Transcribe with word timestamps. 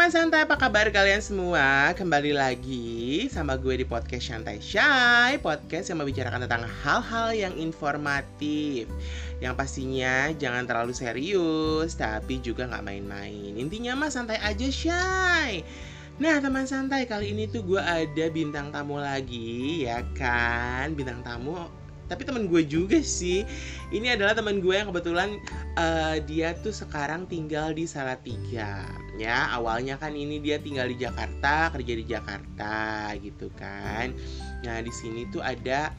teman 0.00 0.16
santai, 0.16 0.48
apa 0.48 0.56
kabar 0.56 0.88
kalian 0.88 1.20
semua? 1.20 1.92
Kembali 1.92 2.32
lagi 2.32 3.28
sama 3.28 3.60
gue 3.60 3.84
di 3.84 3.84
podcast 3.84 4.32
Santai 4.32 4.56
Shy 4.56 5.36
Podcast 5.44 5.92
yang 5.92 6.00
membicarakan 6.00 6.48
tentang 6.48 6.64
hal-hal 6.64 7.36
yang 7.36 7.52
informatif. 7.60 8.88
Yang 9.44 9.54
pastinya 9.60 10.32
jangan 10.40 10.64
terlalu 10.64 10.96
serius, 10.96 12.00
tapi 12.00 12.40
juga 12.40 12.64
nggak 12.64 12.80
main-main. 12.80 13.52
Intinya 13.60 13.92
mah 13.92 14.08
santai 14.08 14.40
aja 14.40 14.72
Shy. 14.72 15.60
Nah 16.16 16.40
teman 16.40 16.64
santai 16.64 17.04
kali 17.04 17.36
ini 17.36 17.44
tuh 17.52 17.60
gue 17.60 17.84
ada 17.84 18.24
bintang 18.32 18.72
tamu 18.72 18.96
lagi 18.96 19.84
ya 19.84 20.00
kan? 20.16 20.96
Bintang 20.96 21.20
tamu 21.20 21.68
tapi 22.10 22.26
teman 22.26 22.50
gue 22.50 22.66
juga 22.66 22.98
sih. 22.98 23.46
Ini 23.94 24.18
adalah 24.18 24.34
teman 24.34 24.58
gue 24.58 24.74
yang 24.74 24.90
kebetulan 24.90 25.38
uh, 25.78 26.18
dia 26.26 26.58
tuh 26.58 26.74
sekarang 26.74 27.30
tinggal 27.30 27.70
di 27.70 27.86
Salatiga. 27.86 28.82
Ya 29.14 29.46
awalnya 29.54 29.94
kan 29.94 30.18
ini 30.18 30.42
dia 30.42 30.58
tinggal 30.58 30.90
di 30.90 30.98
Jakarta 30.98 31.70
kerja 31.70 31.92
di 31.94 32.04
Jakarta 32.04 33.14
gitu 33.22 33.46
kan. 33.54 34.10
Nah 34.66 34.82
di 34.82 34.90
sini 34.90 35.30
tuh 35.30 35.38
ada 35.38 35.94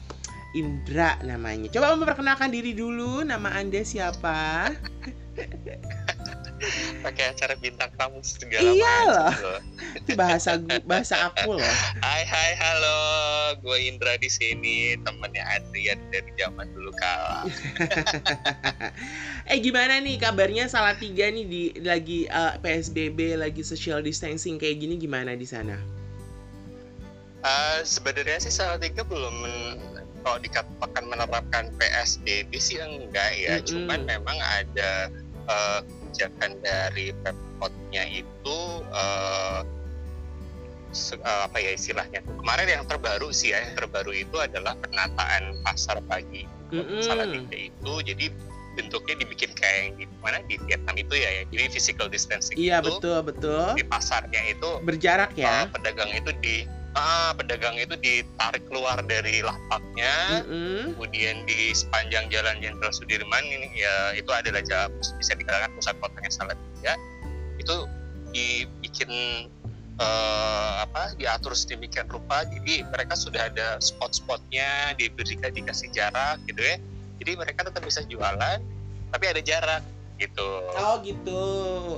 Indra 0.52 1.16
namanya. 1.24 1.72
Coba 1.72 1.96
memperkenalkan 1.96 2.52
diri 2.52 2.76
dulu 2.76 3.24
nama 3.24 3.56
anda 3.56 3.80
siapa 3.80 4.68
pakai 7.02 7.34
acara 7.34 7.54
bintang 7.58 7.90
tamu 7.98 8.22
segala 8.22 8.70
iya 8.70 8.96
loh. 9.10 9.58
itu 9.98 10.14
bahasa 10.14 10.58
bahasa 10.86 11.30
aku 11.30 11.58
loh. 11.58 11.74
Hai 12.00 12.22
hai 12.22 12.52
halo. 12.56 12.98
Gue 13.60 13.90
Indra 13.90 14.16
di 14.16 14.30
sini 14.32 14.96
temennya 15.02 15.44
Adrian 15.58 15.98
dari 16.08 16.30
zaman 16.38 16.70
dulu 16.72 16.90
kala. 16.96 17.46
Eh 19.42 19.58
gimana 19.58 19.98
nih 19.98 20.22
kabarnya 20.22 20.70
salah 20.70 20.94
tiga 20.94 21.26
nih 21.26 21.44
di 21.44 21.62
lagi 21.82 22.30
uh, 22.30 22.54
eh, 22.54 22.62
PSBB 22.62 23.34
lagi 23.34 23.66
social 23.66 23.98
distancing 23.98 24.54
kayak 24.54 24.78
gini 24.78 24.94
gimana 24.94 25.34
di 25.34 25.42
sana? 25.42 25.74
Uh, 27.42 27.82
sebenarnya 27.82 28.38
sih 28.38 28.54
salah 28.54 28.78
tiga 28.78 29.02
belum 29.02 29.34
kalau 30.22 30.38
dikatakan 30.38 31.04
menerapkan 31.10 31.74
PSBB 31.74 32.54
sih 32.62 32.78
enggak 32.78 33.34
ya, 33.34 33.58
mm 33.58 33.66
-hmm. 33.66 33.66
cuman 33.66 34.00
memang 34.06 34.38
ada 34.38 35.10
uh, 35.50 35.82
kebijakan 36.12 36.60
dari 36.60 37.16
Pemkotnya 37.24 38.04
itu 38.12 38.58
uh, 38.92 39.64
apa 41.24 41.56
ya 41.56 41.72
istilahnya 41.72 42.20
kemarin 42.36 42.68
yang 42.68 42.84
terbaru 42.84 43.32
sih 43.32 43.56
ya 43.56 43.64
yang 43.64 43.80
terbaru 43.80 44.12
itu 44.12 44.36
adalah 44.36 44.76
penataan 44.76 45.56
pasar 45.64 46.04
pagi 46.04 46.44
mm 46.68 46.84
-hmm. 46.84 47.00
Salatiga 47.00 47.56
itu 47.56 47.92
jadi 48.04 48.28
bentuknya 48.76 49.24
dibikin 49.24 49.56
kayak 49.56 49.76
yang 49.80 49.92
di 49.96 50.06
mana 50.20 50.44
di 50.44 50.60
Vietnam 50.68 50.96
itu 51.00 51.16
ya, 51.16 51.28
ya. 51.32 51.42
jadi 51.48 51.72
physical 51.72 52.12
distancing 52.12 52.60
iya 52.60 52.84
itu, 52.84 52.92
betul 52.92 53.24
betul 53.24 53.72
di 53.72 53.84
pasarnya 53.88 54.52
itu 54.52 54.84
berjarak 54.84 55.32
ya 55.32 55.64
uh, 55.64 55.72
pedagang 55.72 56.12
itu 56.12 56.28
di 56.44 56.68
ah, 56.96 57.30
pedagang 57.36 57.76
itu 57.80 57.96
ditarik 57.98 58.64
keluar 58.68 59.00
dari 59.04 59.40
lapaknya, 59.40 60.44
mm-hmm. 60.44 60.96
kemudian 60.96 61.44
di 61.48 61.72
sepanjang 61.72 62.28
jalan 62.28 62.60
Jenderal 62.60 62.92
Sudirman 62.92 63.44
ini 63.48 63.72
ya 63.76 64.12
itu 64.16 64.28
adalah 64.28 64.60
jalan 64.64 64.92
bisa 65.16 65.32
dikatakan 65.36 65.72
pusat 65.76 65.94
kotanya 66.00 66.30
Salatiga 66.30 66.94
itu 67.60 67.76
dibikin 68.32 69.10
uh, 70.00 70.82
apa 70.82 71.14
diatur 71.20 71.52
sedemikian 71.52 72.08
rupa 72.08 72.44
jadi 72.48 72.86
mereka 72.88 73.14
sudah 73.14 73.52
ada 73.52 73.76
spot-spotnya 73.78 74.96
diberikan 74.96 75.52
dikasih 75.52 75.92
jarak 75.92 76.40
gitu 76.48 76.60
ya. 76.60 76.76
Jadi 77.22 77.38
mereka 77.38 77.68
tetap 77.70 77.82
bisa 77.86 78.02
jualan 78.08 78.58
tapi 79.12 79.24
ada 79.28 79.40
jarak 79.44 79.82
gitu. 80.18 80.50
Oh 80.74 80.96
gitu. 81.04 81.42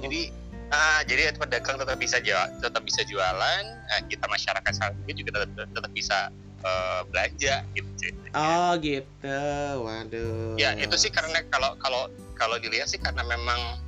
Jadi 0.04 0.43
Nah, 0.74 1.06
jadi 1.06 1.30
pedagang 1.38 1.78
tetap 1.78 1.94
bisa 2.02 2.18
jual, 2.18 2.50
tetap 2.58 2.82
bisa 2.82 3.06
jualan, 3.06 3.62
nah, 3.62 4.00
kita 4.10 4.26
masyarakat 4.26 4.72
selanjutnya 4.74 5.14
juga 5.14 5.30
tetap, 5.46 5.70
tetap 5.70 5.92
bisa 5.94 6.34
uh, 6.66 7.06
belanja 7.14 7.62
gitu. 7.78 8.10
Oh 8.34 8.74
gitu, 8.82 9.38
waduh. 9.86 10.58
Ya 10.58 10.74
itu 10.74 10.98
sih 10.98 11.14
karena 11.14 11.46
kalau 11.46 11.78
kalau 11.78 12.10
kalau 12.34 12.58
dilihat 12.58 12.90
sih 12.90 12.98
karena 12.98 13.22
memang 13.22 13.78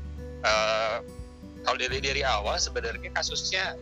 uh, 0.47 1.03
kalau 1.67 1.75
dari 1.75 1.99
dari 1.99 2.23
awal 2.23 2.55
sebenarnya 2.55 3.11
kasusnya 3.11 3.75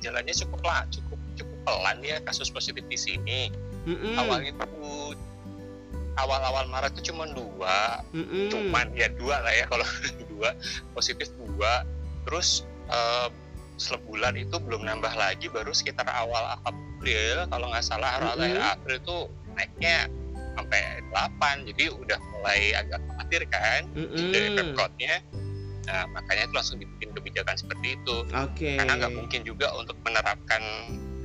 jalannya 0.00 0.32
cukup 0.32 0.64
lah, 0.64 0.88
cukup 0.88 1.20
cukup 1.36 1.58
pelan 1.68 2.00
ya 2.00 2.16
kasus 2.24 2.48
positif 2.48 2.88
di 2.88 2.96
sini. 2.96 3.52
Mm-hmm. 3.84 4.16
Awalnya 4.16 4.52
tuh 4.56 5.12
awal-awal 6.16 6.64
Maret 6.72 6.96
itu 6.96 7.12
cuma 7.12 7.28
dua, 7.28 8.00
mm-hmm. 8.16 8.48
cuman 8.48 8.88
ya 8.96 9.12
dua 9.12 9.44
lah 9.44 9.52
ya 9.52 9.68
kalau 9.68 9.84
dua 10.32 10.56
positif 10.96 11.28
dua 11.36 11.84
terus 12.26 12.66
uh, 12.90 13.30
sebulan 13.76 14.34
itu 14.36 14.56
belum 14.56 14.84
nambah 14.84 15.14
lagi 15.14 15.46
baru 15.52 15.70
sekitar 15.70 16.08
awal 16.08 16.58
April 16.64 17.46
kalau 17.52 17.70
nggak 17.70 17.84
salah 17.84 18.18
awal 18.20 18.34
mm 18.40 18.56
-hmm. 18.56 18.72
April 18.74 18.96
itu 18.98 19.18
naiknya 19.52 20.10
sampai 20.56 21.04
8 21.12 21.68
jadi 21.72 21.92
udah 21.92 22.18
mulai 22.32 22.72
agak 22.72 23.00
khawatir 23.04 23.42
kan 23.52 23.80
mm 23.92 24.06
-hmm. 24.08 24.28
dari 24.32 24.48
pemkotnya 24.56 25.14
nah 25.86 26.02
makanya 26.10 26.50
itu 26.50 26.54
langsung 26.56 26.76
dibikin 26.82 27.14
kebijakan 27.14 27.54
seperti 27.54 27.94
itu 27.94 28.16
okay. 28.34 28.74
karena 28.74 28.98
nggak 28.98 29.12
mungkin 29.14 29.46
juga 29.46 29.70
untuk 29.78 29.94
menerapkan 30.02 30.62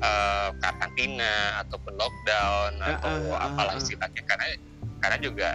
uh, 0.06 0.53
karantina 0.61 1.66
ataupun 1.66 1.97
lockdown 1.97 2.78
uh, 2.78 2.94
atau 2.94 3.09
uh, 3.09 3.41
uh, 3.41 3.45
apalah 3.50 3.73
istilahnya 3.81 4.22
karena 4.29 4.45
karena 5.01 5.17
juga 5.17 5.50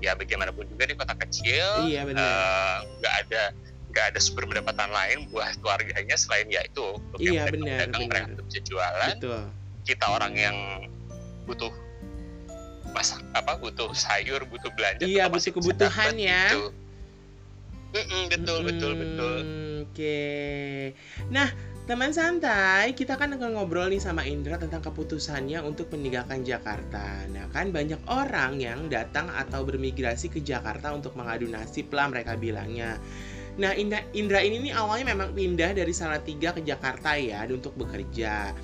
ya 0.00 0.16
bagaimanapun 0.16 0.64
juga 0.72 0.88
di 0.88 0.96
kota 0.96 1.12
kecil 1.20 1.84
iya, 1.84 2.08
nggak 2.08 3.12
uh, 3.12 3.20
ada 3.20 3.52
nggak 3.90 4.14
ada 4.14 4.18
sumber 4.22 4.46
pendapatan 4.46 4.90
lain 4.90 5.18
buat 5.34 5.58
keluarganya 5.58 6.16
selain 6.16 6.46
ya 6.46 6.62
itu 6.62 6.96
iya, 7.18 7.44
yang 7.44 7.52
benar, 7.52 7.86
benar. 7.90 8.06
mereka 8.06 8.26
tetap 8.34 8.44
bisa 8.46 8.60
jualan 8.66 9.10
Betul. 9.18 9.42
kita 9.86 10.06
orang 10.06 10.32
yang 10.38 10.56
butuh 11.44 11.72
masak 12.90 13.22
apa 13.34 13.58
butuh 13.58 13.90
sayur 13.94 14.42
butuh 14.46 14.70
belanja 14.74 15.06
iya 15.06 15.26
butuh 15.30 15.50
kebutuhan 15.54 16.14
ya 16.18 16.54
gitu. 16.54 16.70
Mm 17.90 18.04
-mm, 18.06 18.22
betul 18.30 18.58
mm, 18.62 18.66
betul 18.70 18.92
betul 18.94 19.34
oke 19.82 19.90
okay. 19.90 20.94
nah 21.26 21.50
Teman 21.90 22.14
santai, 22.14 22.94
kita 22.94 23.18
kan 23.18 23.34
akan 23.34 23.58
ngobrol 23.58 23.90
nih 23.90 23.98
sama 23.98 24.22
Indra 24.22 24.54
tentang 24.62 24.78
keputusannya 24.78 25.58
untuk 25.66 25.90
meninggalkan 25.90 26.46
Jakarta. 26.46 27.26
Nah 27.26 27.50
kan 27.50 27.74
banyak 27.74 27.98
orang 28.06 28.62
yang 28.62 28.86
datang 28.86 29.26
atau 29.26 29.66
bermigrasi 29.66 30.30
ke 30.30 30.38
Jakarta 30.38 30.94
untuk 30.94 31.18
mengadu 31.18 31.50
nasib 31.50 31.90
lah 31.90 32.06
mereka 32.06 32.38
bilangnya. 32.38 32.94
Nah, 33.60 33.76
Indra, 33.76 34.00
Indra 34.16 34.40
ini 34.40 34.56
nih 34.56 34.72
awalnya 34.72 35.12
memang 35.12 35.36
pindah 35.36 35.76
dari 35.76 35.92
Salatiga 35.92 36.56
ke 36.56 36.64
Jakarta 36.64 37.12
ya 37.20 37.44
untuk 37.44 37.76
bekerja. 37.76 38.56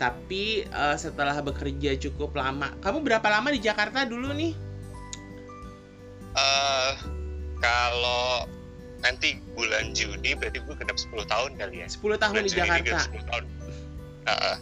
Tapi 0.00 0.64
uh, 0.72 0.96
setelah 0.96 1.36
bekerja 1.44 2.00
cukup 2.00 2.32
lama, 2.32 2.72
kamu 2.80 3.04
berapa 3.04 3.28
lama 3.28 3.52
di 3.52 3.60
Jakarta 3.60 4.08
dulu 4.08 4.32
nih? 4.32 4.56
Uh, 6.32 6.92
kalau 7.60 8.48
nanti 9.04 9.36
bulan 9.52 9.92
Juni 9.92 10.32
berarti 10.32 10.64
gue 10.64 10.74
genap 10.80 10.96
10 10.96 11.12
tahun 11.28 11.50
kali 11.60 11.84
ya. 11.84 11.86
10 11.92 12.00
tahun 12.16 12.32
bulan 12.32 12.46
di 12.46 12.50
Juni 12.50 12.64
Jakarta. 12.64 12.98
10 13.12 13.28
tahun. 13.28 13.44
Uh, 14.28 14.56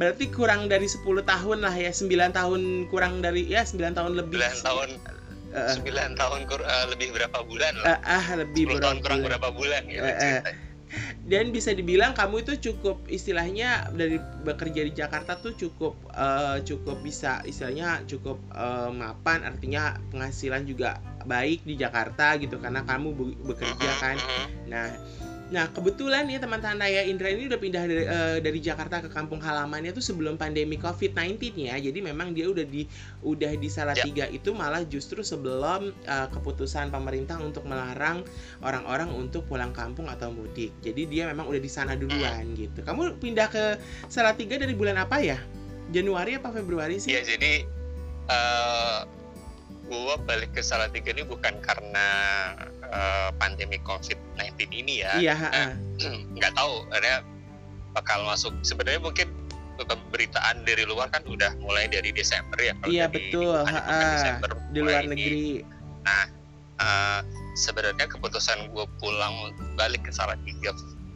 berarti 0.00 0.24
kurang 0.32 0.72
dari 0.72 0.88
10 0.88 1.04
tahun 1.04 1.58
lah 1.60 1.76
ya, 1.76 1.92
9 1.92 2.08
tahun 2.32 2.62
kurang 2.88 3.20
dari 3.20 3.44
ya 3.52 3.68
9 3.68 3.92
tahun 3.92 4.12
lebih. 4.16 4.40
9 4.40 4.64
tahun 4.64 4.88
sembilan 5.56 6.10
uh, 6.14 6.18
tahun 6.20 6.40
kur, 6.44 6.60
uh, 6.60 6.86
lebih 6.92 7.16
berapa 7.16 7.38
bulan 7.44 7.72
lah? 7.80 7.98
Uh, 7.98 8.16
ah 8.20 8.26
lebih 8.36 8.62
berapa 8.68 8.82
tahun 8.84 8.96
kurang 9.00 9.18
bulan. 9.20 9.28
berapa 9.32 9.48
bulan 9.56 9.82
ya? 9.88 10.00
Uh, 10.00 10.10
uh. 10.10 10.40
Dan 11.26 11.50
bisa 11.50 11.74
dibilang 11.74 12.14
kamu 12.14 12.46
itu 12.46 12.70
cukup 12.70 13.02
istilahnya 13.10 13.90
dari 13.90 14.22
bekerja 14.46 14.86
di 14.86 14.92
Jakarta 14.94 15.34
tuh 15.34 15.58
cukup 15.58 15.98
uh, 16.14 16.62
cukup 16.62 17.02
bisa 17.02 17.42
istilahnya 17.42 18.06
cukup 18.06 18.38
uh, 18.54 18.94
mapan 18.94 19.42
artinya 19.42 19.98
penghasilan 20.14 20.62
juga 20.62 21.02
baik 21.26 21.66
di 21.66 21.74
Jakarta 21.74 22.38
gitu 22.38 22.62
karena 22.62 22.86
kamu 22.86 23.34
bekerja 23.42 23.90
kan. 23.98 24.16
Nah 24.70 24.94
Nah 25.46 25.70
kebetulan 25.70 26.26
ya 26.26 26.42
teman 26.42 26.58
teman 26.58 26.82
saya 26.82 27.06
Indra 27.06 27.30
ini 27.30 27.46
udah 27.46 27.60
pindah 27.60 27.82
dari, 27.86 28.04
uh, 28.06 28.38
dari 28.42 28.58
Jakarta 28.58 28.98
ke 28.98 29.10
kampung 29.10 29.38
halamannya 29.38 29.94
tuh 29.94 30.02
sebelum 30.02 30.34
pandemi 30.34 30.74
COVID-19 30.74 31.54
ya. 31.70 31.78
Jadi 31.78 31.98
memang 32.02 32.34
dia 32.34 32.50
udah 32.50 32.66
di 32.66 32.90
udah 33.22 33.54
di 33.54 33.68
Salatiga 33.70 34.26
ya. 34.26 34.34
itu 34.34 34.50
malah 34.50 34.82
justru 34.82 35.22
sebelum 35.22 35.94
uh, 36.10 36.28
keputusan 36.34 36.90
pemerintah 36.90 37.38
untuk 37.38 37.62
melarang 37.62 38.26
orang-orang 38.66 39.10
untuk 39.14 39.46
pulang 39.46 39.70
kampung 39.70 40.10
atau 40.10 40.34
mudik. 40.34 40.74
Jadi 40.82 41.06
dia 41.06 41.30
memang 41.30 41.46
udah 41.46 41.62
di 41.62 41.70
sana 41.70 41.94
duluan 41.94 42.50
hmm. 42.50 42.58
gitu. 42.58 42.78
Kamu 42.82 43.22
pindah 43.22 43.46
ke 43.46 43.78
Salatiga 44.10 44.58
dari 44.58 44.74
bulan 44.74 44.98
apa 44.98 45.22
ya? 45.22 45.38
Januari 45.94 46.34
apa 46.34 46.50
Februari 46.50 46.98
sih? 46.98 47.14
Iya 47.14 47.22
jadi 47.22 47.52
uh, 48.26 49.15
gua 49.86 50.18
balik 50.22 50.52
ke 50.52 50.62
Salatiga 50.62 51.14
ini 51.14 51.22
bukan 51.26 51.58
karena 51.62 52.06
uh, 52.90 53.30
pandemi 53.38 53.78
COVID-19 53.82 54.58
ini 54.70 55.02
ya. 55.06 55.12
Iya. 55.18 55.34
Nah, 55.38 55.70
nggak 56.36 56.52
tahu, 56.54 56.86
ada 56.92 57.22
bakal 57.94 58.26
masuk. 58.26 58.52
Sebenarnya 58.66 59.00
mungkin 59.00 59.28
pemberitaan 59.76 60.64
dari 60.64 60.88
luar 60.88 61.12
kan 61.12 61.20
udah 61.28 61.52
mulai 61.60 61.86
dari 61.86 62.10
Desember 62.10 62.56
ya. 62.56 62.72
Kalau 62.80 62.92
iya 62.92 63.06
betul. 63.06 63.64
Di, 63.64 64.06
Desember 64.16 64.50
di 64.72 64.80
luar 64.80 65.04
ini. 65.04 65.10
negeri. 65.12 65.46
Nah, 66.06 66.24
uh, 66.80 67.20
sebenarnya 67.56 68.06
keputusan 68.08 68.72
gue 68.72 68.86
pulang 69.00 69.52
balik 69.76 70.04
ke 70.04 70.12
Salatiga 70.12 70.72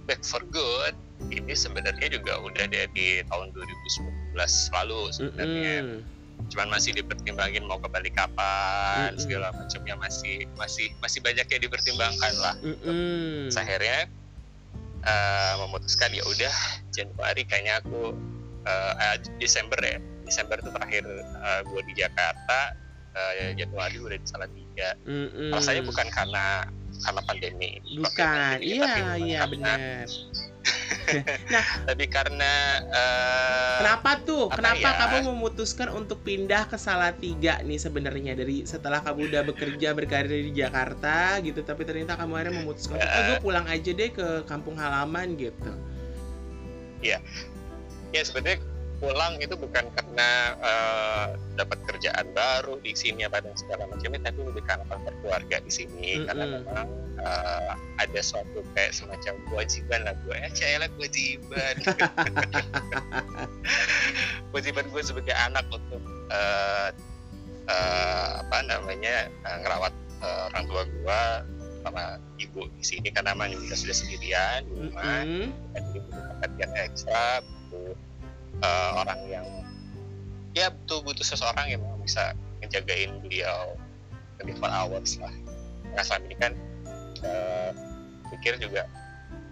back 0.08 0.24
for 0.24 0.40
good 0.48 0.96
ini 1.28 1.52
sebenarnya 1.52 2.08
juga 2.08 2.40
udah 2.40 2.64
dari 2.66 3.20
tahun 3.28 3.52
2019 3.52 4.34
lalu 4.72 5.00
sebenarnya 5.12 5.74
mm 5.84 5.86
-hmm. 5.86 6.19
Cuman 6.48 6.68
masih 6.72 6.96
dipertimbangin 6.96 7.66
mau 7.68 7.76
kembali 7.76 8.10
kapan 8.14 9.12
mm 9.12 9.16
-hmm. 9.16 9.20
segala 9.20 9.52
macamnya. 9.52 9.94
Masih 10.00 10.48
masih 10.56 10.86
masih 11.02 11.20
banyak 11.20 11.46
yang 11.46 11.62
dipertimbangkan 11.62 12.32
lah. 12.40 12.54
Mm 12.64 12.76
-hmm. 12.80 13.52
akhirnya 13.52 13.98
uh, 15.04 15.54
memutuskan 15.66 16.10
ya 16.14 16.24
udah 16.24 16.54
Januari 16.94 17.42
kayaknya 17.44 17.84
aku 17.84 18.16
uh, 18.64 18.92
uh, 18.96 19.16
Desember 19.36 19.78
ya. 19.82 20.00
Desember 20.24 20.62
itu 20.62 20.70
terakhir 20.70 21.04
uh, 21.42 21.60
gue 21.66 21.80
di 21.90 21.94
Jakarta 21.98 22.78
uh, 23.18 23.52
Januari 23.54 23.96
udah 23.98 24.18
di 24.18 24.26
Salatiga. 24.28 24.96
Mm 25.04 25.26
-hmm. 25.28 25.50
rasanya 25.52 25.82
bukan 25.84 26.06
karena 26.08 26.64
karena 27.00 27.20
pandemi. 27.24 27.80
Bukan. 27.96 28.60
iya 28.60 29.16
iya 29.16 29.40
benar 29.48 30.06
nah, 31.54 31.64
tapi 31.86 32.04
karena 32.10 32.52
uh, 32.90 33.78
kenapa 33.82 34.10
tuh? 34.22 34.44
Kenapa 34.50 34.88
ya? 34.90 34.98
kamu 35.06 35.34
memutuskan 35.34 35.88
untuk 35.94 36.22
pindah 36.22 36.66
ke 36.66 36.76
Salatiga 36.78 37.62
nih 37.62 37.78
sebenarnya 37.78 38.38
dari 38.38 38.66
setelah 38.66 39.02
kamu 39.02 39.30
udah 39.30 39.42
bekerja 39.46 39.94
berkarir 39.94 40.50
di 40.50 40.52
Jakarta 40.54 41.38
gitu, 41.42 41.62
tapi 41.62 41.82
ternyata 41.86 42.14
kamu 42.18 42.32
akhirnya 42.38 42.54
memutuskan 42.62 42.98
uh, 42.98 43.06
oh, 43.06 43.22
gue 43.32 43.36
pulang 43.42 43.66
aja 43.66 43.90
deh 43.90 44.10
ke 44.10 44.46
kampung 44.46 44.78
halaman 44.78 45.34
gitu. 45.38 45.72
Iya, 47.00 47.18
ya 48.12 48.22
sebenarnya 48.22 48.69
pulang 49.00 49.40
itu 49.40 49.56
bukan 49.56 49.88
karena 49.96 50.30
uh, 50.60 51.26
dapat 51.56 51.80
kerjaan 51.88 52.28
baru 52.36 52.76
di 52.84 52.92
sini 52.92 53.24
apa 53.24 53.40
dan 53.40 53.56
segala 53.56 53.88
macamnya 53.88 54.28
tapi 54.28 54.44
lebih 54.44 54.60
karena 54.68 54.84
faktor 54.84 55.16
keluarga 55.24 55.56
di 55.64 55.72
sini 55.72 55.88
mm 55.88 56.16
-hmm. 56.20 56.26
karena 56.28 56.44
memang 56.60 56.88
uh, 57.24 57.72
ada 57.96 58.20
suatu 58.20 58.60
kayak 58.76 58.92
semacam 58.92 59.40
kewajiban 59.48 60.04
lah 60.04 60.14
gue 60.28 60.36
ya 60.36 60.48
caya 60.52 60.86
kewajiban 61.00 61.74
kewajiban 64.52 64.84
gue 64.92 65.02
sebagai 65.02 65.32
anak 65.32 65.64
untuk 65.72 66.04
uh, 66.28 66.92
uh, 67.72 68.28
apa 68.44 68.58
namanya 68.68 69.32
uh, 69.48 69.56
ngerawat 69.64 69.94
uh, 70.20 70.52
orang 70.52 70.64
tua 70.68 70.82
gue 70.84 71.22
sama 71.80 72.20
ibu 72.36 72.68
di 72.76 72.84
sini 72.84 73.08
karena 73.08 73.32
memang 73.32 73.56
juga 73.56 73.72
sudah 73.72 73.96
sendirian 73.96 74.68
di 74.68 74.72
rumah 74.76 75.24
mm 75.24 75.24
-hmm. 75.24 75.48
jadi 75.72 75.98
butuh 76.04 76.22
perhatian 76.36 76.70
ekstra 76.76 77.40
butuh 77.40 78.09
uh, 78.62 78.90
orang 79.04 79.20
yang 79.28 79.46
ya 80.56 80.70
betul 80.70 81.02
butuh 81.06 81.22
seseorang 81.22 81.66
yang 81.70 81.82
bisa 82.02 82.34
ngejagain 82.60 83.22
beliau 83.22 83.78
24 84.42 84.66
hours 84.66 85.20
lah 85.20 85.34
nah 85.94 86.02
selama 86.02 86.24
ini 86.30 86.36
kan 86.38 86.52
uh, 87.26 87.70
pikir 88.34 88.58
juga 88.62 88.86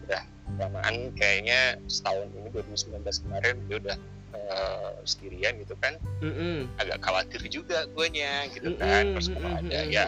udah 0.07 0.23
kelamaan 0.57 0.95
kayaknya 1.15 1.77
setahun 1.91 2.31
ini 2.35 2.49
2019 2.51 3.05
kemarin 3.05 3.55
dia 3.67 3.77
udah 3.79 3.97
uh, 4.35 4.93
sendirian 5.05 5.59
gitu 5.61 5.75
kan 5.79 5.99
mm 6.23 6.33
-hmm. 6.33 6.57
agak 6.81 6.99
khawatir 7.03 7.41
juga 7.51 7.87
guanya 7.93 8.47
gitu 8.55 8.75
kan 8.79 8.87
mm 8.87 9.13
-hmm. 9.13 9.15
terus 9.19 9.29
kalau 9.35 9.51
ada 9.55 9.81
ya 9.87 10.07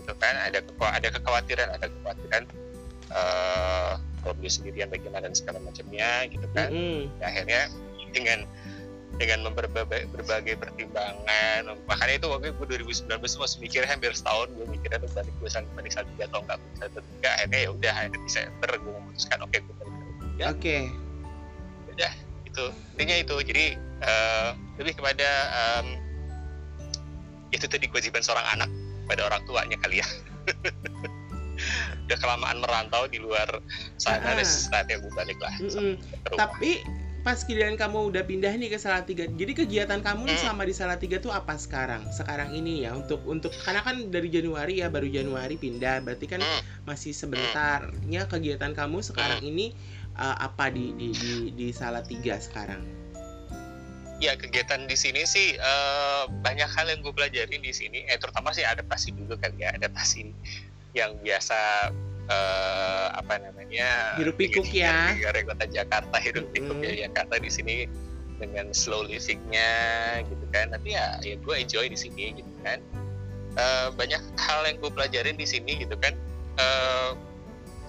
gitu 0.00 0.12
kan 0.18 0.34
ada 0.42 0.58
ada 0.96 1.08
kekhawatiran 1.12 1.68
ada 1.70 1.86
kekhawatiran 1.86 2.42
uh, 3.14 3.92
kalau 4.20 4.34
dia 4.42 4.50
sendirian 4.52 4.88
bagaimana 4.92 5.28
dan 5.30 5.36
segala 5.36 5.62
macamnya 5.62 6.28
gitu 6.28 6.46
kan 6.52 6.68
mm 6.72 6.76
-hmm. 6.76 7.00
ya, 7.20 7.24
akhirnya 7.30 7.62
dengan 8.12 8.46
dengan 9.20 9.52
berbagai, 9.52 10.08
berbagai 10.16 10.56
pertimbangan 10.56 11.76
makanya 11.84 12.24
itu 12.24 12.26
waktu 12.32 12.56
itu 12.56 12.64
2019 12.64 13.20
masih 13.20 13.58
mikir 13.60 13.82
hampir 13.84 14.14
setahun 14.16 14.48
gue 14.56 14.64
mikirnya 14.64 15.02
tuh 15.02 15.12
balik 15.12 15.34
gue 15.42 15.50
sampai 15.50 15.72
balik 15.76 15.92
satu 15.92 16.08
atau 16.16 16.40
enggak 16.40 16.58
bisa 16.72 16.82
atau 16.88 17.02
enggak 17.20 17.32
akhirnya 17.36 17.58
ya 17.60 17.68
udah 17.74 17.92
akhirnya 17.92 18.20
Desember 18.24 18.70
gue 18.80 18.92
memutuskan 18.96 19.38
oke 19.44 19.50
okay, 19.52 19.60
gue 19.60 19.74
balik 19.76 19.94
ya. 20.40 20.46
oke 20.48 20.56
okay. 20.56 20.80
udah 21.92 22.12
itu 22.48 22.64
intinya 22.96 23.16
itu 23.20 23.34
jadi 23.44 23.66
uh, 24.00 24.48
lebih 24.80 24.94
kepada 24.96 25.28
um, 25.52 25.86
itu 27.52 27.66
tadi 27.68 27.86
kewajiban 27.92 28.24
seorang 28.24 28.46
anak 28.56 28.70
pada 29.04 29.26
orang 29.26 29.42
tuanya 29.44 29.76
kali 29.84 30.00
ya 30.00 30.08
udah 32.08 32.18
kelamaan 32.18 32.58
merantau 32.62 33.04
di 33.04 33.20
luar 33.20 33.46
sana 34.00 34.32
ah. 34.32 34.40
saatnya 34.40 34.96
gue 34.96 35.12
balik 35.12 35.36
lah 35.44 35.52
mm 35.60 35.68
-mm. 35.68 35.92
tapi 36.40 36.80
pas 37.20 37.36
kalian 37.44 37.76
kamu 37.76 38.12
udah 38.12 38.24
pindah 38.24 38.52
nih 38.56 38.72
ke 38.72 38.78
Salatiga. 38.80 39.28
Jadi 39.28 39.52
kegiatan 39.52 40.00
kamu 40.00 40.32
nih 40.32 40.36
hmm. 40.40 40.44
selama 40.44 40.62
di 40.64 40.74
Salatiga 40.74 41.16
tuh 41.20 41.32
apa 41.32 41.56
sekarang? 41.60 42.08
Sekarang 42.08 42.56
ini 42.56 42.88
ya 42.88 42.96
untuk 42.96 43.20
untuk 43.28 43.52
karena 43.60 43.84
kan 43.84 44.08
dari 44.08 44.32
Januari 44.32 44.80
ya 44.80 44.88
baru 44.88 45.04
Januari 45.08 45.60
pindah, 45.60 46.00
berarti 46.00 46.26
kan 46.26 46.40
hmm. 46.40 46.88
masih 46.88 47.12
sebentarnya 47.12 48.24
kegiatan 48.24 48.72
kamu 48.72 49.04
sekarang 49.04 49.44
hmm. 49.44 49.50
ini 49.52 49.66
uh, 50.16 50.36
apa 50.40 50.72
di 50.72 50.96
di 50.96 51.12
di 51.12 51.34
di 51.52 51.68
Salatiga 51.76 52.40
sekarang? 52.40 52.80
Ya 54.20 54.36
kegiatan 54.36 54.84
di 54.84 54.96
sini 54.96 55.24
sih 55.24 55.56
uh, 55.56 56.28
banyak 56.44 56.68
hal 56.68 56.92
yang 56.92 57.00
gue 57.00 57.12
pelajarin 57.12 57.60
di 57.60 57.72
sini. 57.72 58.04
Eh 58.08 58.16
terutama 58.16 58.52
sih 58.52 58.64
adaptasi 58.64 59.16
dulu 59.16 59.36
kan 59.40 59.52
ya 59.56 59.72
adaptasi 59.76 60.28
yang 60.92 61.16
biasa 61.20 61.88
uh, 62.30 63.06
apa 63.18 63.42
namanya 63.42 64.16
hirup 64.16 64.38
pikuk 64.38 64.66
ya. 64.70 65.18
di 65.18 65.42
kota 65.44 65.66
Jakarta 65.66 66.16
hirup 66.22 66.46
mm. 66.48 66.54
pikuk 66.54 66.78
ya. 66.80 67.10
Jakarta 67.10 67.34
di 67.42 67.50
sini 67.50 67.76
dengan 68.40 68.72
slow 68.72 69.04
livingnya 69.04 69.70
gitu 70.24 70.46
kan. 70.54 70.72
Tapi 70.72 70.96
ya 70.96 71.20
ya 71.20 71.36
gue 71.36 71.54
enjoy 71.54 71.90
di 71.90 71.98
sini 71.98 72.38
gitu 72.38 72.54
kan. 72.62 72.78
Uh, 73.58 73.90
banyak 73.98 74.22
hal 74.38 74.62
yang 74.62 74.78
gue 74.78 74.90
pelajarin 74.90 75.36
di 75.36 75.46
sini 75.46 75.82
gitu 75.82 75.98
kan. 75.98 76.14
Uh, 76.56 77.18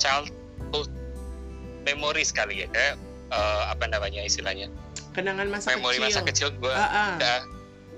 childhood 0.02 0.90
memory 1.86 2.26
sekali 2.26 2.66
ya 2.66 2.68
kayak 2.74 2.98
uh, 3.30 3.70
apa 3.72 3.86
namanya 3.88 4.26
istilahnya? 4.26 4.68
Kenangan 5.12 5.48
masa 5.52 5.76
memori 5.76 6.00
kecil. 6.00 6.08
masa 6.08 6.22
kecil. 6.26 6.50
gue 6.58 6.72
uh 6.72 6.82
-uh. 6.88 7.16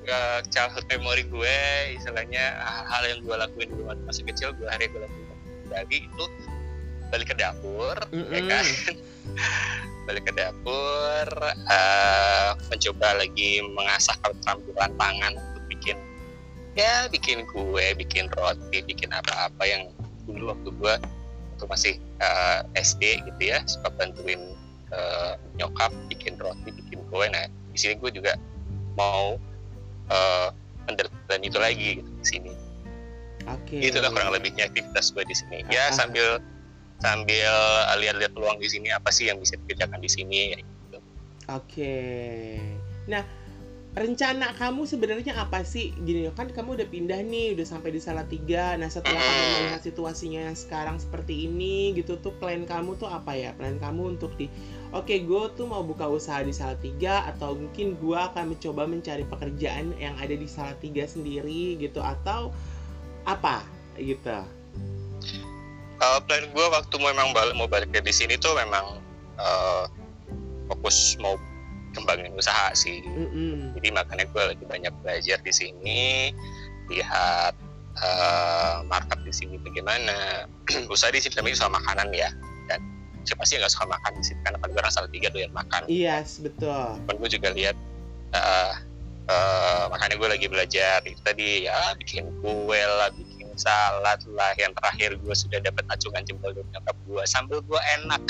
uh, 0.10 0.40
childhood 0.52 0.86
memory 0.92 1.24
gue 1.24 1.58
istilahnya 1.96 2.60
hal 2.64 3.04
yang 3.08 3.24
gue 3.24 3.36
lakuin 3.38 3.70
di 3.72 3.84
masa 3.86 4.22
kecil 4.26 4.52
gue 4.58 4.68
hari 4.68 4.92
gue 4.92 5.00
lakuin 5.00 5.23
lagi 5.74 6.06
itu 6.06 6.26
balik 7.14 7.34
ke 7.34 7.36
dapur 7.38 7.98
mm 8.10 8.22
-hmm. 8.22 8.34
ya 8.34 8.42
kan? 8.50 8.66
Balik 10.10 10.28
ke 10.28 10.34
dapur 10.36 11.28
uh, 11.48 12.50
mencoba 12.68 13.24
lagi 13.24 13.64
mengasah 13.64 14.20
keterampilan 14.20 14.92
tangan 15.00 15.34
untuk 15.40 15.64
bikin 15.72 15.96
ya 16.76 17.08
bikin 17.08 17.48
kue 17.48 17.96
bikin 17.96 18.28
roti 18.36 18.84
bikin 18.84 19.16
apa-apa 19.16 19.64
yang 19.64 19.88
dulu 20.28 20.52
waktu 20.52 20.70
gue 20.76 20.94
waktu 21.56 21.66
masih 21.70 21.94
uh, 22.20 22.68
eh, 22.76 22.84
SD 22.84 23.24
gitu 23.32 23.42
ya 23.56 23.64
suka 23.64 23.96
bantuin 23.96 24.42
uh, 24.92 25.40
nyokap 25.56 25.96
bikin 26.12 26.36
roti 26.36 26.68
bikin 26.68 27.00
kue. 27.08 27.26
Nah 27.32 27.48
di 27.72 27.78
sini 27.80 27.96
gue 27.96 28.12
juga 28.12 28.36
mau 29.00 29.40
uh, 30.12 30.50
itu 31.44 31.58
lagi 31.58 32.04
gitu, 32.04 32.10
di 32.20 32.26
sini 32.28 32.52
Oke. 33.50 33.80
Okay. 33.80 33.90
Itulah 33.92 34.10
kurang 34.12 34.32
lebihnya 34.32 34.72
aktivitas 34.72 35.12
gue 35.12 35.24
di 35.28 35.36
sini. 35.36 35.58
Ya 35.68 35.90
uh 35.90 35.92
sambil 35.94 36.40
sambil 37.04 37.52
lihat-lihat 38.00 38.32
peluang 38.32 38.64
di 38.64 38.72
sini 38.72 38.88
apa 38.96 39.12
sih 39.12 39.28
yang 39.28 39.36
bisa 39.36 39.60
dikerjakan 39.60 40.00
di 40.00 40.10
sini 40.10 40.38
ya 40.56 40.60
gitu. 40.64 40.98
Oke. 41.52 41.60
Okay. 41.68 42.56
Nah, 43.12 43.28
rencana 43.94 44.56
kamu 44.56 44.88
sebenarnya 44.88 45.36
apa 45.36 45.68
sih? 45.68 45.92
Gini 46.02 46.32
kan 46.32 46.48
kamu 46.48 46.80
udah 46.80 46.88
pindah 46.88 47.20
nih, 47.28 47.60
udah 47.60 47.68
sampai 47.68 47.92
di 47.92 48.00
Salatiga. 48.00 48.80
Nah, 48.80 48.88
setelah 48.88 49.20
mm. 49.20 49.28
kamu 49.28 49.44
melihat 49.60 49.82
situasinya 49.84 50.42
yang 50.48 50.58
sekarang 50.58 50.98
seperti 50.98 51.46
ini 51.52 51.92
gitu 51.94 52.16
tuh 52.24 52.32
plan 52.40 52.64
kamu 52.64 52.96
tuh 52.96 53.12
apa 53.12 53.36
ya? 53.36 53.52
Plan 53.54 53.76
kamu 53.78 54.18
untuk 54.18 54.32
di 54.40 54.48
Oke, 54.94 55.18
okay, 55.18 55.20
gue 55.26 55.44
tuh 55.58 55.66
mau 55.66 55.82
buka 55.82 56.06
usaha 56.06 56.46
di 56.46 56.54
Salatiga 56.54 57.26
atau 57.26 57.58
mungkin 57.58 57.98
gue 57.98 58.14
akan 58.14 58.54
mencoba 58.54 58.86
mencari 58.86 59.26
pekerjaan 59.26 59.90
yang 59.98 60.14
ada 60.22 60.38
di 60.38 60.46
Salatiga 60.46 61.10
sendiri 61.10 61.82
gitu 61.82 61.98
atau 61.98 62.54
apa 63.24 63.64
gitu 63.98 64.44
uh, 66.04 66.20
plan 66.24 66.46
gue 66.52 66.66
waktu 66.72 66.96
memang 67.00 67.32
balik 67.32 67.56
mau 67.56 67.70
balik 67.70 67.92
di 67.94 68.14
sini 68.14 68.36
tuh 68.36 68.52
memang 68.60 69.00
uh, 69.40 69.88
fokus 70.68 71.16
mau 71.20 71.40
kembangin 71.94 72.34
usaha 72.34 72.74
sih. 72.74 73.06
Mm 73.06 73.28
-hmm. 73.30 73.58
jadi 73.78 73.88
makanya 73.94 74.26
gue 74.34 74.44
lagi 74.56 74.64
banyak 74.66 74.94
belajar 75.06 75.38
di 75.46 75.54
sini 75.54 76.34
lihat 76.90 77.54
uh, 78.02 78.82
market 78.90 79.22
di 79.22 79.34
sini 79.34 79.56
bagaimana. 79.62 80.50
Usaha 80.94 81.14
di 81.14 81.22
sini 81.22 81.38
kami 81.38 81.54
soal 81.54 81.72
makanan 81.72 82.10
ya. 82.12 82.34
Dan 82.68 82.82
siapa 83.24 83.46
sih 83.46 83.62
nggak 83.62 83.72
suka 83.72 83.86
makan 83.88 84.12
di 84.20 84.24
sini? 84.26 84.40
Karena 84.42 84.58
kan 84.60 84.70
gue 84.74 84.82
salah 84.90 85.10
tiga 85.14 85.30
doyan 85.30 85.54
makan. 85.54 85.86
Iya 85.86 86.26
yes, 86.26 86.42
betul. 86.42 86.98
Kan 87.06 87.16
gue 87.22 87.30
juga 87.30 87.54
lihat 87.54 87.78
uh, 88.34 88.74
uh, 89.30 89.88
makanya 89.92 90.16
gue 90.20 90.30
lagi 90.30 90.48
belajar. 90.50 91.00
Itu 91.06 91.20
tadi 91.24 91.68
ya 91.68 91.96
bikin 92.00 92.28
kue 92.42 92.82
lah 92.82 93.10
bikin 93.14 93.52
salad 93.56 94.20
lah. 94.34 94.52
Yang 94.58 94.74
terakhir 94.82 95.10
gue 95.20 95.36
sudah 95.36 95.60
dapat 95.62 95.84
acungan 95.92 96.24
jempol 96.26 96.52
dari 96.52 96.68
nyokap 96.74 96.98
gue. 97.08 97.24
Sambil 97.28 97.60
gue 97.64 97.82
enak. 98.02 98.24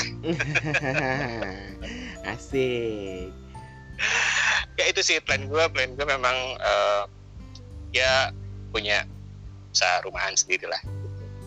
Asik. 2.34 3.32
Ya 4.76 4.84
itu 4.90 5.02
sih 5.06 5.22
plan 5.22 5.46
gue. 5.48 5.64
Plan 5.72 5.94
gue 5.94 6.06
memang 6.06 6.38
uh, 6.60 7.04
ya 7.94 8.34
punya 8.74 9.06
usaha 9.74 10.02
rumahan 10.06 10.34
sendiri 10.38 10.70
lah. 10.70 10.82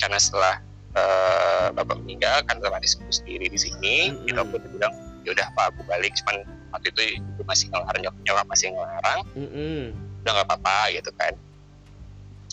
karena 0.00 0.16
setelah 0.16 0.64
eh, 0.96 1.76
bapak 1.76 2.00
meninggal 2.00 2.40
kan 2.48 2.56
otomatis 2.56 2.96
aku 2.96 3.12
sendiri 3.12 3.52
di 3.52 3.60
sini. 3.60 4.16
Kita 4.24 4.48
pun 4.48 4.64
bilang 4.64 5.10
ya 5.24 5.36
udah 5.36 5.46
pak 5.52 5.76
aku 5.76 5.82
balik 5.84 6.12
cuman 6.24 6.36
waktu 6.72 6.88
itu 6.94 7.20
ibu 7.20 7.42
masih 7.44 7.68
ngelarang 7.68 8.02
nyokap 8.24 8.46
masih 8.48 8.72
ngelarang 8.72 9.20
Mm-mm. 9.36 9.92
udah 10.24 10.32
nggak 10.32 10.46
apa-apa 10.48 10.78
gitu 10.96 11.10
kan 11.16 11.32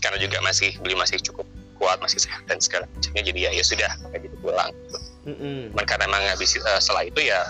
karena 0.01 0.17
juga 0.21 0.37
masih 0.45 0.77
beli 0.81 0.93
masih 0.93 1.17
cukup 1.21 1.45
kuat 1.77 1.97
masih 2.01 2.21
sehat 2.21 2.41
dan 2.49 2.57
segala 2.57 2.89
macamnya 2.93 3.21
jadi 3.21 3.39
ya 3.49 3.51
ya 3.53 3.63
sudah 3.63 3.91
kayak 4.09 4.25
gitu 4.25 4.35
pulang 4.41 4.69
gitu. 4.73 4.99
Mm-mm. 5.29 5.59
cuman 5.73 5.85
karena 5.85 6.03
emang 6.09 6.23
habis 6.25 6.57
eh, 6.57 6.79
setelah 6.81 7.03
itu 7.05 7.21
ya 7.21 7.41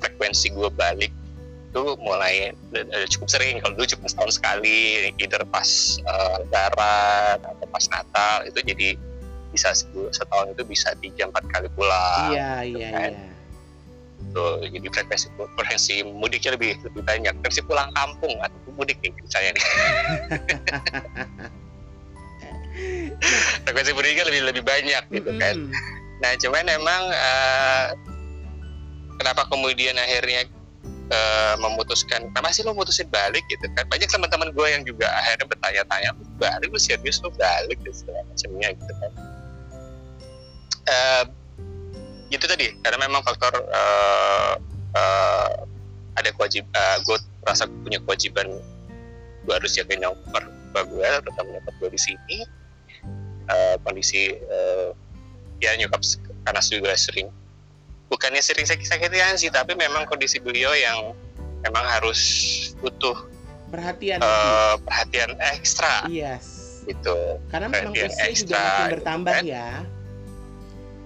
frekuensi 0.00 0.52
gue 0.52 0.68
balik 0.72 1.12
itu 1.70 1.82
mulai 2.02 2.50
eh, 2.74 3.06
cukup 3.06 3.28
sering 3.30 3.62
kalau 3.62 3.78
dulu 3.78 3.86
cuma 3.86 4.06
setahun 4.10 4.32
sekali 4.40 5.12
either 5.20 5.44
pas 5.48 5.68
eh, 6.00 6.34
lebaran 6.42 7.38
atau 7.44 7.66
pas 7.68 7.84
Natal 7.92 8.36
itu 8.48 8.58
jadi 8.64 8.88
bisa 9.50 9.74
setahun 10.14 10.54
itu 10.54 10.62
bisa 10.66 10.94
tiga 10.98 11.26
empat 11.28 11.44
kali 11.50 11.68
pulang 11.74 12.32
iya 12.32 12.62
iya 12.64 12.88
kan. 12.90 13.12
iya 13.14 13.28
Tuh, 14.30 14.62
jadi 14.62 14.86
frekuensi 14.94 15.26
frekuensi 15.34 16.06
mudiknya 16.06 16.54
lebih 16.54 16.78
lebih 16.86 17.02
banyak 17.02 17.34
frekuensi 17.40 17.66
pulang 17.66 17.90
kampung 17.98 18.38
atau 18.38 18.70
mudik 18.78 18.94
nih 19.02 19.10
misalnya 19.18 19.50
nih 19.58 19.64
frekuensi 23.66 23.92
mudiknya 23.92 24.24
lebih 24.26 24.42
lebih 24.52 24.62
banyak 24.62 25.04
gitu 25.10 25.30
kan. 25.36 25.54
Mm-mm. 25.56 25.72
nah 26.20 26.32
cuman 26.36 26.64
emang 26.68 27.02
eh, 27.10 27.86
kenapa 29.16 29.48
kemudian 29.48 29.96
akhirnya 29.96 30.46
eh, 31.10 31.54
memutuskan 31.58 32.30
kenapa 32.30 32.54
sih 32.54 32.62
lo 32.62 32.72
mutusin 32.76 33.08
balik 33.10 33.42
gitu 33.50 33.66
kan? 33.74 33.84
Banyak 33.90 34.08
teman-teman 34.08 34.54
gue 34.54 34.66
yang 34.68 34.82
juga 34.86 35.10
akhirnya 35.10 35.46
bertanya-tanya 35.48 36.10
"Lu 36.16 36.24
balik 36.38 36.68
lu 36.70 36.78
serius 36.80 37.18
lo 37.24 37.32
balik 37.34 37.78
dan 37.82 37.94
segala 37.94 38.20
macamnya 38.28 38.68
gitu 38.76 38.92
kan. 39.00 39.12
Eh, 40.90 41.24
itu 42.30 42.44
tadi 42.46 42.70
karena 42.80 42.98
memang 43.10 43.22
faktor 43.26 43.52
eh, 43.58 44.54
eh, 44.94 45.50
ada 46.14 46.28
kewajib 46.36 46.68
gue 47.06 47.16
merasa 47.42 47.64
punya 47.66 47.98
kewajiban 48.04 48.46
gue 49.44 49.54
harus 49.56 49.72
jaga 49.72 49.96
nyokap 49.96 50.44
gue 50.86 51.08
terutama 51.24 51.48
nyokap 51.56 51.74
gue 51.80 51.90
di 51.96 52.00
sini 52.00 52.36
Eh, 53.50 53.76
kondisi 53.82 54.30
eh, 54.30 54.88
ya 55.58 55.74
nyokap 55.76 56.00
karena 56.46 56.60
juga 56.62 56.94
sering. 56.94 57.28
Bukannya 58.10 58.42
sering 58.42 58.66
sakit-sakitan 58.66 59.38
sih 59.38 59.50
tapi 59.50 59.74
memang 59.74 60.06
kondisi 60.06 60.42
beliau 60.42 60.74
yang 60.74 61.14
memang 61.62 61.84
harus 61.86 62.20
butuh 62.78 63.14
perhatian. 63.70 64.18
eh, 64.22 64.74
perhatian 64.82 65.30
ekstra. 65.54 66.06
Yes. 66.06 66.82
Gitu. 66.86 67.16
Karena 67.50 67.66
memang 67.70 67.92
usia 67.94 68.30
juga 68.34 68.56
makin 68.58 68.82
gitu 68.86 68.94
bertambah 68.98 69.36
kan. 69.42 69.44
ya. 69.46 69.68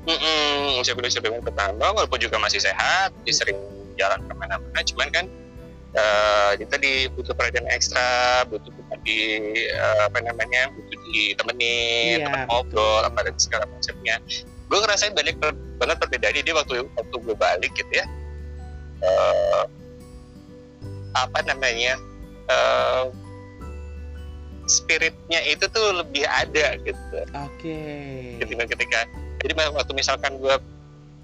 Mm-mm, 0.04 0.84
usia 0.84 0.92
beliau 0.92 1.12
sudah 1.12 1.32
bertambah 1.40 1.88
walaupun 1.96 2.20
juga 2.20 2.36
masih 2.36 2.60
sehat 2.60 3.08
dia 3.24 3.34
sering 3.34 3.56
jalan 3.96 4.20
ke 4.20 4.32
mana-mana. 4.36 4.80
Cuman 4.84 5.08
kan 5.12 5.24
eh 5.94 6.50
dia 6.58 6.66
tadi 6.66 7.06
butuh 7.14 7.38
perhatian 7.38 7.70
ekstra 7.70 8.42
butuh 8.50 8.74
di 9.06 9.46
eh, 9.70 10.02
apa 10.10 10.18
namanya 10.26 10.66
butuh 10.74 10.93
ditemenin 11.12 12.23
Iya, 12.23 12.26
teman 12.28 12.40
ngobrol 12.49 13.02
apa 13.04 13.18
dan 13.26 13.37
segala 13.37 13.64
macamnya. 13.68 14.16
Gue 14.70 14.78
ngerasain 14.80 15.12
banyak 15.12 15.37
per- 15.37 15.61
banget 15.76 15.96
perbedaannya 16.00 16.42
dia 16.42 16.54
waktu 16.56 16.75
waktu 16.96 17.16
gue 17.20 17.37
balik 17.37 17.73
gitu 17.76 17.92
ya. 17.92 18.06
Eh 19.04 19.62
apa 21.14 21.38
namanya 21.46 21.94
eh 22.50 23.04
spiritnya 24.64 25.44
itu 25.44 25.68
tuh 25.68 26.00
lebih 26.00 26.25
ada 26.25 26.80
gitu. 26.80 27.18
Oke. 27.37 27.80
Ketika 28.40 28.64
ketika 28.64 28.99
jadi 29.44 29.52
waktu 29.76 29.92
misalkan 29.92 30.40
gue 30.40 30.56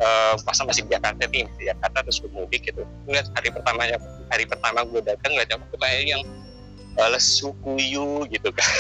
uh, 0.01 0.35
pas 0.41 0.59
masih 0.65 0.85
di 0.89 0.93
Jakarta 0.97 1.25
nih 1.29 1.45
di 1.57 1.65
Jakarta 1.69 2.05
terus 2.05 2.19
gue 2.21 2.33
mudik 2.33 2.69
gitu 2.69 2.83
ngeliat 3.07 3.29
hari 3.37 3.49
pertamanya 3.53 3.97
hari 4.33 4.45
pertama 4.49 4.85
gue 4.85 5.01
datang 5.05 5.31
ngeliat 5.37 5.49
yang 5.53 5.63
yang 6.05 6.23
uh, 6.25 6.50
lesu 6.99 7.55
kuyu 7.63 8.27
gitu 8.29 8.51
kan. 8.51 8.71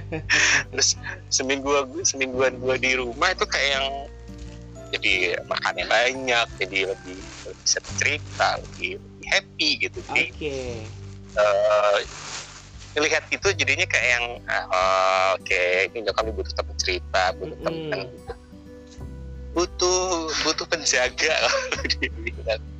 Terus 0.74 0.98
seminggu 1.30 1.70
semingguan 2.02 2.58
gue 2.58 2.76
di 2.80 2.92
rumah 2.98 3.32
itu 3.32 3.44
kayak 3.46 3.70
yang 3.80 3.88
jadi 4.94 5.14
makannya 5.50 5.86
banyak 5.90 6.46
jadi 6.62 6.78
lebih, 6.94 7.18
lebih 7.44 7.60
bisa 7.62 7.78
cerita 7.98 8.48
lebih, 8.62 9.02
lebih 9.02 9.26
happy 9.30 9.68
gitu. 9.82 9.98
Jadi 10.06 10.24
oke. 10.30 10.54
eh, 11.36 11.98
lihat 12.96 13.28
itu 13.28 13.48
jadinya 13.52 13.84
kayak 13.84 14.08
yang 14.08 14.26
oh, 14.72 15.36
oke 15.36 15.62
ini 15.92 15.98
nyokap 16.08 16.24
nih 16.24 16.32
butuh 16.32 16.52
teman 16.56 16.76
cerita 16.80 17.22
butuh 17.36 17.58
teman 17.60 18.08
butuh 19.52 20.28
butuh 20.44 20.66
penjaga. 20.68 21.36
Bilang. 22.24 22.75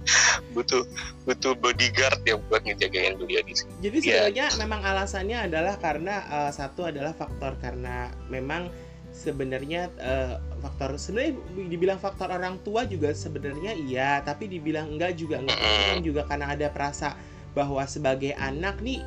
Butuh 0.55 0.83
butuh 1.25 1.53
bodyguard 1.59 2.21
yang 2.25 2.39
buat 2.47 2.63
ngejagain 2.63 3.19
beliau 3.19 3.43
di 3.43 3.55
sini 3.55 3.73
jadi 3.83 3.97
Iya. 3.97 4.03
sebenarnya 4.05 4.47
memang 4.63 4.81
alasannya 4.83 5.39
adalah 5.51 5.75
karena 5.77 6.15
eh, 6.27 6.51
satu 6.55 6.87
adalah 6.87 7.13
faktor 7.13 7.59
karena 7.59 8.09
memang 8.29 8.71
sebenarnya 9.11 9.89
eh, 9.97 10.37
faktor 10.61 11.01
sebenarnya 11.01 11.35
dibilang 11.67 11.99
faktor 11.99 12.29
orang 12.29 12.61
tua 12.61 12.85
juga 12.85 13.11
sebenarnya 13.11 13.73
iya 13.75 14.21
tapi 14.21 14.47
dibilang 14.47 14.93
enggak 14.95 15.17
juga 15.17 15.41
enggak. 15.41 15.57
Memang 15.57 16.01
juga 16.05 16.23
karena 16.29 16.53
ada 16.53 16.69
perasa 16.69 17.17
bahwa 17.57 17.81
sebagai 17.89 18.37
anak 18.37 18.85
nih 18.85 19.01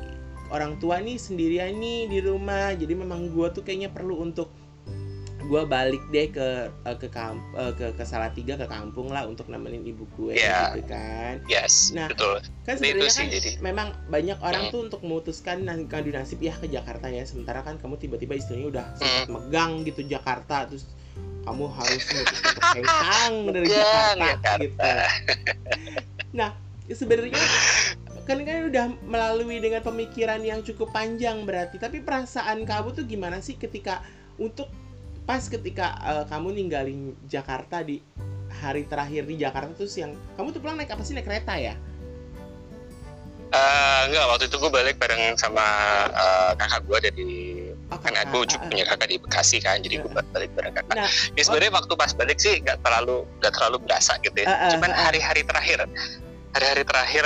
orang 0.50 0.82
tua 0.82 0.98
nih 0.98 1.14
sendirian 1.14 1.78
nih 1.78 2.10
di 2.10 2.18
rumah 2.20 2.74
jadi 2.74 2.90
memang 2.90 3.30
gua 3.30 3.54
tuh 3.54 3.62
kayaknya 3.62 3.86
perlu 3.94 4.18
untuk 4.18 4.50
gua 5.50 5.66
balik 5.66 5.98
deh 6.08 6.30
ke 6.30 6.48
eh, 6.70 6.96
ke 6.96 7.10
kamp 7.10 7.42
eh, 7.58 7.74
ke 7.74 7.90
ke 7.92 8.04
Salatiga 8.06 8.54
ke 8.54 8.64
kampung 8.64 9.10
lah 9.10 9.26
untuk 9.26 9.50
nemenin 9.50 9.82
ibu 9.82 10.06
gue 10.14 10.38
Iya. 10.38 10.70
gitu 10.72 10.86
kan 10.86 11.42
yes 11.44 11.90
Nah, 11.90 12.06
betul 12.06 12.38
kan 12.62 12.78
sebenarnya 12.78 13.10
sih, 13.10 13.18
kan 13.18 13.34
jadi. 13.34 13.50
memang 13.58 13.88
banyak 14.06 14.38
orang 14.38 14.62
Hmm. 14.62 14.72
tuh 14.72 14.80
untuk 14.86 15.00
memutuskan 15.02 15.66
ngadu 15.66 16.14
nasib 16.14 16.38
ya 16.38 16.54
ke 16.54 16.70
Jakarta 16.70 17.10
ya 17.10 17.26
sementara 17.26 17.60
kan 17.60 17.76
kamu 17.76 17.98
tiba-tiba 17.98 18.38
istilahnya 18.38 18.68
udah 18.70 18.86
sempat 18.94 19.26
megang 19.28 19.82
gitu 19.82 20.06
Jakarta 20.06 20.70
terus 20.70 20.86
kamu 21.42 21.66
harus 21.66 22.04
hengkang 22.78 23.34
dari 23.50 23.66
Jakarta, 23.66 24.22
Jakarta. 24.22 24.50
gitu 24.62 24.78
nah 26.30 26.50
sebenarnya 26.86 27.34
kan 28.24 28.38
kan 28.38 28.70
udah 28.70 28.86
melalui 29.02 29.58
dengan 29.58 29.82
pemikiran 29.82 30.38
yang 30.46 30.62
cukup 30.62 30.94
panjang 30.94 31.42
berarti 31.42 31.82
tapi 31.82 31.98
perasaan 31.98 32.62
kamu 32.62 32.94
tuh 32.94 33.02
gimana 33.02 33.42
sih 33.42 33.58
ketika 33.58 34.06
untuk 34.38 34.70
pas 35.30 35.46
ketika 35.46 35.86
eh, 36.02 36.24
kamu 36.26 36.48
ninggalin 36.52 37.14
Jakarta 37.30 37.86
di 37.86 38.02
hari 38.50 38.82
terakhir 38.82 39.30
di 39.30 39.38
Jakarta 39.38 39.70
terus 39.72 39.94
yang 39.94 40.10
kamu 40.34 40.50
tuh 40.50 40.58
pulang 40.58 40.74
naik 40.74 40.90
apa 40.90 41.06
sih 41.06 41.14
naik 41.14 41.30
kereta 41.30 41.54
ya 41.54 41.78
Eh, 43.50 44.00
enggak 44.06 44.30
waktu 44.30 44.46
itu 44.46 44.62
gue 44.62 44.70
balik 44.70 44.94
bareng 45.02 45.34
sama 45.34 45.62
eh, 46.06 46.50
kakak 46.54 46.86
gue 46.86 46.98
dari 47.02 47.30
Oh, 47.90 47.98
kan 47.98 48.14
aku 48.14 48.46
juga 48.46 48.58
Ah, 48.58 48.62
ah. 48.62 48.70
punya 48.70 48.84
kakak 48.86 49.08
di 49.10 49.16
Bekasi 49.18 49.58
kan 49.58 49.82
jadi 49.82 49.98
gue 49.98 50.10
balik 50.30 50.50
bareng 50.54 50.70
kakak 50.70 50.94
Nah, 50.94 51.10
ya 51.10 51.42
sebenarnya 51.42 51.74
waktu 51.74 51.92
pas 51.98 52.14
balik 52.14 52.38
sih 52.38 52.62
nggak 52.62 52.78
terlalu 52.82 53.26
nggak 53.42 53.50
terlalu 53.50 53.76
berasa 53.82 54.14
gitu 54.22 54.34
ya 54.38 54.46
Ah, 54.46 54.54
ah, 54.54 54.70
cuman 54.70 54.90
ah, 54.90 54.94
ah. 54.94 55.02
hari-hari 55.10 55.42
terakhir 55.42 55.78
hari-hari 56.54 56.82
terakhir 56.86 57.24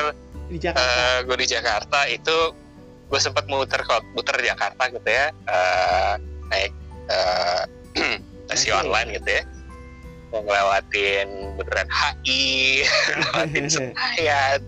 di 0.48 0.56
Jakarta. 0.56 0.92
eh, 0.92 1.16
gue 1.24 1.36
di 1.40 1.46
Jakarta 1.48 1.98
itu 2.08 2.36
gue 3.04 3.20
sempat 3.20 3.44
muter 3.44 3.80
muter 4.16 4.36
Jakarta 4.40 4.82
gitu 4.92 5.08
ya 5.08 5.28
eh, 5.28 6.12
naik 6.48 6.72
taksi 8.50 8.68
Oke. 8.70 8.78
online 8.86 9.08
gitu 9.18 9.30
ya 9.30 9.42
ngelewatin 10.34 11.54
beneran 11.54 11.88
HI 11.94 12.82
ngelewatin 13.18 13.66
Senayan 13.74 14.58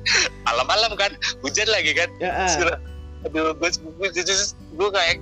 malam-malam 0.47 0.95
kan 0.95 1.11
hujan 1.43 1.67
lagi 1.67 1.91
kan 1.91 2.07
ya, 2.23 2.31
ah. 2.47 2.79
Aduh 3.27 3.51
gue 3.59 3.71
gue 3.75 4.09
gue 4.79 4.89
kayak 4.95 5.19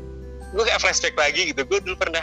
gue 0.52 0.64
kayak 0.68 0.80
flashback 0.84 1.16
lagi 1.16 1.48
gitu 1.48 1.64
gue 1.64 1.78
dulu 1.80 1.96
pernah 1.96 2.20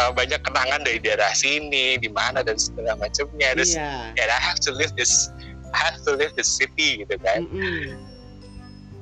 uh, 0.00 0.08
banyak 0.16 0.40
kenangan 0.40 0.80
dari 0.80 0.96
daerah 0.96 1.28
sini 1.36 2.00
di 2.00 2.08
mana 2.08 2.40
dan 2.40 2.56
segala 2.56 2.96
macamnya 2.96 3.52
terus 3.52 3.76
Iya. 3.76 4.16
yeah. 4.16 4.32
I 4.32 4.40
have 4.40 4.56
to 4.64 4.72
live 4.72 4.96
this 4.96 5.28
I 5.76 5.78
have 5.92 6.00
to 6.08 6.16
live 6.16 6.32
this 6.40 6.48
city 6.48 7.04
gitu 7.04 7.20
kan 7.20 7.44
Mm-mm. 7.44 8.00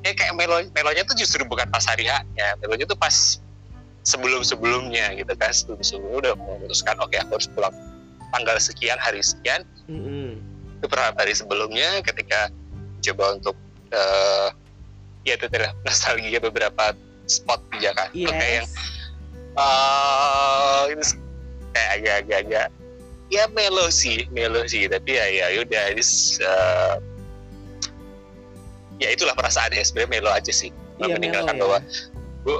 ya 0.02 0.10
kayak 0.18 0.34
melo 0.34 0.58
melonya 0.74 1.06
tuh 1.06 1.14
justru 1.14 1.46
bukan 1.46 1.70
pas 1.70 1.86
hari 1.86 2.10
haknya 2.10 2.58
melonya 2.66 2.90
tuh 2.90 2.98
pas 2.98 3.38
sebelum 4.04 4.44
sebelumnya 4.44 5.16
gitu 5.16 5.32
kan 5.34 5.50
sebelum 5.50 5.80
sebelumnya 5.80 6.16
udah 6.20 6.32
memutuskan 6.36 6.96
oke 7.00 7.16
aku 7.16 7.40
harus 7.40 7.48
pulang 7.52 7.74
tanggal 8.36 8.56
sekian 8.60 9.00
hari 9.00 9.24
sekian. 9.24 9.64
Beberapa 10.84 11.16
hari 11.16 11.32
sebelumnya 11.32 12.04
ketika 12.04 12.52
coba 13.00 13.40
untuk 13.40 13.56
eh 13.92 14.48
ya 15.24 15.40
itu 15.40 15.48
adalah 15.48 15.72
nostalgia 15.88 16.38
beberapa 16.38 16.92
spot 17.24 17.64
di 17.72 17.78
Jakarta. 17.80 18.12
Kayak 18.12 18.52
yang 18.62 18.68
Yes. 19.54 19.62
eh 19.62 20.82
ini 20.90 21.04
kayak 21.70 21.90
agak-agak 22.26 22.68
ya 23.30 23.44
melo 23.54 23.86
sih 23.88 24.26
melo 24.34 24.66
sih. 24.68 24.84
Tapi 24.90 25.16
ya 25.16 25.24
ya 25.30 25.46
udah 25.64 25.84
ini 25.94 26.04
eh, 26.44 26.94
ya 29.00 29.08
itulah 29.14 29.32
perasaannya. 29.32 29.80
Sebenarnya 29.80 30.10
melo 30.10 30.30
aja 30.34 30.52
sih. 30.52 30.74
Iya, 31.00 31.16
meninggalkan 31.16 31.56
melo 31.56 31.70
ya. 31.72 31.80
bahwa 31.80 31.80
gue 32.44 32.58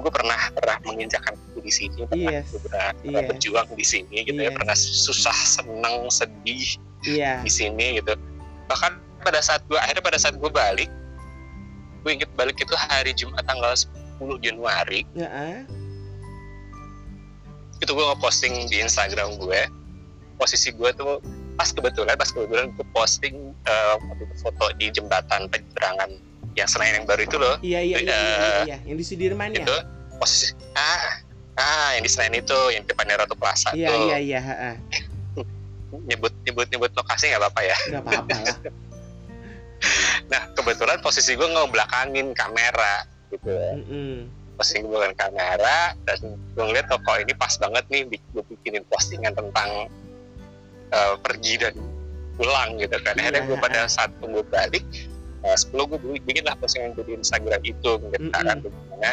gue 0.00 0.12
pernah 0.12 0.40
pernah 0.54 0.76
menginjakan 0.86 1.34
kaki 1.34 1.60
di 1.62 1.72
sini 1.72 1.98
pernah 2.06 2.32
Yes. 2.40 2.46
gue 2.50 2.60
pernah, 2.66 2.86
pernah 2.98 3.20
Yes. 3.22 3.28
berjuang 3.30 3.68
di 3.74 3.84
sini 3.86 4.16
gitu 4.24 4.40
ya 4.40 4.50
Yes. 4.50 4.56
pernah 4.58 4.76
susah 4.76 5.36
senang 5.36 5.96
sedih 6.10 6.66
Iya. 7.04 7.42
di 7.44 7.50
sini 7.52 8.00
gitu 8.00 8.16
bahkan 8.66 8.96
pada 9.20 9.40
saat 9.44 9.60
gue 9.68 9.76
akhirnya 9.76 10.04
pada 10.04 10.18
saat 10.20 10.34
gue 10.36 10.50
balik 10.50 10.88
gue 12.04 12.10
inget 12.12 12.30
balik 12.36 12.56
itu 12.60 12.74
hari 12.76 13.12
Jumat 13.16 13.44
tanggal 13.48 13.72
10 14.20 14.40
Januari 14.40 15.04
Heeh. 15.16 15.64
itu 17.80 17.90
gue 17.92 18.04
ngeposting 18.14 18.54
di 18.72 18.80
Instagram 18.80 19.36
gue 19.36 19.60
posisi 20.40 20.72
gue 20.72 20.90
tuh 20.96 21.20
pas 21.54 21.70
kebetulan 21.70 22.18
pas 22.18 22.28
kebetulan 22.28 22.72
gue 22.74 22.86
posting 22.90 23.54
itu 24.18 24.24
foto 24.42 24.64
di 24.80 24.90
jembatan 24.90 25.46
penyeberangan 25.46 26.10
yang 26.54 26.66
Senayan 26.66 26.94
yang 26.98 27.06
baru 27.06 27.22
itu 27.22 27.36
loh 27.36 27.54
Iya 27.60 27.80
iya 27.80 27.96
iya, 27.98 28.14
iya, 28.14 28.16
iya, 28.16 28.58
iya. 28.70 28.76
Yang 28.84 28.96
di 28.96 29.04
Sudirman 29.04 29.50
ya. 29.50 29.62
itu 29.62 29.76
posisi 30.14 30.46
ah 30.72 31.18
ah 31.54 31.88
yang 31.92 32.02
di 32.02 32.10
Senayan 32.10 32.34
itu 32.36 32.58
yang 32.70 32.82
depannya 32.82 33.18
Ratu 33.18 33.34
Plaza 33.34 33.70
Iya 33.72 33.88
tuh 33.90 33.98
iya 34.06 34.16
iya. 34.18 34.40
heeh. 34.40 34.74
nyebut 36.08 36.32
nyebut 36.42 36.66
nyebut 36.68 36.90
lokasi 36.92 37.30
nggak 37.30 37.40
apa-apa 37.40 37.60
ya 37.62 37.76
Gak 37.88 38.02
apa-apa 38.02 38.36
lah. 38.40 38.56
nah 40.32 40.42
kebetulan 40.54 40.98
posisi 40.98 41.34
gue 41.34 41.44
ngebelakangin 41.44 42.32
kamera 42.32 43.04
gitu 43.28 43.52
Mm-mm. 43.52 44.26
posting 44.56 44.86
gue 44.86 44.96
dengan 44.96 45.14
kamera 45.18 45.92
dan 46.02 46.18
gue 46.24 46.64
ngeliat 46.64 46.86
oh 46.88 46.98
kok 46.98 47.18
ini 47.18 47.34
pas 47.34 47.52
banget 47.54 47.84
nih 47.88 48.02
gue 48.08 48.42
bikinin 48.48 48.84
postingan 48.86 49.34
tentang 49.34 49.90
eh, 50.88 51.14
pergi 51.20 51.58
dan 51.58 51.74
pulang 52.34 52.78
gitu 52.78 52.96
kan 52.98 53.14
akhirnya 53.14 53.42
Iya. 53.42 53.48
gue 53.50 53.58
pada 53.60 53.80
saat 53.84 54.10
gue 54.16 54.44
balik 54.44 54.82
eh, 55.44 55.56
10 55.56 55.76
gue 55.76 55.98
bikin 56.24 56.44
lah 56.48 56.56
postingan 56.56 56.96
gue 56.96 57.04
di 57.04 57.14
Instagram 57.20 57.60
itu 57.62 57.90
menceritakan 58.00 58.56
bagaimana 58.64 59.10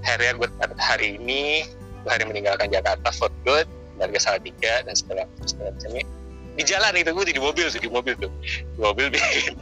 akhirnya 0.00 0.32
gue 0.40 0.48
hari 0.80 1.08
ini 1.20 1.68
gue 2.00 2.10
hari 2.10 2.24
meninggalkan 2.24 2.72
Jakarta 2.72 3.12
for 3.12 3.28
good 3.44 3.68
warga 4.00 4.16
Salatiga 4.16 4.80
dan 4.88 4.96
segala 4.96 5.28
segala 5.44 5.76
macamnya. 5.76 6.04
Di 6.56 6.66
jalan 6.66 6.92
itu 6.96 7.12
gue 7.12 7.26
di 7.30 7.36
mobil 7.36 7.68
tuh 7.68 7.80
di 7.84 7.90
mobil 7.92 8.16
tuh. 8.16 8.32
Di 8.48 8.78
mobil 8.80 9.06
bikin 9.12 9.54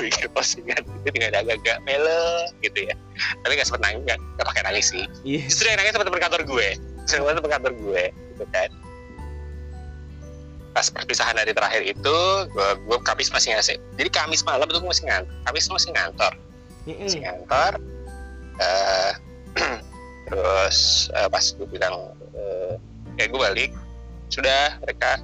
bikin 0.00 0.26
postingan 0.32 0.80
itu 0.80 1.08
dengan 1.12 1.44
agak-agak 1.44 1.76
melo 1.84 2.48
gitu 2.64 2.88
ya. 2.88 2.96
Tapi 3.44 3.52
gak 3.60 3.68
sempet 3.68 3.84
nangis 3.84 4.02
gak, 4.08 4.18
gak 4.40 4.46
pakai 4.48 4.62
nangis 4.64 4.86
sih. 4.90 5.04
Iya. 5.28 5.44
justru 5.46 5.68
yang 5.68 5.78
nangis 5.84 5.92
teman-teman 5.92 6.20
kantor 6.24 6.42
gue. 6.48 6.68
Teman 7.04 7.36
teman 7.36 7.52
kantor 7.60 7.72
gue 7.76 8.02
gitu 8.32 8.44
kan 8.48 8.70
pas 10.72 10.88
perpisahan 10.88 11.36
hari 11.36 11.52
terakhir 11.52 11.84
itu 11.84 12.16
gue, 12.48 12.68
gue 12.88 12.98
Kamis 13.04 13.28
masih 13.28 13.52
ngasih. 13.56 13.76
Jadi 14.00 14.08
Kamis 14.08 14.40
malam 14.44 14.64
itu 14.68 14.80
gue 14.80 14.90
masih 14.90 15.04
ngantor 15.08 15.32
Kamis 15.44 15.66
masih 15.68 15.90
ngantor. 15.92 16.32
Masih 16.82 17.20
Mm-mm. 17.20 17.24
ngantor 17.24 17.72
eh 18.60 19.12
terus 20.28 21.08
eh, 21.12 21.28
pas 21.28 21.44
gue 21.44 21.68
bilang 21.68 22.16
eh, 22.32 22.74
kayak 23.20 23.28
gue 23.32 23.40
balik 23.40 23.70
sudah 24.32 24.80
mereka 24.80 25.20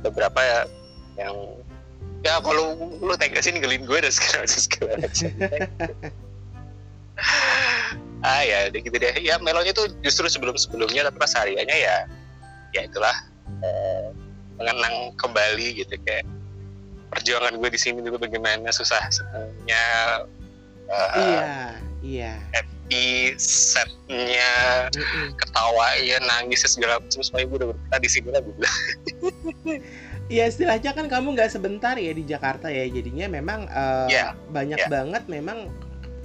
beberapa 0.00 0.40
ya 0.40 0.60
yang 1.20 1.36
ya 2.24 2.40
kalau 2.40 2.74
lu 2.98 3.14
tega 3.20 3.38
sih 3.44 3.52
ninggalin 3.52 3.84
gue 3.84 3.98
dan 4.00 4.12
segala 4.12 4.48
macam 4.48 4.60
segala 4.60 4.92
macam. 5.04 5.30
Ah 8.24 8.42
ya 8.42 8.70
gitu 8.72 8.96
deh. 8.96 9.14
Ya 9.22 9.38
melonya 9.38 9.70
tuh 9.76 9.92
justru 10.02 10.26
sebelum 10.26 10.56
sebelumnya 10.58 11.06
tapi 11.06 11.18
pas 11.20 11.30
hariannya 11.36 11.76
ya 11.76 11.96
ya 12.74 12.80
itulah 12.88 13.14
eh, 13.62 14.08
mengenang 14.58 15.14
kembali 15.16 15.66
gitu 15.78 15.94
kayak 16.02 16.26
perjuangan 17.08 17.56
gue 17.56 17.70
di 17.72 17.80
sini 17.80 18.04
dulu 18.04 18.20
bagaimana 18.20 18.68
susah 18.68 19.00
senangnya 19.08 19.84
eh, 20.88 21.08
Iya. 21.18 21.44
Iya. 21.98 22.34
di 22.88 23.36
setnya 23.36 24.88
ketawa 25.36 25.92
ya 26.00 26.16
nangis 26.24 26.64
segala 26.64 26.96
macam 26.96 27.20
semuanya 27.20 27.46
gue 27.52 27.58
udah 27.60 27.68
berpikir 27.76 28.00
di 28.00 28.10
sini 28.10 28.28
lah 28.32 28.40
gue 28.40 28.54
bilang 28.56 28.76
Iya 30.28 30.44
istilahnya 30.52 30.92
kan 30.92 31.08
kamu 31.08 31.36
nggak 31.36 31.52
sebentar 31.56 31.96
ya 31.96 32.12
di 32.12 32.20
Jakarta 32.28 32.68
ya 32.68 32.84
jadinya 32.88 33.28
memang 33.32 33.64
eh, 33.68 34.06
Iya, 34.12 34.36
banyak 34.52 34.80
iya. 34.84 34.88
banget 34.88 35.24
memang 35.28 35.68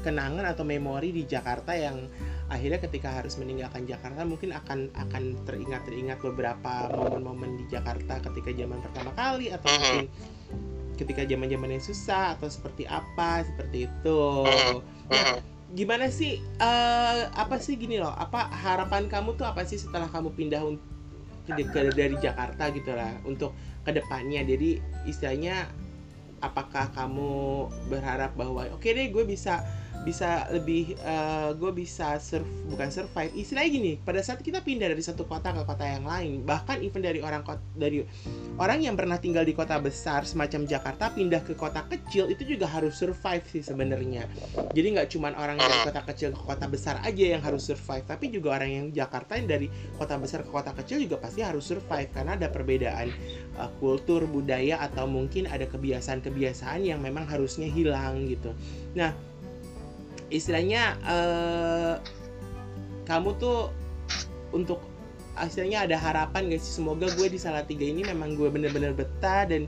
kenangan 0.04 0.44
atau 0.44 0.68
memori 0.68 1.16
di 1.16 1.24
Jakarta 1.24 1.72
yang 1.72 2.12
akhirnya 2.54 2.78
ketika 2.78 3.10
harus 3.18 3.34
meninggalkan 3.42 3.90
Jakarta 3.90 4.22
mungkin 4.22 4.54
akan 4.54 4.94
akan 4.94 5.24
teringat 5.50 5.82
teringat 5.90 6.22
beberapa 6.22 6.94
momen-momen 6.94 7.58
di 7.58 7.66
Jakarta 7.66 8.22
ketika 8.30 8.54
zaman 8.54 8.78
pertama 8.86 9.12
kali 9.18 9.50
atau 9.50 9.68
mungkin 9.74 10.06
ketika 10.94 11.26
zaman 11.26 11.50
zamannya 11.50 11.82
susah 11.82 12.38
atau 12.38 12.46
seperti 12.46 12.86
apa 12.86 13.42
seperti 13.42 13.90
itu. 13.90 14.22
Nah, 15.10 15.42
gimana 15.74 16.06
sih 16.14 16.38
eh, 16.40 17.22
apa 17.34 17.58
sih 17.58 17.74
gini 17.82 17.98
loh 17.98 18.14
apa 18.14 18.46
harapan 18.54 19.10
kamu 19.10 19.34
tuh 19.34 19.50
apa 19.50 19.66
sih 19.66 19.82
setelah 19.82 20.06
kamu 20.06 20.30
pindah 20.38 20.62
ke, 21.50 21.66
ke- 21.66 21.98
dari 21.98 22.16
Jakarta 22.22 22.70
gitu 22.70 22.94
lah 22.94 23.18
untuk 23.26 23.58
ke 23.82 23.90
depannya 23.90 24.46
jadi 24.46 24.78
istilahnya 25.10 25.74
apakah 26.46 26.94
kamu 26.94 27.66
berharap 27.90 28.38
bahwa 28.38 28.70
oke 28.70 28.86
deh 28.86 29.10
gue 29.10 29.24
bisa 29.26 29.66
bisa 30.04 30.52
lebih 30.52 31.00
eh, 31.00 31.50
gue 31.56 31.72
bisa 31.72 32.20
surf 32.20 32.46
bukan 32.68 32.92
survive 32.92 33.32
istilahnya 33.40 33.72
gini 33.72 33.92
pada 34.04 34.20
saat 34.20 34.44
kita 34.44 34.60
pindah 34.60 34.92
dari 34.92 35.00
satu 35.00 35.24
kota 35.24 35.56
ke 35.56 35.64
kota 35.64 35.88
yang 35.88 36.04
lain 36.04 36.44
bahkan 36.44 36.84
even 36.84 37.00
dari 37.00 37.24
orang 37.24 37.42
kot- 37.42 37.64
dari 37.74 38.04
orang 38.60 38.84
yang 38.84 39.00
pernah 39.00 39.16
tinggal 39.18 39.48
di 39.48 39.56
kota 39.56 39.80
besar 39.80 40.28
semacam 40.28 40.68
Jakarta 40.68 41.10
pindah 41.16 41.42
ke 41.42 41.56
kota 41.56 41.88
kecil 41.88 42.28
itu 42.30 42.44
juga 42.44 42.68
harus 42.70 42.94
survive 42.94 43.42
sih 43.50 43.66
sebenarnya. 43.66 44.30
Jadi 44.76 44.88
nggak 44.94 45.08
cuma 45.10 45.34
orang 45.34 45.58
dari 45.58 45.78
kota 45.82 46.02
kecil 46.06 46.36
ke 46.36 46.42
kota 46.44 46.68
besar 46.68 47.02
aja 47.02 47.26
yang 47.34 47.42
harus 47.42 47.66
survive 47.66 48.06
tapi 48.06 48.30
juga 48.30 48.60
orang 48.60 48.70
yang 48.70 48.86
Jakarta 48.92 49.40
yang 49.40 49.48
dari 49.50 49.72
kota 49.98 50.20
besar 50.20 50.44
ke 50.44 50.52
kota 50.52 50.76
kecil 50.76 51.02
juga 51.02 51.18
pasti 51.18 51.42
harus 51.42 51.64
survive 51.64 52.12
karena 52.12 52.36
ada 52.36 52.52
perbedaan 52.52 53.10
uh, 53.58 53.72
kultur 53.80 54.28
budaya 54.28 54.84
atau 54.84 55.08
mungkin 55.08 55.48
ada 55.48 55.66
kebiasaan-kebiasaan 55.66 56.84
yang 56.84 57.00
memang 57.00 57.26
harusnya 57.26 57.66
hilang 57.72 58.28
gitu. 58.30 58.52
Nah 58.94 59.33
istilahnya 60.30 61.00
eh, 61.04 61.96
kamu 63.04 63.36
tuh 63.40 63.72
untuk 64.56 64.80
istilahnya 65.36 65.90
ada 65.90 65.98
harapan 65.98 66.54
gak 66.54 66.62
sih? 66.62 66.80
Semoga 66.80 67.10
gue 67.18 67.28
di 67.28 67.40
Salatiga 67.42 67.84
ini 67.84 68.06
memang 68.06 68.38
gue 68.38 68.48
bener-bener 68.48 68.94
betah 68.94 69.50
dan 69.50 69.66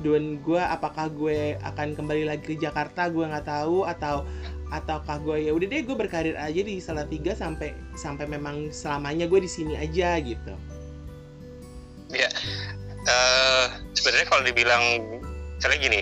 dan 0.00 0.40
gue 0.40 0.58
apakah 0.58 1.12
gue 1.12 1.60
akan 1.62 1.94
kembali 1.94 2.24
lagi 2.26 2.42
ke 2.42 2.54
Jakarta 2.56 3.12
gue 3.12 3.22
nggak 3.28 3.44
tahu 3.44 3.84
atau 3.84 4.24
ataukah 4.72 5.20
gue 5.20 5.46
ya 5.46 5.52
udah 5.52 5.68
deh 5.68 5.84
gue 5.84 5.96
berkarir 5.96 6.32
aja 6.40 6.64
di 6.64 6.80
Salatiga 6.80 7.36
sampai 7.36 7.76
sampai 7.92 8.24
memang 8.24 8.72
selamanya 8.72 9.28
gue 9.28 9.44
di 9.44 9.50
sini 9.52 9.76
aja 9.76 10.16
gitu. 10.16 10.56
Eh, 13.02 13.66
sebenarnya 13.92 14.26
kalau 14.32 14.42
dibilang 14.48 14.82
misalnya 15.58 15.78
gini 15.78 16.00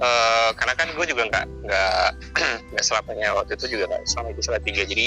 eh, 0.00 0.50
karena 0.56 0.74
kan 0.74 0.88
gue 0.94 1.06
juga 1.06 1.22
nggak 1.30 1.46
nggak 1.66 2.06
nggak 2.74 2.84
selamanya 2.84 3.34
waktu 3.36 3.54
itu 3.54 3.78
juga 3.78 3.94
nggak 3.94 4.02
selama 4.08 4.28
di 4.34 4.42
Salatiga 4.42 4.82
jadi 4.86 5.06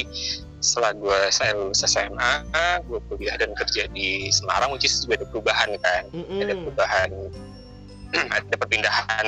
setelah 0.57 0.91
gue 0.97 1.19
saya 1.29 1.53
lulus 1.53 1.85
SMA 1.85 2.31
gue 2.89 2.99
kuliah 3.09 3.37
dan 3.37 3.53
kerja 3.53 3.85
di 3.93 4.33
Semarang 4.33 4.73
which 4.73 4.89
is 4.89 5.05
juga 5.05 5.21
ada 5.21 5.27
perubahan 5.29 5.69
kan. 5.81 6.03
Ada 6.09 6.53
Mm-mm. 6.53 6.63
perubahan 6.65 7.09
ada 8.35 8.55
perpindahan 8.57 9.27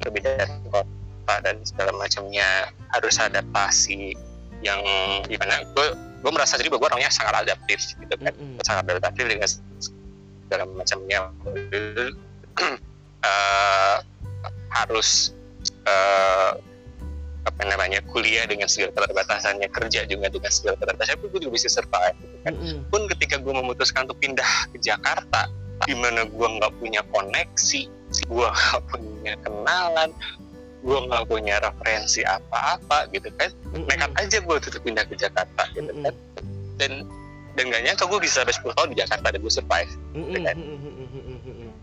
perbedaan 0.00 0.48
kota 0.72 1.34
dan 1.44 1.60
segala 1.68 1.92
macamnya. 1.94 2.72
Harus 2.96 3.20
adaptasi 3.20 4.16
yang 4.64 4.80
gimana 5.28 5.64
gue 5.76 5.86
gue 6.20 6.32
merasa 6.32 6.60
jadi 6.60 6.68
bahwa 6.68 6.84
gue 6.84 6.88
orangnya 6.96 7.12
sangat 7.12 7.44
adaptif 7.44 7.80
gitu 7.96 8.14
kan. 8.16 8.32
Mm-mm. 8.32 8.60
sangat 8.64 8.84
adaptif 8.96 9.24
dengan 9.28 9.48
segala 10.48 10.64
macamnya. 10.72 11.18
Eh, 13.20 13.96
harus 14.70 15.34
eh, 15.86 16.52
namanya 17.60 18.00
kuliah 18.08 18.44
dengan 18.48 18.66
segala 18.66 18.92
keterbatasannya 18.94 19.68
kerja 19.68 20.08
juga 20.08 20.32
dengan 20.32 20.52
segala 20.52 20.74
keterbatasannya 20.80 21.18
pun 21.20 21.28
gue 21.32 21.40
juga 21.44 21.54
bisa 21.60 21.68
survive 21.68 22.16
gitu 22.18 22.36
kan 22.46 22.52
Mm-mm. 22.56 22.78
pun 22.88 23.02
ketika 23.16 23.36
gue 23.36 23.52
memutuskan 23.52 24.08
untuk 24.08 24.18
pindah 24.20 24.50
ke 24.72 24.78
Jakarta 24.80 25.50
di 25.88 25.94
mana 25.96 26.24
gue 26.28 26.48
nggak 26.60 26.72
punya 26.80 27.00
koneksi 27.12 27.82
gue 28.26 28.48
nggak 28.48 28.82
punya 28.90 29.34
kenalan 29.44 30.10
gue 30.80 30.98
nggak 31.08 31.24
punya 31.28 31.60
referensi 31.60 32.24
apa-apa 32.24 33.08
gitu 33.12 33.28
kan 33.36 33.52
Mm-mm. 33.76 33.86
nekat 33.88 34.12
aja 34.16 34.36
gue 34.40 34.56
tuh 34.60 34.80
pindah 34.80 35.04
ke 35.04 35.14
Jakarta 35.16 35.62
gitu 35.76 35.92
kan 36.00 36.14
dan 36.80 36.92
dan 37.58 37.66
gak 37.66 37.82
nyangka 37.82 38.06
gue 38.06 38.20
bisa 38.22 38.46
sampai 38.46 38.54
10 38.54 38.78
tahun 38.78 38.88
di 38.94 38.98
Jakarta 39.02 39.26
dan 39.34 39.40
gue 39.42 39.52
survive 39.52 39.92
Mm-mm. 40.16 40.42
kan? 40.46 40.56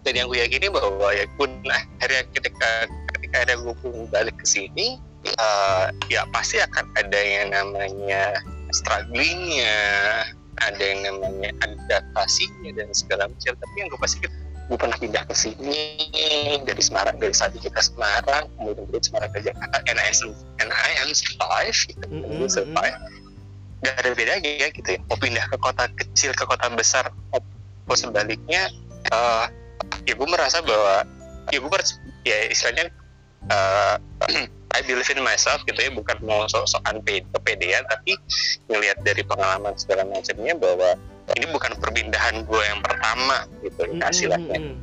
Dan 0.08 0.24
yang 0.24 0.32
gue 0.32 0.40
yakini 0.40 0.72
bahwa 0.72 1.12
ya 1.12 1.28
pun 1.36 1.52
akhirnya 1.68 2.24
ketika 2.32 2.88
ketika 3.12 3.44
ada 3.44 3.60
gue 3.60 3.76
balik 4.08 4.40
ke 4.40 4.48
sini 4.48 4.96
eh, 5.28 5.86
ya 6.08 6.24
pasti 6.32 6.64
akan 6.64 6.88
ada 6.96 7.20
yang 7.20 7.52
namanya 7.52 8.40
strugglingnya 8.72 9.84
ada 10.64 10.80
yang 10.80 11.12
namanya 11.12 11.52
adaptasinya 11.60 12.72
dan 12.72 12.88
segala 12.96 13.28
macam. 13.28 13.52
Tapi 13.52 13.76
yang 13.76 13.92
gue 13.92 14.00
pasti 14.00 14.24
gue 14.72 14.78
pernah 14.80 14.96
pindah 14.96 15.28
ke 15.28 15.36
sini 15.36 16.08
dari 16.64 16.80
Semarang 16.80 17.20
dari 17.20 17.36
saat 17.36 17.52
ke 17.52 17.68
Semarang 17.84 18.48
kemudian 18.56 18.88
dari 18.88 19.04
Semarang 19.04 19.32
ke 19.36 19.44
Jakarta 19.44 19.76
and 19.92 20.00
I 20.00 20.08
am 20.08 20.32
and 20.64 20.72
I 20.72 20.92
am 21.04 21.12
survive 21.12 21.76
gitu. 21.76 22.08
Gue 22.08 22.48
survive. 22.48 22.96
Gak 23.84 23.96
ada 24.00 24.16
bedanya 24.16 24.52
ya 24.56 24.72
gitu 24.72 24.88
ya. 24.88 25.04
Mau 25.12 25.20
pindah 25.20 25.44
ke 25.52 25.60
kota 25.60 25.92
kecil 26.00 26.32
ke 26.32 26.48
kota 26.48 26.72
besar 26.72 27.12
maupun 27.36 27.96
sebaliknya 28.00 28.72
eh, 29.12 29.67
ya 30.08 30.14
gue 30.16 30.28
merasa 30.28 30.64
bahwa 30.64 31.04
ya 31.52 31.58
gue 31.60 31.72
mer- 31.72 32.00
ya 32.24 32.38
istilahnya 32.52 32.86
eh, 33.52 33.96
I 34.78 34.86
believe 34.86 35.10
in 35.10 35.26
myself 35.26 35.66
gitu 35.66 35.80
ya 35.80 35.90
bukan 35.90 36.22
mau 36.22 36.46
sok-sokan 36.46 37.02
pe- 37.02 37.26
kepedean 37.34 37.82
tapi 37.90 38.14
ngelihat 38.70 39.02
dari 39.02 39.26
pengalaman 39.26 39.74
segala 39.74 40.06
macamnya 40.06 40.54
bahwa 40.54 40.94
ini 41.34 41.46
bukan 41.50 41.74
perpindahan 41.82 42.46
gue 42.46 42.62
yang 42.62 42.82
pertama 42.86 43.48
gitu 43.66 43.84
Mm-mm. 43.90 44.04
hasilnya 44.04 44.38
Mm-mm. 44.60 44.76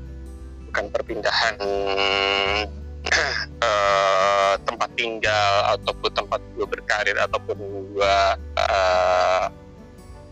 bukan 0.71 0.85
perpindahan 0.91 1.55
eh, 3.63 4.55
tempat 4.67 4.91
tinggal 4.99 5.55
ataupun 5.79 6.11
tempat 6.11 6.41
gue 6.59 6.67
berkarir 6.67 7.17
ataupun 7.21 7.57
gue 7.95 8.17
eh, 8.59 9.45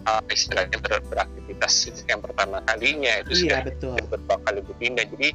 apa 0.05 0.31
istilahnya 0.35 0.77
ber- 0.83 1.05
beraktivitas 1.07 1.91
yang 2.11 2.21
pertama 2.21 2.59
kalinya 2.67 3.23
itu 3.23 3.31
Iya 3.33 3.39
sudah 3.39 3.61
betul. 3.67 3.95
beberapa 4.07 4.35
kali 4.47 4.59
gue 4.67 4.77
pindah 4.81 5.05
jadi 5.15 5.29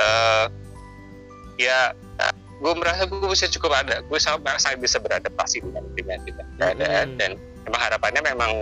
eh, 0.00 0.46
ya 1.56 1.78
gue 2.56 2.72
merasa 2.72 3.04
gue 3.04 3.20
bisa 3.28 3.44
cukup 3.52 3.72
ada 3.76 4.00
gue 4.00 4.16
sangat 4.16 4.56
sangat 4.60 4.80
bisa 4.80 4.96
beradaptasi 4.96 5.60
dengan 5.60 5.84
dengan 5.92 6.18
dengan 6.24 6.46
keadaan. 6.56 7.06
Dan 7.20 7.30
memang 7.68 7.80
harapannya 7.80 8.22
memang 8.24 8.52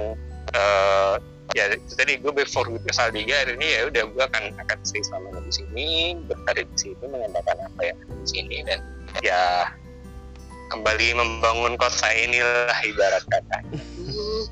eh, 0.54 1.14
ya 1.54 1.70
itu 1.70 1.94
tadi 1.94 2.18
gue 2.18 2.32
before 2.34 2.66
gue 2.66 2.82
ke 2.82 2.90
Saldiga 2.90 3.36
hari 3.44 3.54
ini 3.54 3.66
ya 3.68 3.80
udah 3.86 4.02
gue 4.10 4.24
akan 4.26 4.44
akan 4.66 4.78
stay 4.82 5.02
selama 5.06 5.38
di 5.44 5.52
sini 5.52 5.88
berkarir 6.26 6.66
di 6.66 6.78
sini 6.80 7.04
mengembangkan 7.06 7.58
apa 7.70 7.80
yang 7.84 7.96
ada 8.02 8.14
di 8.18 8.26
sini. 8.26 8.56
Dan 8.66 8.80
ya 9.22 9.70
kembali 10.74 11.14
membangun 11.14 11.78
kota 11.78 12.08
inilah 12.10 12.78
ibarat 12.82 13.22
kata. 13.30 13.58
Uh, 13.70 13.93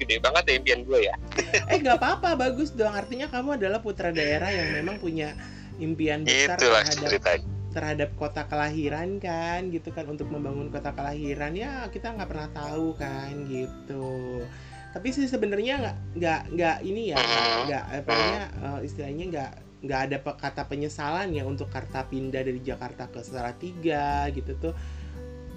gede 0.02 0.18
banget 0.18 0.42
ya 0.50 0.54
impian 0.58 0.80
gue 0.82 1.00
ya. 1.06 1.14
Eh 1.72 1.78
nggak 1.78 1.96
apa-apa, 1.96 2.34
bagus 2.34 2.74
dong. 2.74 2.92
Artinya 2.92 3.30
kamu 3.30 3.56
adalah 3.56 3.78
putra 3.78 4.10
daerah 4.10 4.50
yang 4.50 4.74
memang 4.74 4.98
punya 4.98 5.32
impian 5.78 6.26
besar 6.26 6.58
itulah 6.58 6.82
terhadap 6.84 7.08
ceritanya. 7.08 7.46
terhadap 7.72 8.10
kota 8.20 8.42
kelahiran 8.44 9.16
kan, 9.16 9.72
gitu 9.72 9.88
kan. 9.90 10.04
Untuk 10.04 10.28
membangun 10.28 10.68
kota 10.68 10.92
kelahiran 10.92 11.56
ya 11.56 11.88
kita 11.88 12.12
nggak 12.12 12.28
pernah 12.28 12.50
tahu 12.52 12.92
kan 12.98 13.32
gitu. 13.48 14.44
Tapi 14.92 15.08
sih 15.08 15.24
sebenarnya 15.24 15.80
nggak 15.80 15.96
nggak 16.20 16.40
nggak 16.52 16.76
ini 16.84 17.16
ya 17.16 17.16
Hmm. 17.16 17.64
nggak 17.64 17.84
apa 18.04 18.10
namanya 18.12 18.44
eh, 18.52 18.80
istilahnya 18.84 19.24
nggak 19.32 19.52
nggak 19.82 20.00
ada 20.04 20.16
pe- 20.20 20.38
kata 20.38 20.62
penyesalan 20.68 21.32
ya 21.32 21.42
untuk 21.48 21.72
karta 21.72 22.04
pindah 22.04 22.44
dari 22.44 22.60
Jakarta 22.60 23.08
ke 23.08 23.24
Salatiga 23.24 24.28
gitu 24.30 24.52
tuh. 24.60 24.74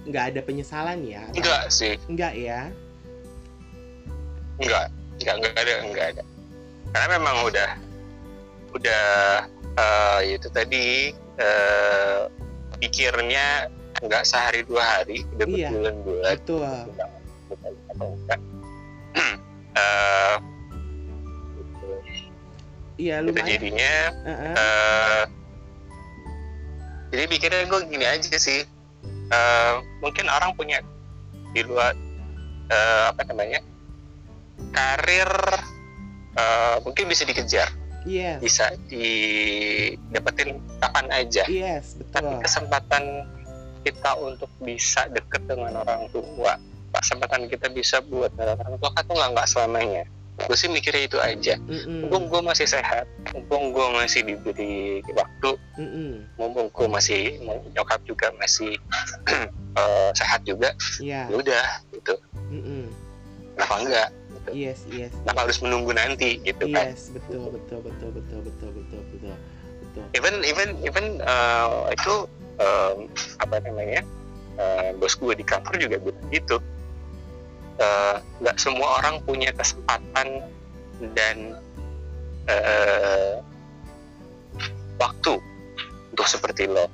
Nggak 0.08 0.24
ada 0.32 0.42
penyesalan 0.46 1.04
ya? 1.04 1.28
Enggak 1.36 1.68
sih. 1.68 2.00
Nggak 2.08 2.34
ya 2.40 2.72
enggak 4.60 4.86
enggak 5.20 5.36
enggak 5.38 5.54
ada 5.60 5.74
enggak 5.84 6.08
ada 6.16 6.24
karena 6.92 7.08
memang 7.20 7.36
udah 7.44 7.70
udah 8.72 9.06
eh, 9.76 10.20
itu 10.36 10.48
tadi 10.52 11.12
eh, 11.40 12.20
pikirnya 12.80 13.68
enggak 14.04 14.24
sehari 14.24 14.64
dua 14.64 14.84
hari 14.84 15.24
udah 15.36 15.46
Iya. 15.48 15.70
berbulan-bulan 15.72 16.32
betul 16.36 16.64
Enggak, 16.64 17.10
enggak 17.96 18.40
gitu. 21.56 21.88
iya 22.96 23.16
lumayan 23.20 23.48
jadinya 23.48 23.94
Heeh. 24.24 24.54
eh, 24.56 25.24
jadi 27.12 27.24
pikirnya 27.28 27.64
gue 27.68 27.80
gini 27.92 28.06
aja 28.08 28.36
sih 28.40 28.64
Eh, 29.26 29.74
mungkin 30.06 30.30
orang 30.30 30.54
punya 30.54 30.78
di 31.50 31.66
luar 31.66 31.98
eh, 32.70 33.04
apa 33.10 33.26
namanya 33.26 33.58
karir 34.72 35.32
eh, 36.36 36.76
mungkin 36.82 37.06
bisa 37.08 37.24
dikejar 37.24 37.70
yes 38.06 38.38
bisa 38.38 38.70
didapetin 38.88 40.62
kapan 40.80 41.06
aja 41.12 41.44
yes 41.48 41.98
tapi 42.12 42.28
betul 42.28 42.42
kesempatan 42.44 43.04
kita 43.82 44.12
untuk 44.18 44.50
bisa 44.62 45.06
deket 45.10 45.46
dengan 45.46 45.82
orang 45.82 46.10
tua 46.10 46.58
kesempatan 46.92 47.46
kita 47.46 47.68
bisa 47.70 48.00
buat 48.02 48.32
orang 48.36 48.80
tua 48.80 48.90
kan 48.94 49.04
tuh 49.06 49.14
nggak 49.14 49.30
nggak 49.36 49.48
selamanya 49.48 50.04
gue 50.36 50.52
sih 50.54 50.68
mikirnya 50.68 51.08
itu 51.08 51.16
aja 51.16 51.56
Mm-mm. 51.64 52.12
mumpung 52.12 52.28
gue 52.28 52.42
masih 52.44 52.68
sehat 52.68 53.08
mumpung 53.32 53.72
gue 53.72 53.88
masih 53.96 54.20
diberi 54.22 55.00
waktu 55.16 55.52
Mm-mm. 55.80 56.28
mumpung 56.36 56.68
gue 56.70 56.88
masih 56.92 57.40
nyokap 57.72 58.04
juga 58.04 58.36
masih 58.36 58.76
eh, 59.80 60.10
sehat 60.12 60.44
juga 60.44 60.76
Iya. 61.00 61.32
ya 61.32 61.36
udah 61.40 61.66
gitu 61.96 62.16
Mm-mm. 62.52 62.84
kenapa 63.56 63.76
enggak 63.80 64.10
gitu. 64.46 64.52
Yes, 64.54 64.80
yes. 64.94 65.12
Nah, 65.26 65.34
harus 65.34 65.58
menunggu 65.62 65.92
nanti 65.98 66.38
gitu 66.46 66.70
yes, 66.70 66.76
kan. 66.76 66.86
Yes, 66.94 67.04
betul, 67.12 67.50
betul, 67.50 67.80
betul, 67.82 68.10
betul, 68.14 68.40
betul, 68.46 68.70
betul, 68.72 69.02
betul. 69.10 69.34
betul. 69.82 70.06
Even 70.14 70.34
even 70.46 70.70
even 70.86 71.06
uh, 71.26 71.90
itu 71.90 72.30
um, 72.62 73.10
apa 73.42 73.56
namanya? 73.66 74.06
Uh, 74.56 74.96
bos 74.96 75.18
gue 75.20 75.36
di 75.36 75.44
kantor 75.44 75.76
juga 75.82 76.00
bilang 76.00 76.28
gitu. 76.32 76.58
Uh, 77.76 78.24
nggak 78.40 78.56
uh, 78.56 78.62
semua 78.62 78.88
orang 79.04 79.20
punya 79.28 79.52
kesempatan 79.52 80.48
dan 81.12 81.60
uh, 82.48 83.44
waktu 84.96 85.36
untuk 86.16 86.28
seperti 86.28 86.72
lo. 86.72 86.88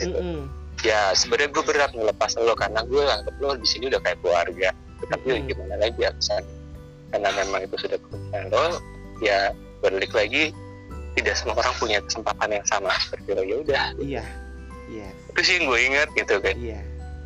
Gitu. 0.00 0.16
Mm 0.16 0.16
-hmm. 0.16 0.40
Ya 0.84 1.12
sebenarnya 1.12 1.52
gue 1.52 1.64
berat 1.64 1.92
melepas 1.92 2.36
lo 2.40 2.56
karena 2.56 2.84
gue 2.88 3.04
anggap 3.04 3.36
lo 3.40 3.56
di 3.56 3.68
sini 3.68 3.92
udah 3.92 4.00
kayak 4.00 4.20
keluarga. 4.24 4.72
Tapi 5.04 5.28
mm 5.28 5.36
-hmm. 5.36 5.48
gimana 5.52 5.74
lagi 5.76 6.00
ya, 6.00 6.08
aku 6.08 6.22
karena 7.14 7.30
memang 7.38 7.62
itu 7.62 7.76
sudah 7.78 7.98
lo 8.50 8.82
ya 9.22 9.54
balik 9.78 10.10
lagi 10.10 10.50
tidak 11.14 11.38
semua 11.38 11.54
orang 11.62 11.74
punya 11.78 11.98
kesempatan 12.02 12.50
yang 12.58 12.66
sama 12.66 12.90
seperti 12.98 13.38
lo 13.38 13.42
ya 13.46 13.56
udah 13.62 13.84
Iya. 14.02 14.24
Yes. 14.90 15.14
itu 15.30 15.40
sih 15.46 15.54
yang 15.62 15.70
gue 15.70 15.80
ingat 15.80 16.08
gitu 16.18 16.34
kan 16.42 16.54
Iya. 16.58 16.80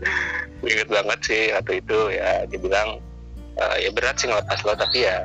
gue 0.61 0.71
inget 0.77 0.89
banget 0.93 1.19
sih 1.25 1.43
waktu 1.57 1.81
itu 1.81 1.99
ya 2.13 2.45
dia 2.45 2.59
bilang 2.61 3.01
"Eh, 3.57 3.77
ya 3.89 3.91
berat 3.97 4.21
sih 4.21 4.29
ngelepas 4.29 4.61
lo 4.63 4.77
tapi 4.77 5.09
ya 5.09 5.25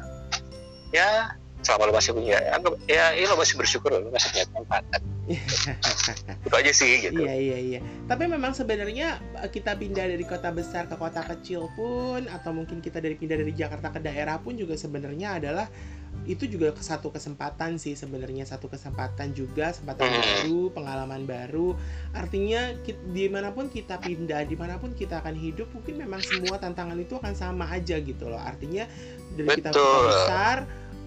ya 0.96 1.28
selama 1.62 1.92
lo 1.92 1.94
masih 2.00 2.16
punya 2.16 2.40
anggap 2.56 2.74
ya, 2.88 3.12
ya 3.14 3.26
lo 3.28 3.36
masih 3.36 3.60
bersyukur 3.60 3.92
lo 3.92 4.08
masih 4.10 4.32
punya 4.32 4.46
kesempatan 4.48 5.00
itu 5.24 6.56
aja 6.56 6.72
sih 6.76 6.92
gitu 7.00 7.24
Iya 7.24 7.34
iya 7.40 7.58
iya. 7.58 7.80
Tapi 8.12 8.28
memang 8.28 8.52
sebenarnya 8.52 9.24
eh, 9.40 9.48
kita 9.48 9.80
pindah 9.80 10.12
dari 10.12 10.26
kota 10.28 10.52
besar 10.52 10.92
ke 10.92 11.00
kota 11.00 11.24
kecil 11.24 11.72
pun 11.80 12.28
atau 12.28 12.52
mungkin 12.52 12.84
kita 12.84 13.00
dari 13.00 13.16
pindah 13.16 13.40
dari 13.40 13.56
Jakarta 13.56 13.88
ke 13.88 14.04
daerah 14.04 14.36
pun 14.44 14.60
juga 14.60 14.76
sebenarnya 14.76 15.40
adalah 15.40 15.68
itu 16.24 16.46
juga 16.46 16.72
satu 16.78 17.10
kesempatan 17.10 17.82
sih 17.82 17.98
sebenarnya 17.98 18.46
satu 18.46 18.70
kesempatan 18.70 19.34
juga 19.34 19.74
kesempatan 19.74 20.06
Hmm. 20.08 20.22
baru 20.22 20.62
pengalaman 20.72 21.26
baru 21.26 21.74
artinya 22.14 22.78
ki- 22.86 23.00
di 23.12 23.26
mana 23.28 23.50
pun 23.50 23.66
kita 23.68 23.98
pindah 23.98 24.46
di 24.46 24.54
mana 24.54 24.78
pun 24.78 24.94
kita 24.94 25.20
akan 25.20 25.34
hidup 25.36 25.68
mungkin 25.74 25.98
memang 25.98 26.22
semua 26.22 26.62
tantangan 26.62 26.96
itu 27.02 27.18
akan 27.18 27.34
sama 27.34 27.66
aja 27.72 27.98
gitu 27.98 28.30
loh 28.30 28.40
artinya 28.40 28.86
dari 29.34 29.58
kita 29.58 29.74
kota 29.74 29.82
Betul. 29.82 30.06
besar 30.06 30.58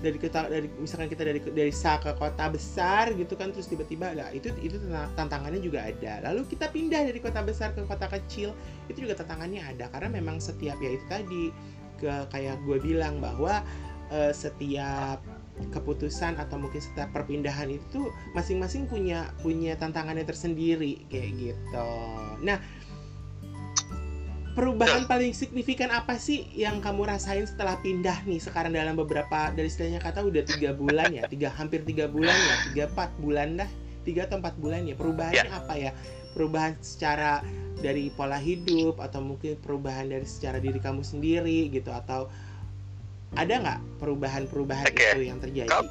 dari 0.06 0.18
kita 0.22 0.46
dari 0.46 0.68
misalkan 0.78 1.10
kita 1.10 1.26
dari 1.26 1.40
dari 1.42 1.72
sa 1.74 1.98
ke 1.98 2.14
kota 2.14 2.46
besar 2.46 3.10
gitu 3.18 3.34
kan 3.34 3.50
terus 3.50 3.66
tiba-tiba 3.66 4.14
lah 4.14 4.30
itu 4.30 4.54
itu 4.62 4.78
tanta- 4.86 5.10
tantangannya 5.18 5.58
juga 5.58 5.82
ada. 5.82 6.22
Lalu 6.30 6.46
kita 6.46 6.70
pindah 6.70 7.02
dari 7.10 7.18
kota 7.18 7.42
besar 7.42 7.74
ke 7.74 7.82
kota 7.82 8.06
kecil 8.06 8.54
itu 8.86 9.02
juga 9.02 9.18
tantangannya 9.18 9.66
ada. 9.66 9.90
Karena 9.90 10.14
memang 10.14 10.38
setiap 10.38 10.78
ya 10.78 10.94
itu 10.94 11.04
tadi 11.10 11.50
ke 11.98 12.12
kayak 12.30 12.62
gue 12.62 12.78
bilang 12.78 13.18
bahwa 13.18 13.66
eh, 14.14 14.30
setiap 14.30 15.18
keputusan 15.72 16.36
atau 16.36 16.60
mungkin 16.60 16.78
setiap 16.78 17.10
perpindahan 17.16 17.72
itu 17.72 18.12
masing-masing 18.36 18.84
punya 18.84 19.32
punya 19.40 19.72
tantangannya 19.80 20.22
tersendiri 20.28 21.02
kayak 21.08 21.32
gitu. 21.32 21.90
Nah 22.44 22.60
perubahan 24.56 25.04
paling 25.04 25.30
signifikan 25.30 25.92
apa 25.92 26.16
sih 26.16 26.48
yang 26.50 26.80
kamu 26.80 27.04
rasain 27.06 27.44
setelah 27.44 27.76
pindah 27.78 28.24
nih 28.24 28.40
sekarang 28.40 28.72
dalam 28.72 28.96
beberapa 28.96 29.52
dari 29.52 29.68
istilahnya 29.68 30.00
kata 30.00 30.24
udah 30.24 30.42
tiga 30.42 30.72
bulan 30.72 31.12
ya 31.12 31.28
tiga 31.28 31.52
hampir 31.52 31.84
tiga 31.84 32.08
bulan 32.08 32.32
ya 32.32 32.54
tiga 32.66 32.84
empat 32.88 33.10
bulan 33.20 33.60
dah 33.60 33.70
tiga 34.02 34.24
atau 34.24 34.40
empat 34.40 34.56
bulan 34.56 34.88
ya 34.88 34.96
perubahannya 34.96 35.44
Ya. 35.44 35.52
apa 35.52 35.74
ya 35.76 35.90
perubahan 36.32 36.72
secara 36.80 37.44
dari 37.76 38.08
pola 38.08 38.40
hidup 38.40 38.96
atau 38.96 39.20
mungkin 39.20 39.60
perubahan 39.60 40.08
dari 40.08 40.24
secara 40.24 40.56
diri 40.56 40.80
kamu 40.80 41.04
sendiri 41.04 41.68
gitu 41.68 41.92
atau 41.92 42.32
ada 43.36 43.52
nggak 43.52 43.80
perubahan-perubahan 44.00 44.88
Oke. 44.88 45.04
itu 45.12 45.20
yang 45.28 45.36
terjadi? 45.36 45.68
Kau- 45.68 45.84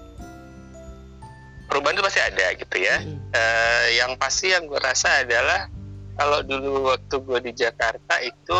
perubahan 1.66 1.94
itu 1.94 2.04
pasti 2.06 2.22
ada 2.22 2.46
gitu 2.56 2.76
ya 2.78 2.98
Mm-mm. 2.98 3.20
Eh, 3.30 3.88
yang 4.00 4.18
pasti 4.18 4.50
yang 4.50 4.66
gue 4.66 4.80
rasa 4.80 5.22
adalah 5.22 5.70
kalau 6.16 6.40
dulu 6.44 6.96
waktu 6.96 7.16
gue 7.20 7.40
di 7.48 7.52
Jakarta 7.56 8.16
itu 8.24 8.60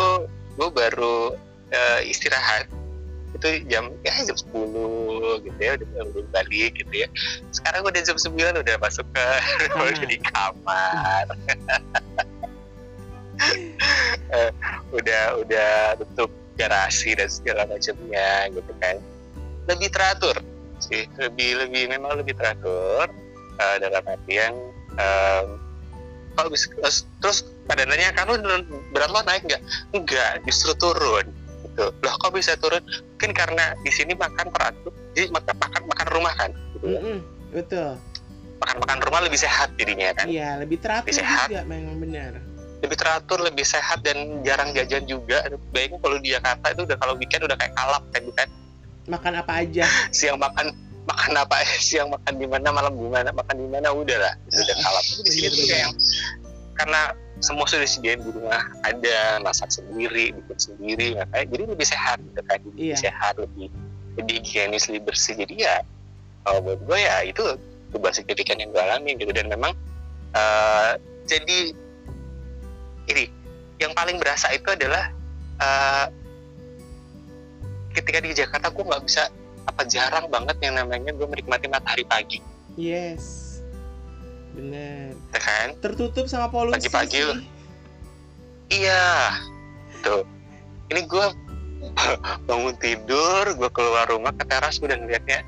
gue 0.56 0.68
baru 0.72 1.36
eh, 1.72 2.00
istirahat. 2.08 2.68
Itu 3.36 3.48
jam 3.68 3.92
ya 4.00 4.14
jam 4.24 4.36
10 4.36 5.44
gitu 5.44 5.60
ya 5.60 5.76
udah 5.76 5.88
udah 6.08 6.24
balik 6.32 6.80
gitu 6.80 6.94
ya. 7.04 7.08
Sekarang 7.52 7.84
gue 7.84 7.92
udah 7.92 8.04
jam 8.04 8.16
9 8.16 8.32
udah 8.62 8.76
masuk 8.80 9.06
ke 9.12 9.26
udah 9.76 10.06
di 10.08 10.18
kamar. 10.20 11.26
Eh, 14.32 14.48
udah 14.96 15.44
udah 15.44 15.92
tutup 16.00 16.32
garasi 16.56 17.12
dan 17.12 17.28
segala 17.28 17.68
macamnya 17.68 18.48
gitu 18.48 18.72
kan. 18.80 18.96
Lebih 19.68 19.92
teratur 19.92 20.40
sih 20.80 21.08
lebih 21.16 21.66
lebih 21.66 21.88
memang 21.88 22.20
lebih 22.20 22.36
teratur 22.36 23.08
eh, 23.60 23.76
dalam 23.80 24.04
artian 24.04 24.52
em, 24.96 25.46
kalau 26.36 26.48
bisa 26.48 26.68
terus- 26.76 27.04
terus 27.18 27.38
pada 27.64 27.82
nanya 27.82 28.12
kamu 28.12 28.38
berat 28.92 29.08
lo 29.08 29.20
naik 29.22 29.42
nggak 29.42 29.62
enggak 29.90 30.32
justru 30.44 30.76
turun 30.76 31.24
gitu 31.64 31.88
loh 31.90 32.14
kok 32.14 32.30
bisa 32.30 32.52
turun 32.54 32.84
mungkin 32.84 33.32
karena 33.32 33.64
di 33.80 33.90
sini 33.90 34.12
makan 34.14 34.46
teratur 34.48 34.92
jadi 35.12 35.28
makan 35.30 35.54
makan 35.56 35.82
makan 35.86 36.06
rumah 36.10 36.32
kan 36.34 36.50
gitu 36.72 36.86
ya. 36.86 37.00
Mm-mm, 37.00 37.18
betul. 37.50 37.90
makan 38.56 38.76
makan 38.78 38.98
rumah 39.02 39.20
lebih 39.22 39.36
sehat 39.36 39.68
jadinya 39.74 40.12
kan 40.12 40.26
Iya, 40.26 40.56
lebih 40.56 40.78
teratur 40.78 41.08
Lebih 41.08 41.16
sehat. 41.18 41.46
juga 41.46 41.60
memang 41.64 41.96
benar. 41.98 42.32
lebih 42.76 42.96
teratur 42.96 43.38
lebih 43.40 43.64
sehat 43.64 43.98
dan 44.00 44.16
jarang 44.42 44.70
jajan 44.70 45.04
juga 45.04 45.40
baiknya 45.70 45.96
kalau 45.98 46.16
di 46.16 46.28
Jakarta 46.30 46.66
itu 46.70 46.82
udah 46.82 46.96
kalau 46.96 47.14
weekend 47.14 47.42
udah 47.42 47.56
kayak 47.56 47.72
kalap 47.72 48.04
kan 48.06 48.22
bukan 48.22 48.48
Makan 49.06 49.32
apa 49.36 49.52
aja. 49.56 49.84
siang 50.16 50.36
makan 50.36 50.72
makan 51.06 51.32
apa 51.38 51.62
siang 51.78 52.10
makan 52.10 52.34
di 52.36 52.46
mana? 52.50 52.68
Malam 52.74 52.94
di 52.98 53.08
mana? 53.08 53.30
Makan 53.30 53.56
di 53.56 53.66
mana? 53.70 53.88
Udah 53.94 54.18
lah 54.18 54.34
udah 54.50 54.76
kalap 54.82 55.04
Tapi 55.06 55.22
di 55.22 55.30
sini 55.30 55.46
tuh 55.48 55.64
kayak 55.70 55.80
yang 55.86 55.94
karena 56.76 57.00
semua 57.40 57.64
sudah 57.68 57.82
disediain 57.86 58.20
di 58.20 58.30
rumah. 58.34 58.62
Ada 58.84 59.40
masak 59.40 59.70
sendiri 59.72 60.34
bikin 60.34 60.58
sendiri 60.58 61.16
makanya 61.16 61.46
jadi 61.48 61.62
lebih 61.72 61.86
sehat 61.86 62.18
gitu 62.20 62.40
kan. 62.44 62.58
Lebih 62.60 62.82
Iya. 62.92 62.96
sehat 62.98 63.34
lebih 63.38 63.68
lebih 64.18 64.34
higienis 64.42 64.88
lebih 64.90 65.02
bersih. 65.12 65.34
Jadi 65.38 65.54
ya 65.64 65.80
kalau 66.44 66.60
buat 66.62 66.80
gue 66.84 66.98
ya 66.98 67.16
itu 67.24 67.42
perubahan 67.94 68.14
signifikan 68.18 68.58
yang 68.60 68.70
gue 68.74 68.82
alami 68.82 69.10
gitu. 69.16 69.32
Dan 69.32 69.46
memang 69.48 69.72
eh, 70.36 70.92
jadi 71.24 71.58
ini 73.06 73.24
yang 73.78 73.92
paling 73.94 74.18
berasa 74.18 74.50
itu 74.52 74.66
adalah 74.68 75.12
eh, 75.62 76.06
ketika 77.96 78.18
di 78.20 78.30
Jakarta 78.36 78.68
gue 78.68 78.84
nggak 78.84 79.04
bisa 79.08 79.22
apa 79.66 79.82
jarang 79.86 80.30
banget 80.30 80.56
yang 80.62 80.78
namanya 80.78 81.10
gue 81.12 81.26
menikmati 81.26 81.66
matahari 81.66 82.06
pagi 82.06 82.38
Yes. 82.76 83.42
Bener. 84.52 85.16
ya 85.32 85.40
kan 85.40 85.68
Tertutup 85.80 86.28
sama 86.28 86.48
polusi. 86.52 86.76
Pagi-pagi 86.76 87.18
sih. 87.24 87.40
Iya, 88.72 89.32
tuh. 90.04 90.24
Ini 90.92 91.00
gue 91.08 91.26
bangun 92.48 92.74
tidur, 92.80 93.44
gue 93.56 93.70
keluar 93.72 94.08
rumah 94.08 94.32
ke 94.36 94.44
teras 94.48 94.80
udah 94.80 94.96
ngeliatnya. 94.96 95.40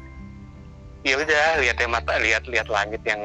Ya 1.07 1.15
udah, 1.21 1.63
lihatnya 1.63 1.89
mata, 1.89 2.17
lihat-lihat 2.21 2.69
langit 2.69 3.01
yang 3.07 3.21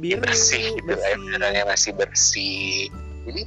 Biru, 0.00 0.24
bersih 0.24 0.74
gitu, 0.80 0.96
bersih. 0.96 1.38
air 1.38 1.64
masih 1.68 1.92
bersih. 1.92 2.88
Jadi 3.28 3.42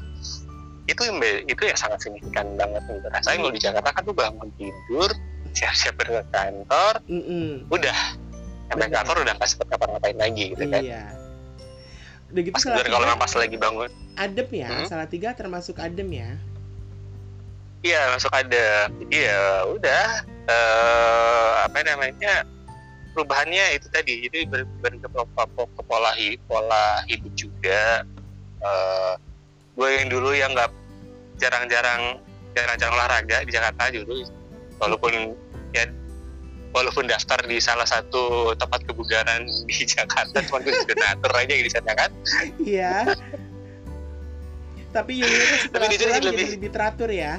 itu 0.86 1.02
yang 1.02 1.18
itu 1.50 1.62
yang 1.66 1.80
sangat 1.80 2.00
signifikan 2.04 2.46
banget 2.60 2.84
nih. 2.88 3.00
Rasain 3.10 3.40
kalau 3.42 3.52
di 3.52 3.62
Jakarta 3.62 3.90
kan 3.90 4.04
tuh 4.06 4.16
bangun 4.16 4.50
tidur, 4.60 5.10
siap-siap 5.54 5.94
berangkat 5.98 6.26
ke 6.28 6.34
kantor, 6.34 6.94
Mm-mm. 7.10 7.70
udah 7.70 7.98
sampai 8.70 8.90
kantor 8.90 9.16
udah 9.22 9.34
nggak 9.38 9.50
sempet 9.50 9.68
ngapa-ngapain 9.70 10.18
lagi 10.18 10.44
gitu 10.54 10.66
kan. 10.66 10.82
Iya. 10.82 11.04
Udah 12.34 12.42
gitu 12.42 12.56
Pas 12.58 12.62
salah 12.66 12.82
kemudian 12.82 12.94
kalau 12.98 13.22
pas 13.22 13.34
lagi 13.38 13.58
bangun, 13.62 13.90
adem 14.18 14.50
ya. 14.50 14.70
Hmm? 14.74 14.86
Salah 14.90 15.08
tiga 15.08 15.30
termasuk 15.38 15.78
adem 15.78 16.10
ya. 16.10 16.30
Iya 17.84 18.02
masuk 18.16 18.32
ada. 18.34 18.90
Jadi 18.90 19.18
ya 19.28 19.42
udah 19.70 20.06
eh 20.50 21.52
apa 21.70 21.78
namanya 21.84 22.48
perubahannya 23.14 23.78
itu 23.78 23.88
tadi. 23.94 24.26
Jadi 24.26 24.50
ber, 24.50 24.66
ber- 24.82 24.98
ke, 24.98 25.08
ke- 25.12 25.72
ke 25.78 25.82
pola 25.86 26.12
hidup, 26.18 26.42
pola 26.50 27.06
hidup 27.12 27.34
juga. 27.38 28.08
Eh 28.64 29.14
gue 29.78 29.90
yang 29.90 30.08
dulu 30.10 30.32
yang 30.34 30.54
nggak 30.56 30.72
jarang-jarang 31.38 32.18
jarang-jarang 32.54 32.94
olahraga 32.94 33.38
di 33.44 33.52
Jakarta 33.52 33.90
dulu, 33.90 34.26
walaupun 34.78 35.34
ya 35.74 35.84
walaupun 36.70 37.06
daftar 37.06 37.38
di 37.44 37.58
salah 37.58 37.86
satu 37.86 38.24
tempat 38.56 38.82
kebugaran 38.84 39.42
di 39.68 39.78
Jakarta, 39.88 40.42
cuma 40.44 40.58
gue 40.60 40.74
juga 40.76 40.96
natur 41.00 41.32
aja 41.32 41.54
di 41.54 41.70
sana 41.70 41.92
kan. 41.94 42.10
Iya. 42.58 43.14
Tapi 44.90 45.12
Yulia 45.16 45.42
tuh 45.44 45.58
setelah 45.60 45.88
Tapi 45.88 45.96
pulang 45.96 46.14
jadi 46.14 46.22
lebih- 46.24 46.52
lebih 46.54 46.72
teratur 46.72 47.10
ya. 47.10 47.34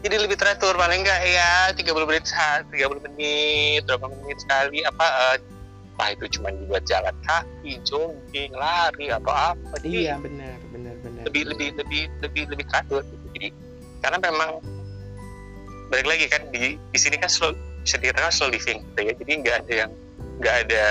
jadi 0.00 0.16
lebih 0.16 0.32
teratur 0.34 0.72
paling 0.74 1.04
enggak 1.04 1.20
ya 1.28 1.76
30 1.76 2.08
menit 2.08 2.24
saat 2.24 2.64
30 2.72 3.04
menit 3.04 3.84
berapa 3.84 4.08
menit 4.08 4.40
sekali 4.40 4.80
apa 4.80 5.04
eh, 5.04 5.36
apa 5.92 6.16
itu 6.16 6.40
cuma 6.40 6.48
dibuat 6.50 6.88
jalan 6.88 7.12
kaki 7.20 7.76
jogging 7.84 8.48
lari 8.50 9.12
atau 9.12 9.28
apa 9.28 9.76
Iya 9.84 10.16
benar 10.16 10.56
benar 10.72 10.96
benar. 10.98 11.28
lebih 11.28 11.52
lebih 11.52 11.68
lebih 11.76 12.08
lebih 12.24 12.42
lebih 12.48 12.64
teratur 12.64 13.04
gitu. 13.04 13.26
jadi 13.36 13.48
karena 14.00 14.18
memang 14.24 14.50
balik 15.90 16.06
lagi 16.06 16.26
kan 16.30 16.42
di 16.54 16.78
di 16.78 16.98
sini 16.98 17.18
kan 17.18 17.26
slow 17.26 17.52
bisa 17.82 17.98
dikatakan 17.98 18.30
slow 18.30 18.48
living 18.48 18.80
gitu 18.94 19.00
ya. 19.10 19.12
Jadi 19.18 19.32
nggak 19.42 19.56
ada 19.66 19.72
yang 19.74 19.90
nggak 20.40 20.56
ada 20.66 20.84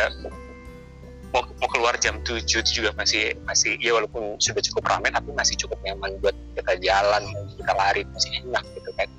mau, 1.33 1.41
mau 1.61 1.69
keluar 1.71 1.95
jam 1.97 2.19
7 2.27 2.43
itu 2.43 2.83
juga 2.83 2.91
masih 2.99 3.33
masih 3.47 3.79
ya 3.79 3.95
walaupun 3.95 4.37
sudah 4.41 4.61
cukup 4.61 4.91
ramai 4.91 5.09
tapi 5.13 5.31
masih 5.33 5.55
cukup 5.55 5.79
nyaman 5.85 6.17
buat 6.21 6.35
kita 6.57 6.73
jalan 6.83 7.23
kita 7.57 7.73
lari 7.73 8.01
masih 8.11 8.29
enak 8.45 8.63
gitu 8.75 8.91
kan. 8.99 9.09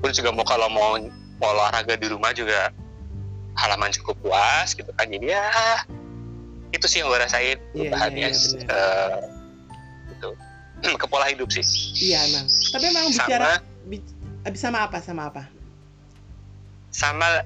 Pun 0.00 0.10
juga 0.16 0.30
mau 0.32 0.46
kalau 0.48 0.68
mau 0.72 0.96
mau 1.36 1.50
olahraga 1.52 1.94
di 2.00 2.08
rumah 2.08 2.32
juga 2.32 2.72
halaman 3.60 3.92
cukup 3.92 4.16
luas 4.24 4.72
gitu 4.72 4.88
kan. 4.96 5.12
Jadi 5.12 5.28
ya 5.28 5.44
itu 6.72 6.86
sih 6.88 7.04
yang 7.04 7.08
gue 7.12 7.20
rasain 7.20 7.58
perubahannya 7.72 8.28
iya, 8.28 8.34
iya, 8.34 8.66
eh, 8.68 9.16
gitu. 10.14 10.28
Ke 11.00 11.06
pola 11.08 11.28
hidup 11.28 11.48
sih. 11.52 11.64
Iya 12.12 12.24
emang. 12.32 12.46
Tapi 12.48 12.84
emang 12.88 13.04
bicara 13.12 13.60
sama 13.60 14.15
bi- 14.46 14.54
abis 14.54 14.62
sama 14.62 14.86
apa 14.86 15.02
sama 15.02 15.26
apa? 15.26 15.42
sama 16.94 17.42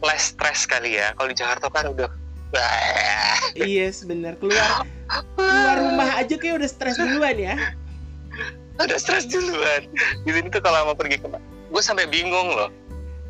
less 0.00 0.32
stress 0.32 0.64
kali 0.64 0.96
ya 0.96 1.12
kalau 1.12 1.28
di 1.28 1.36
Jakarta 1.36 1.68
kan 1.68 1.92
udah 1.92 2.08
wah, 2.56 3.38
Yes 3.52 4.00
benar 4.08 4.40
keluar 4.40 4.88
keluar 5.36 5.76
rumah 5.76 6.08
aja 6.16 6.34
kayak 6.40 6.64
udah 6.64 6.68
stres 6.72 6.96
duluan 6.96 7.36
ya. 7.36 7.54
udah 8.80 8.96
stres 8.96 9.28
duluan 9.28 9.84
di 10.24 10.30
sini 10.32 10.48
tuh 10.48 10.64
kalau 10.64 10.88
mau 10.88 10.96
pergi 10.96 11.20
ke 11.20 11.28
gue 11.68 11.82
sampai 11.84 12.08
bingung 12.08 12.48
loh 12.48 12.72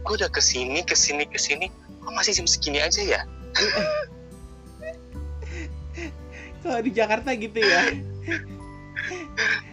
gue 0.06 0.14
udah 0.14 0.30
ke 0.30 0.38
sini 0.38 0.86
ke 0.86 0.94
sini 0.94 1.26
ke 1.26 1.36
sini 1.42 1.66
kok 1.98 2.12
masih 2.14 2.38
jam 2.38 2.46
segini 2.46 2.78
aja 2.78 3.02
ya 3.02 3.20
Kalau 6.58 6.78
di 6.82 6.90
Jakarta 6.90 7.32
gitu 7.38 7.58
ya. 7.62 7.82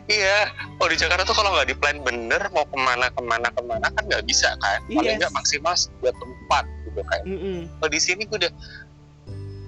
Iya. 0.08 0.50
Kalau 0.78 0.90
di 0.90 0.98
Jakarta 0.98 1.24
tuh 1.26 1.36
kalau 1.36 1.54
nggak 1.54 1.68
di 1.70 1.76
plan 1.76 1.98
bener 2.02 2.42
mau 2.54 2.66
ke 2.66 2.78
mana 2.78 3.10
ke 3.10 3.22
mana 3.22 3.48
ke 3.50 3.62
mana 3.66 3.88
kan 3.90 4.04
nggak 4.06 4.24
bisa 4.26 4.54
kan. 4.62 4.80
Paling 4.90 5.18
Yes. 5.18 5.20
nggak 5.26 5.34
maksimal 5.34 5.74
dua 6.02 6.12
tempat 6.16 6.64
gitu 6.88 7.02
kan. 7.06 7.22
Mm-mm. 7.26 7.58
kalau 7.82 7.90
di 7.92 8.00
sini 8.00 8.22
gue 8.30 8.38
udah 8.46 8.54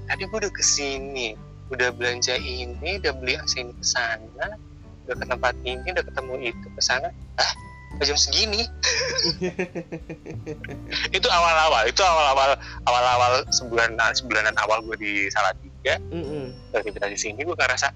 tadi 0.07 0.23
gue 0.23 0.37
udah 0.39 0.53
ke 0.53 0.63
sini 0.63 1.35
udah 1.67 1.91
belanja 1.91 2.39
ini 2.39 3.01
udah 3.03 3.11
beli 3.19 3.35
AC 3.35 3.59
ini 3.59 3.75
ke 3.75 3.83
sana 3.83 4.55
udah 5.03 5.15
ke 5.19 5.25
tempat 5.27 5.53
ini 5.67 5.87
udah 5.91 6.05
ketemu 6.05 6.33
itu 6.53 6.67
ke 6.71 6.81
sana. 6.81 7.09
Ah 7.35 7.51
jam 8.03 8.13
segini? 8.13 8.61
Itu 11.17 11.27
awal-awal 11.31 11.89
itu 11.89 12.01
awal-awal 12.03 12.53
awal-awal 12.85 13.31
sebulan 13.49 13.97
sebulanan 14.13 14.53
awal 14.61 14.83
gue 14.85 14.95
di 14.99 15.11
Salatiga. 15.33 15.97
Mm-mm. 16.11 16.51
aktivitas 16.75 17.09
di 17.09 17.19
sini 17.19 17.39
gue 17.41 17.55
ngerasa 17.55 17.89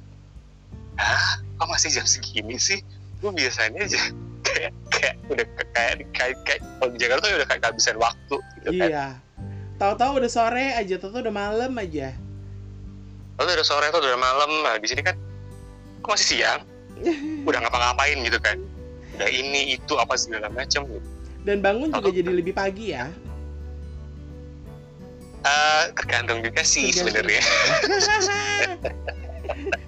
ah 1.00 1.40
kok 1.40 1.68
masih 1.70 1.90
jam 1.94 2.08
segini 2.08 2.58
sih? 2.58 2.82
Gue 3.22 3.32
biasanya 3.32 3.86
aja 3.86 4.02
kayak 4.48 4.72
kayak 4.90 5.16
udah 5.30 5.46
kayak 5.72 5.96
kayak, 6.12 6.36
kayak 6.44 6.62
kalau 6.80 6.90
di 6.92 7.00
Jakarta 7.00 7.26
udah 7.30 7.48
kayak 7.48 7.62
kehabisan 7.62 7.98
waktu 8.02 8.36
gitu 8.60 8.70
kan. 8.76 8.90
Iya. 8.90 9.08
Tahu-tahu 9.82 10.22
udah 10.22 10.30
sore 10.30 10.78
aja, 10.78 10.96
tahu-tahu 11.02 11.26
udah 11.26 11.36
malam 11.36 11.72
aja. 11.78 12.14
Lalu 13.42 13.50
udah 13.58 13.66
sore 13.66 13.90
tuh 13.90 13.98
udah 13.98 14.22
malam, 14.22 14.50
nah 14.62 14.78
di 14.78 14.86
sini 14.86 15.02
kan 15.02 15.18
kok 16.06 16.14
masih 16.14 16.38
siang? 16.38 16.62
udah 17.50 17.60
ngapa-ngapain 17.66 18.22
gitu 18.22 18.38
kan? 18.38 18.62
Udah 19.18 19.30
ini 19.30 19.78
itu 19.78 19.94
apa 19.98 20.14
segala 20.18 20.50
macam 20.54 20.86
gitu. 20.86 21.10
Dan 21.42 21.66
bangun 21.66 21.90
juga 21.90 22.14
jadi 22.14 22.30
lebih 22.30 22.54
pagi 22.54 22.94
ya? 22.94 23.10
Uh, 25.42 25.90
tergantung 25.98 26.46
juga 26.46 26.62
sih 26.62 26.94
sebenarnya 26.94 27.42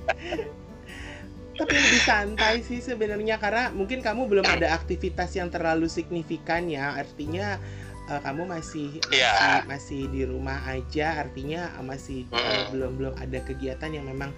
tapi 1.53 1.77
lebih 1.77 2.01
santai 2.01 2.65
sih 2.65 2.81
sebenarnya 2.81 3.37
karena 3.37 3.69
mungkin 3.69 4.01
kamu 4.01 4.25
belum 4.25 4.45
ada 4.45 4.73
aktivitas 4.73 5.37
yang 5.37 5.53
terlalu 5.53 5.85
signifikan 5.85 6.65
ya. 6.65 6.97
Artinya 6.97 7.61
uh, 8.09 8.19
kamu 8.25 8.49
masih 8.49 8.97
yeah. 9.13 9.61
masih 9.65 9.69
masih 9.69 10.01
di 10.09 10.21
rumah 10.25 10.59
aja. 10.65 11.21
Artinya 11.21 11.69
masih 11.85 12.25
mm. 12.29 12.33
uh, 12.33 12.63
belum 12.73 12.91
belum 12.97 13.13
ada 13.21 13.39
kegiatan 13.45 13.89
yang 13.93 14.09
memang 14.09 14.33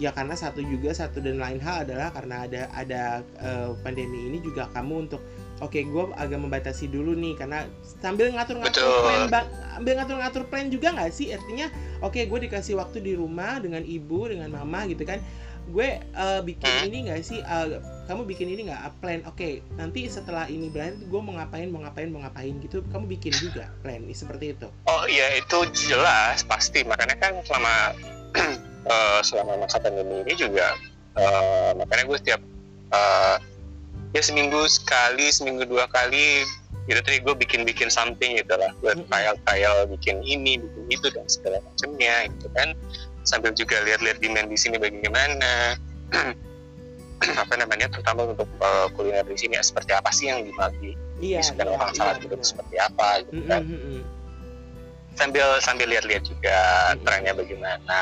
ya 0.00 0.16
karena 0.16 0.32
satu 0.32 0.64
juga 0.64 0.96
satu 0.96 1.20
dan 1.20 1.36
lain 1.36 1.60
hal 1.60 1.84
adalah 1.84 2.08
karena 2.12 2.48
ada 2.48 2.62
ada 2.72 3.02
uh, 3.40 3.76
pandemi 3.84 4.32
ini 4.32 4.40
juga 4.40 4.64
kamu 4.72 5.08
untuk 5.08 5.20
oke 5.60 5.76
okay, 5.76 5.84
gue 5.84 6.04
agak 6.16 6.40
membatasi 6.44 6.92
dulu 6.92 7.16
nih. 7.16 7.40
Karena 7.40 7.64
sambil 8.04 8.36
ngatur-ngatur 8.36 8.84
plan 8.84 9.48
ambil 9.80 9.96
ngatur-ngatur 9.96 10.44
plan 10.52 10.68
juga 10.68 10.92
nggak 10.92 11.08
sih? 11.08 11.32
Artinya 11.32 11.72
oke 12.04 12.20
okay, 12.20 12.28
gue 12.28 12.48
dikasih 12.52 12.76
waktu 12.76 13.00
di 13.00 13.16
rumah 13.16 13.56
dengan 13.64 13.80
ibu 13.80 14.28
dengan 14.28 14.52
mama 14.52 14.84
gitu 14.84 15.08
kan 15.08 15.24
gue 15.70 15.88
uh, 16.18 16.40
bikin 16.42 16.68
hmm? 16.68 16.86
ini 16.90 16.98
nggak 17.08 17.20
sih? 17.22 17.40
Uh, 17.46 17.78
kamu 18.10 18.26
bikin 18.26 18.50
ini 18.50 18.68
nggak? 18.68 18.98
Plan 18.98 19.22
oke 19.24 19.38
okay, 19.38 19.62
nanti 19.78 20.10
setelah 20.10 20.50
ini 20.50 20.68
berakhir 20.68 20.98
gue 21.00 21.20
mau 21.22 21.34
ngapain 21.38 21.70
mau 21.70 21.80
ngapain 21.86 22.10
mau 22.10 22.20
ngapain 22.26 22.58
gitu 22.60 22.82
kamu 22.90 23.06
bikin 23.16 23.32
juga 23.38 23.70
plan 23.80 24.02
seperti 24.10 24.58
itu. 24.58 24.68
Oh 24.90 25.04
iya 25.06 25.38
itu 25.38 25.58
jelas 25.88 26.42
pasti. 26.44 26.82
Makanya 26.82 27.16
kan 27.22 27.38
selama 27.46 27.74
uh, 28.90 29.20
selama 29.28 29.62
masa 29.62 29.78
pandemi 29.78 30.26
ini 30.26 30.34
juga 30.34 30.74
uh, 31.16 31.70
makanya 31.78 32.04
gue 32.10 32.18
setiap 32.18 32.40
uh, 32.90 33.36
ya 34.10 34.22
seminggu 34.22 34.66
sekali 34.66 35.30
seminggu 35.30 35.62
dua 35.66 35.86
kali 35.90 36.42
gitu 36.90 36.98
tadi 37.06 37.22
gue 37.22 37.34
bikin 37.38 37.62
bikin 37.62 37.86
something 37.86 38.34
gitu 38.34 38.54
lah 38.58 38.74
buat 38.82 38.98
trial 39.06 39.36
trial 39.46 39.86
bikin 39.86 40.18
ini 40.26 40.58
bikin 40.58 40.84
itu 40.90 41.06
dan 41.14 41.26
segala 41.30 41.62
macamnya 41.62 42.26
gitu 42.34 42.50
kan 42.56 42.74
sambil 43.24 43.52
juga 43.52 43.80
lihat-lihat 43.84 44.18
demand 44.22 44.48
di 44.48 44.58
sini 44.58 44.76
bagaimana. 44.76 45.76
Apa 47.20 47.52
namanya 47.60 47.92
terutama 47.92 48.24
untuk 48.32 48.48
uh, 48.64 48.88
kuliner 48.96 49.26
di 49.28 49.36
sini 49.36 49.52
ya, 49.52 49.60
seperti 49.60 49.92
apa 49.92 50.08
sih 50.08 50.32
yang 50.32 50.40
dimagi 50.40 50.96
iya, 51.20 51.44
di 51.44 51.52
iya, 51.52 51.68
orang 51.68 51.92
iya, 51.92 52.16
gitu 52.16 52.32
seperti 52.40 52.80
apa 52.80 53.08
gitu 53.28 53.44
kan? 53.44 53.62
sambil 55.20 55.60
sambil 55.60 55.84
lihat-lihat 55.92 56.24
juga 56.24 56.58
trennya 57.04 57.36
bagaimana. 57.36 58.00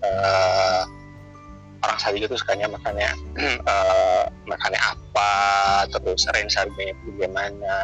Uh, 0.00 0.88
orang 1.84 1.98
Saudi 2.00 2.24
itu 2.24 2.36
sukanya 2.36 2.68
makannya 2.72 3.12
uh, 3.68 4.24
makannya 4.50 4.80
apa 4.80 5.32
terus 5.92 6.24
range 6.32 6.56
harganya 6.56 6.96
bagaimana. 7.12 7.74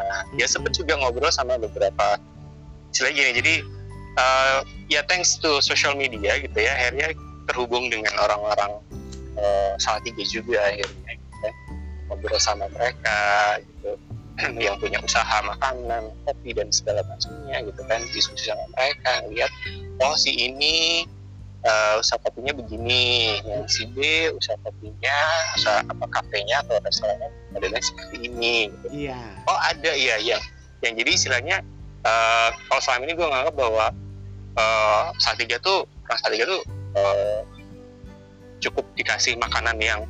Dia 0.41 0.45
ya 0.45 0.47
sempat 0.49 0.73
juga 0.73 0.97
ngobrol 0.97 1.29
sama 1.29 1.61
beberapa 1.61 2.17
istilah 2.97 3.13
gini 3.13 3.31
jadi 3.37 3.55
uh, 4.17 4.61
ya 4.91 5.05
thanks 5.07 5.39
to 5.39 5.61
social 5.63 5.95
media 5.95 6.41
gitu 6.41 6.59
ya 6.59 6.73
akhirnya 6.77 7.15
terhubung 7.47 7.87
dengan 7.89 8.13
orang-orang 8.19 8.83
uh, 9.39 10.01
tiga 10.03 10.25
juga 10.27 10.59
akhirnya 10.67 11.11
gitu 11.15 11.37
ya. 11.45 11.53
ngobrol 12.11 12.41
sama 12.41 12.67
mereka 12.75 13.61
gitu 13.63 13.91
yang 14.65 14.77
punya 14.77 15.01
usaha 15.01 15.41
makanan 15.45 16.13
kopi 16.29 16.53
dan 16.53 16.69
segala 16.69 17.01
macamnya 17.09 17.65
gitu 17.65 17.81
kan 17.89 18.01
diskusi 18.13 18.53
sama 18.53 18.65
mereka 18.77 19.25
lihat 19.33 19.53
oh 20.05 20.15
si 20.19 20.33
ini 20.33 21.07
uh, 21.65 22.01
usaha 22.01 22.21
kopinya 22.21 22.53
begini 22.53 23.41
yang 23.47 23.65
si 23.65 23.89
B 23.89 24.29
usaha 24.37 24.57
kopinya 24.61 25.19
usaha 25.57 25.81
apa 25.89 26.05
kafenya 26.13 26.61
atau 26.67 26.77
restorannya 26.85 27.29
adalah 27.57 27.81
seperti 27.81 28.29
ini 28.29 28.69
gitu. 28.69 29.09
Iya. 29.09 29.19
oh 29.49 29.59
ada 29.65 29.93
iya 29.97 30.21
yang 30.21 30.43
yang 30.85 30.93
jadi 30.93 31.11
istilahnya 31.17 31.57
uh, 32.05 32.49
kalau 32.69 32.81
selama 32.85 33.03
ini 33.09 33.15
gue 33.17 33.27
nganggap 33.27 33.55
bahwa 33.57 33.87
uh, 34.57 35.13
Salatiga 35.21 35.61
tuh 35.63 35.85
orang 36.09 36.19
Salatiga 36.21 36.45
tuh 36.49 36.63
uh, 36.97 37.41
cukup 38.61 38.85
dikasih 38.97 39.37
makanan 39.37 39.77
yang 39.79 40.01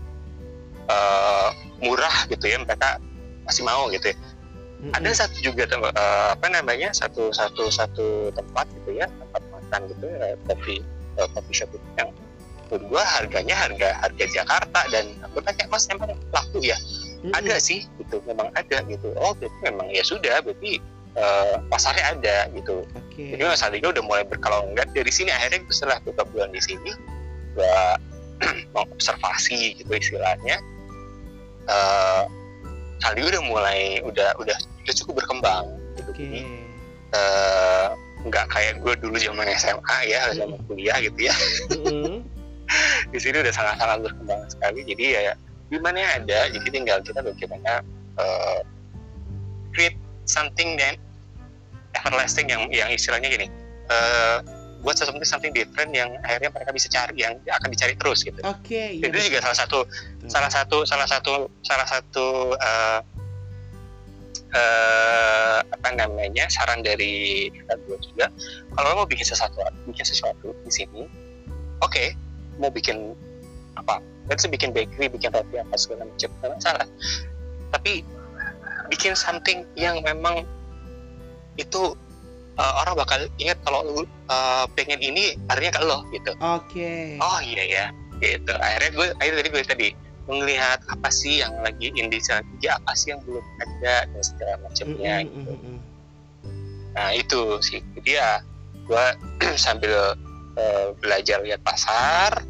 uh, 0.89 1.51
murah 1.83 2.27
gitu 2.31 2.47
ya 2.47 2.63
mereka 2.63 3.03
masih 3.47 3.63
mau 3.67 3.91
gitu 3.91 4.11
ya 4.11 4.17
mm-hmm. 4.17 4.93
ada 4.97 5.11
satu 5.13 5.37
juga 5.43 5.67
uh, 5.77 6.35
apa 6.35 6.47
namanya 6.51 6.91
satu 6.95 7.31
satu 7.35 7.69
satu 7.71 8.31
tempat 8.35 8.67
gitu 8.83 8.99
ya 8.99 9.07
tempat 9.11 9.43
makan 9.51 9.81
gitu 9.91 10.05
ya 10.09 10.35
kopi 10.47 10.83
uh, 11.19 11.29
shop 11.55 11.71
itu 11.75 11.89
yang 11.99 12.11
menurut 12.67 12.83
gua 12.91 13.03
harganya 13.07 13.55
harga 13.55 13.95
harga 14.03 14.25
Jakarta 14.27 14.81
dan 14.91 15.07
aku 15.23 15.39
tanya 15.43 15.71
mas 15.71 15.87
emang 15.91 16.15
laku 16.35 16.59
ya 16.63 16.79
mm-hmm. 16.79 17.35
ada 17.35 17.55
sih 17.59 17.87
gitu 18.03 18.23
memang 18.27 18.51
ada 18.55 18.83
gitu 18.87 19.15
oh 19.19 19.35
berarti 19.35 19.59
memang 19.63 19.87
ya 19.91 20.03
sudah 20.03 20.43
berarti 20.43 20.83
uh, 21.17 21.61
pasarnya 21.73 22.17
ada 22.17 22.37
gitu 22.53 22.85
okay. 22.95 23.35
jadi 23.35 23.49
mas 23.49 23.65
Aliga 23.65 23.91
udah 23.91 24.05
mulai 24.05 24.25
berkalau 24.25 24.69
enggak 24.69 24.89
dari 24.93 25.11
sini 25.11 25.33
akhirnya 25.33 25.65
setelah 25.73 25.99
beberapa 26.05 26.29
bulan 26.33 26.51
di 26.53 26.63
sini 26.63 26.93
gua 27.57 27.97
mengobservasi 28.77 29.81
gitu 29.81 29.91
istilahnya 29.91 30.61
uh, 31.69 32.29
Saldi 33.01 33.23
udah 33.29 33.43
mulai 33.45 34.01
udah 34.05 34.33
udah 34.41 34.57
udah 34.57 34.95
cukup 35.05 35.25
berkembang 35.25 35.67
gitu 36.01 36.11
okay. 36.13 36.21
jadi 36.25 36.41
uh, 37.13 37.89
nggak 38.27 38.47
kayak 38.51 38.75
gue 38.83 38.95
dulu 38.99 39.17
zaman 39.21 39.47
SMA 39.55 39.99
ya 40.09 40.35
zaman 40.35 40.59
kuliah 40.67 40.99
gitu 40.99 41.31
ya 41.31 41.35
mm-hmm. 41.71 42.25
di 43.13 43.19
sini 43.23 43.37
udah 43.39 43.55
sangat-sangat 43.55 43.99
berkembang 44.03 44.41
sekali 44.51 44.81
jadi 44.83 45.05
ya 45.31 45.35
gimana 45.71 45.97
ya 46.03 46.09
ada 46.23 46.41
jadi 46.51 46.69
tinggal 46.71 46.99
kita 47.07 47.21
bagaimana 47.23 47.85
uh, 48.19 48.61
create 49.71 49.99
something 50.27 50.75
that 50.75 50.99
everlasting 52.03 52.51
yang 52.53 52.69
yang 52.73 52.89
istilahnya 52.93 53.29
gini 53.33 53.47
uh, 53.89 54.45
buat 54.85 54.95
sesuatu 54.95 55.19
something 55.27 55.51
different 55.51 55.91
yang 55.91 56.15
akhirnya 56.23 56.53
mereka 56.53 56.71
bisa 56.71 56.87
cari 56.87 57.19
yang 57.19 57.35
akan 57.43 57.69
dicari 57.75 57.99
terus 57.99 58.23
gitu. 58.23 58.39
Oke. 58.47 58.71
Okay, 58.71 58.89
iya, 59.03 59.11
itu 59.11 59.19
juga 59.33 59.43
salah 59.43 59.59
satu 59.59 59.79
salah 60.31 60.51
satu 60.53 60.87
salah 60.87 61.09
satu 61.11 61.51
salah 61.67 61.87
satu 61.91 62.55
uh, 62.55 63.01
uh, 64.55 65.59
apa 65.65 65.89
namanya 65.97 66.47
saran 66.53 66.81
dari 66.85 67.49
kita 67.51 67.75
dua 67.87 67.97
juga 67.99 68.27
kalau 68.77 68.87
lo 68.93 68.95
mau 69.05 69.09
bikin 69.09 69.27
sesuatu 69.27 69.59
bikin 69.91 70.07
sesuatu 70.07 70.55
di 70.63 70.71
sini 70.71 71.03
oke 71.83 71.93
okay, 71.93 72.15
mau 72.61 72.71
bikin 72.71 73.17
apa 73.77 74.01
let's 74.31 74.47
bikin 74.47 74.73
bakery 74.73 75.11
bikin 75.11 75.33
roti 75.35 75.57
apa 75.61 75.75
segala 75.77 76.09
macam 76.09 76.31
nggak 76.41 76.51
masalah 76.57 76.87
tapi 77.75 78.07
bikin 78.89 79.19
something 79.19 79.67
yang 79.75 79.99
memang 80.07 80.47
itu 81.57 81.97
uh, 82.57 82.73
orang 82.85 82.95
bakal 82.97 83.19
ingat 83.41 83.59
kalau 83.65 83.85
lu 83.85 84.03
uh, 84.29 84.65
pengen 84.77 85.01
ini 85.01 85.37
artinya 85.49 85.73
ke 85.77 85.83
lo 85.85 85.99
gitu 86.13 86.33
oke 86.41 86.65
okay. 86.69 87.17
oh 87.21 87.39
iya 87.45 87.65
ya 87.65 87.85
gitu 88.21 88.53
akhirnya 88.57 88.91
gue 88.97 89.07
akhirnya 89.21 89.39
tadi 89.45 89.51
gue 89.53 89.63
tadi 89.65 89.89
melihat 90.27 90.83
apa 90.91 91.09
sih 91.09 91.39
yang 91.39 91.55
lagi 91.63 91.95
indie 91.95 92.19
tiga 92.19 92.71
apa 92.83 92.93
sih 92.99 93.15
yang 93.15 93.23
belum 93.23 93.45
ada 93.63 94.11
dan 94.11 94.23
segala 94.23 94.55
macamnya 94.67 95.15
mm 95.23 95.27
-hmm. 95.27 95.35
gitu. 95.39 95.53
Nah 96.99 97.09
itu 97.15 97.41
sih 97.63 97.81
dia 98.03 98.43
gue 98.91 99.07
sambil 99.65 100.19
uh, 100.59 100.89
belajar 100.99 101.39
lihat 101.47 101.63
pasar 101.63 102.43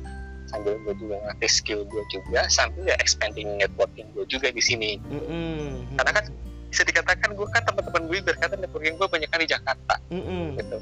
sambil 0.48 0.78
gue 0.88 0.94
juga 0.96 1.20
ngerti 1.26 1.48
skill 1.50 1.84
gue 1.84 2.02
juga 2.08 2.48
sambil 2.48 2.88
ya 2.88 2.96
expanding 2.96 3.60
networking 3.60 4.08
gue 4.16 4.24
juga 4.24 4.48
di 4.48 4.62
sini. 4.64 4.96
Mm 5.12 5.20
-hmm. 5.20 5.66
Karena 6.00 6.12
kan 6.16 6.24
bisa 6.70 6.82
dikatakan 6.82 7.32
gue 7.32 7.46
kan 7.50 7.62
teman-teman 7.64 8.02
gue 8.10 8.18
berkata 8.22 8.54
networking 8.58 8.98
gue 8.98 9.08
banyak 9.08 9.28
kan 9.30 9.40
di 9.40 9.48
Jakarta. 9.48 9.94
Mm 10.10 10.22
-hmm. 10.22 10.44
gitu. 10.60 10.78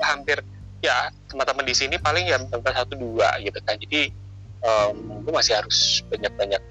Ya, 0.00 0.04
hampir 0.16 0.38
ya 0.80 0.96
teman-teman 1.28 1.64
di 1.68 1.74
sini 1.76 1.96
paling 2.00 2.24
ya 2.28 2.40
satu 2.50 2.94
dua 2.96 3.36
gitu 3.44 3.58
kan. 3.64 3.76
Jadi 3.76 4.10
um, 4.64 5.24
gue 5.24 5.32
masih 5.32 5.56
harus 5.60 6.04
banyak-banyak 6.08 6.62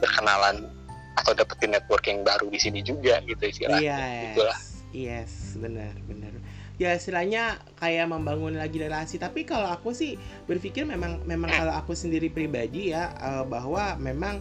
berkenalan 0.00 0.70
atau 1.18 1.36
dapetin 1.36 1.76
networking 1.76 2.24
baru 2.24 2.48
di 2.48 2.58
sini 2.58 2.80
juga 2.80 3.20
gitu 3.28 3.42
istilahnya. 3.44 3.84
Yes, 3.84 4.24
itulah. 4.32 4.58
yes. 4.94 5.32
Benar 5.58 5.94
benar. 6.08 6.32
Ya 6.80 6.96
istilahnya 6.96 7.60
kayak 7.76 8.08
membangun 8.08 8.56
lagi 8.56 8.80
relasi. 8.80 9.20
Tapi 9.20 9.44
kalau 9.44 9.68
aku 9.68 9.92
sih 9.92 10.16
berpikir 10.48 10.88
memang 10.88 11.20
memang 11.28 11.52
kalau 11.52 11.76
aku 11.76 11.92
sendiri 11.92 12.32
pribadi 12.32 12.96
ya 12.96 13.12
uh, 13.20 13.44
bahwa 13.44 14.00
memang 14.00 14.40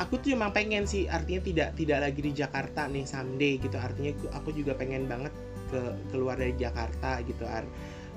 aku 0.00 0.20
tuh 0.20 0.32
memang 0.32 0.52
pengen 0.54 0.88
sih 0.88 1.04
artinya 1.08 1.42
tidak 1.44 1.68
tidak 1.76 1.98
lagi 2.08 2.20
di 2.24 2.32
Jakarta 2.32 2.88
nih 2.88 3.04
someday 3.04 3.60
gitu. 3.60 3.76
Artinya 3.76 4.12
aku 4.32 4.54
juga 4.54 4.72
pengen 4.76 5.04
banget 5.08 5.32
ke 5.68 5.80
keluar 6.12 6.36
dari 6.36 6.54
Jakarta 6.56 7.20
gitu 7.24 7.44
ar. 7.44 7.64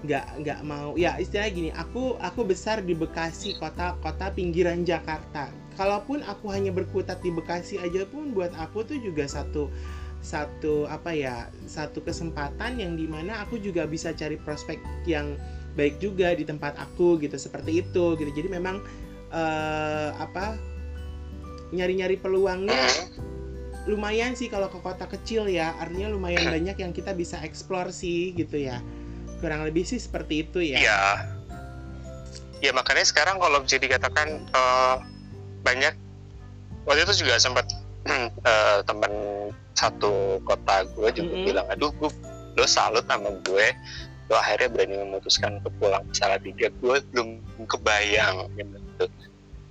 Nggak 0.06 0.26
nggak 0.44 0.60
mau. 0.64 0.96
Ya 0.96 1.18
istilahnya 1.20 1.52
gini 1.52 1.70
aku 1.76 2.16
aku 2.22 2.48
besar 2.48 2.84
di 2.84 2.94
Bekasi 2.96 3.58
kota 3.60 3.98
kota 4.00 4.32
pinggiran 4.32 4.88
Jakarta. 4.88 5.52
Kalaupun 5.76 6.24
aku 6.24 6.48
hanya 6.56 6.72
berkutat 6.72 7.20
di 7.20 7.36
Bekasi 7.36 7.76
aja 7.82 8.08
pun 8.08 8.32
buat 8.32 8.56
aku 8.56 8.88
tuh 8.88 9.00
juga 9.00 9.28
satu 9.28 9.68
satu 10.26 10.90
apa 10.90 11.14
ya 11.14 11.54
satu 11.70 12.02
kesempatan 12.02 12.82
yang 12.82 12.98
di 12.98 13.06
mana 13.06 13.46
aku 13.46 13.62
juga 13.62 13.86
bisa 13.86 14.10
cari 14.10 14.42
prospek 14.42 14.82
yang 15.06 15.38
baik 15.78 16.02
juga 16.02 16.34
di 16.34 16.48
tempat 16.48 16.80
aku 16.80 17.20
gitu 17.20 17.36
seperti 17.36 17.84
itu 17.84 18.16
gitu. 18.16 18.32
Jadi 18.32 18.48
memang 18.48 18.80
uh, 19.36 20.16
apa 20.18 20.56
nyari-nyari 21.72 22.18
peluangnya 22.18 22.76
Hmm. 22.76 23.10
lumayan 23.86 24.34
sih 24.34 24.50
kalau 24.50 24.66
ke 24.66 24.82
kota 24.82 25.06
kecil 25.06 25.46
ya 25.46 25.78
artinya 25.78 26.10
lumayan 26.10 26.50
banyak 26.50 26.74
yang 26.82 26.90
kita 26.90 27.14
bisa 27.14 27.38
eksplor 27.46 27.94
sih 27.94 28.34
gitu 28.34 28.58
ya 28.58 28.82
kurang 29.38 29.62
lebih 29.62 29.86
sih 29.86 30.02
seperti 30.02 30.42
itu 30.42 30.60
ya 30.62 30.82
Iya. 30.82 31.02
Ya 32.64 32.72
makanya 32.74 33.06
sekarang 33.06 33.38
kalau 33.38 33.62
bisa 33.62 33.78
dikatakan 33.78 34.42
eh, 34.42 34.96
banyak 35.62 35.94
waktu 36.90 37.06
itu 37.06 37.22
juga 37.26 37.38
sempat 37.38 37.70
eh, 38.10 38.80
teman 38.86 39.14
satu 39.76 40.40
kota 40.42 40.88
gue 40.96 41.10
juga 41.14 41.30
Mm-mm. 41.36 41.46
bilang, 41.46 41.68
aduh 41.70 41.92
gue 42.00 42.10
lo 42.56 42.66
salut 42.66 43.04
sama 43.06 43.28
gue, 43.44 43.66
lo 44.32 44.36
akhirnya 44.40 44.72
berani 44.72 44.96
memutuskan 45.04 45.60
untuk 45.60 45.74
pulang 45.78 46.02
ke 46.10 46.14
Salatiga. 46.16 46.72
Gue 46.80 47.04
belum 47.12 47.44
kebayang 47.68 48.48
gitu. 48.56 49.06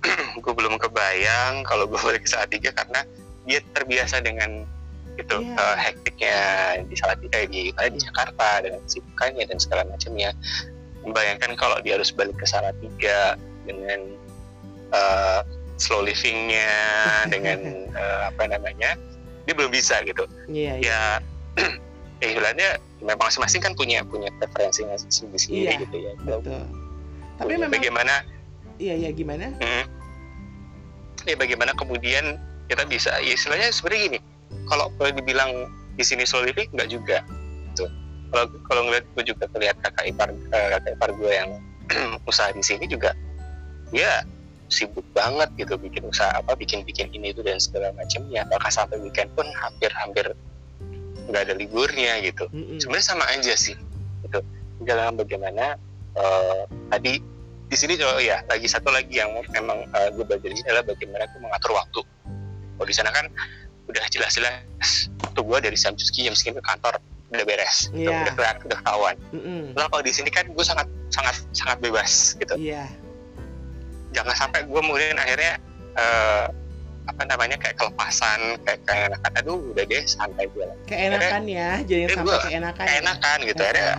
gue 0.43 0.53
belum 0.53 0.77
kebayang 0.77 1.65
kalau 1.65 1.85
gue 1.85 1.97
balik 1.99 2.23
ke 2.23 2.29
Salatiga 2.29 2.69
karena 2.71 3.01
dia 3.45 3.59
terbiasa 3.73 4.21
dengan 4.21 4.65
itu 5.15 5.31
Iya. 5.39 5.55
eh, 5.55 5.77
hektiknya 5.79 6.39
di 6.85 6.95
Salatiga 6.95 7.37
di, 7.47 7.71
di 7.71 7.99
Jakarta 8.03 8.59
dengan 8.61 8.83
kesibukannya 8.83 9.43
dan 9.47 9.57
segala 9.57 9.81
macamnya. 9.87 10.35
Membayangkan 11.07 11.55
kalau 11.55 11.77
dia 11.79 11.95
harus 11.95 12.11
balik 12.11 12.35
ke 12.35 12.43
Salatiga 12.43 13.39
dengan 13.63 14.11
eh, 14.91 15.41
slow 15.77 16.03
livingnya 16.03 16.71
dengan 17.33 17.59
eh, 17.95 18.21
apa 18.27 18.43
namanya 18.47 18.99
dia 19.45 19.53
belum 19.53 19.71
bisa 19.71 20.01
gitu. 20.03 20.27
Iya 20.51 20.81
iya. 20.83 20.99
Ya 21.55 21.63
ya 22.19 22.27
istilahnya 22.33 22.69
memang 22.99 23.27
masing-masing 23.29 23.61
kan 23.63 23.71
punya 23.71 24.01
punya 24.03 24.27
preferensinya 24.41 24.95
sendiri-sendiri 24.97 25.71
Iya, 25.71 25.81
gitu 25.85 25.97
ya. 26.01 26.13
betul. 26.25 26.63
Tapi 27.35 27.51
memang 27.55 27.71
bagaimana 27.71 28.13
iya 28.79 28.93
iya 28.95 29.09
gimana? 29.11 29.51
Hmm, 29.59 29.85
ya 31.25 31.35
bagaimana 31.35 31.73
kemudian 31.73 32.37
kita 32.69 32.85
bisa 32.89 33.13
ya 33.21 33.33
istilahnya 33.33 33.69
sebenarnya 33.69 34.01
gini 34.09 34.19
kalau 34.69 34.89
boleh 34.97 35.13
dibilang 35.13 35.69
di 35.95 36.03
sini 36.03 36.25
slow 36.25 36.45
living 36.45 36.69
nggak 36.73 36.89
juga 36.91 37.21
gitu. 37.71 37.85
Kalau 38.33 38.45
kalau 38.67 38.81
ngeliat 38.89 39.05
gue 39.15 39.23
juga 39.25 39.45
ngeliat 39.53 39.77
kakak 39.81 40.05
ipar 40.11 40.29
eh, 40.33 40.67
kakak 40.77 40.91
ipar 40.97 41.09
gue 41.15 41.31
yang 41.31 41.49
usaha 42.29 42.49
di 42.51 42.63
sini 42.65 42.89
juga 42.89 43.13
dia 43.93 44.25
sibuk 44.65 45.05
banget 45.13 45.45
gitu 45.61 45.77
bikin 45.77 46.09
usaha 46.09 46.33
apa 46.33 46.57
bikin 46.57 46.81
bikin 46.81 47.13
ini 47.13 47.31
itu 47.31 47.45
dan 47.45 47.61
segala 47.61 47.93
macamnya. 47.93 48.43
Bahkan 48.49 48.71
sampai 48.73 48.97
weekend 49.01 49.29
pun 49.37 49.45
hampir 49.61 49.93
hampir 49.93 50.25
nggak 51.29 51.41
ada 51.49 51.53
liburnya 51.57 52.21
gitu. 52.21 52.49
Mm-mm. 52.53 52.81
sebenarnya 52.81 53.05
sama 53.05 53.25
aja 53.29 53.53
sih 53.53 53.77
gitu. 54.25 54.41
Dalam 54.83 55.15
bagaimana 55.15 55.77
eh, 56.17 56.61
tadi 56.91 57.34
di 57.65 57.75
sini 57.75 57.97
oh 57.99 58.17
ya 58.17 58.45
lagi 58.45 58.65
satu 58.65 58.89
lagi 58.89 59.15
yang 59.15 59.33
memang 59.49 59.89
eh, 59.89 60.09
gue 60.11 60.23
belajar 60.23 60.47
di 60.47 60.55
sini 60.55 60.67
adalah 60.69 60.85
bagaimana 60.85 61.25
gue 61.25 61.41
mengatur 61.41 61.71
waktu. 61.73 62.01
Kalau 62.75 62.87
di 62.87 62.95
sana 62.95 63.09
kan 63.09 63.25
udah 63.85 64.05
jelas-jelas 64.09 64.55
waktu 65.23 65.41
gue 65.41 65.57
dari 65.61 65.77
jam 65.77 65.93
sekian 65.95 66.29
jam 66.29 66.35
sekian 66.35 66.55
ke 66.55 66.63
kantor 66.63 66.97
udah 67.25 67.41
beres 67.43 67.89
gitu, 67.89 68.05
Iya. 68.07 68.21
udah 68.21 68.33
kelihatan 68.33 68.61
udah 68.63 68.77
ketahuan. 68.79 69.15
Mm-mm. 69.33 69.61
Nah 69.73 69.85
kalau 69.89 70.03
di 70.03 70.13
sini 70.13 70.29
kan 70.29 70.45
gue 70.45 70.61
sangat 70.61 70.85
sangat 71.09 71.35
sangat 71.51 71.77
bebas 71.79 72.37
gitu. 72.37 72.53
Iya. 72.55 72.85
Jangan 74.11 74.35
sampai 74.37 74.63
gue 74.63 74.79
kemudian 74.79 75.17
akhirnya 75.17 75.57
eh, 75.95 76.45
apa 77.05 77.21
namanya 77.23 77.53
kayak 77.55 77.77
kelepasan 77.77 78.57
kayak 78.65 78.81
kayak 78.81 79.13
enakan 79.13 79.31
aduh 79.37 79.61
udah 79.69 79.85
deh 79.85 80.01
santai 80.05 80.49
gue 80.49 80.65
keenakan 80.89 81.45
ya 81.45 81.77
jangan 81.85 82.01
eh, 82.01 82.15
sampai 82.17 82.25
gua- 82.25 82.43
keenakan 82.49 82.85
ya. 82.85 82.93
enakan 82.97 83.37
gitu 83.45 83.61
akhirnya 83.61 83.93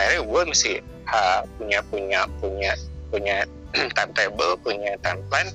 akhirnya 0.00 0.22
gue 0.24 0.42
mesti 0.48 0.72
ha, 1.08 1.42
punya 1.56 1.80
punya 1.88 2.20
punya 2.38 2.72
punya 3.08 3.36
timetable, 3.96 4.56
punya 4.60 4.96
timeline. 5.00 5.50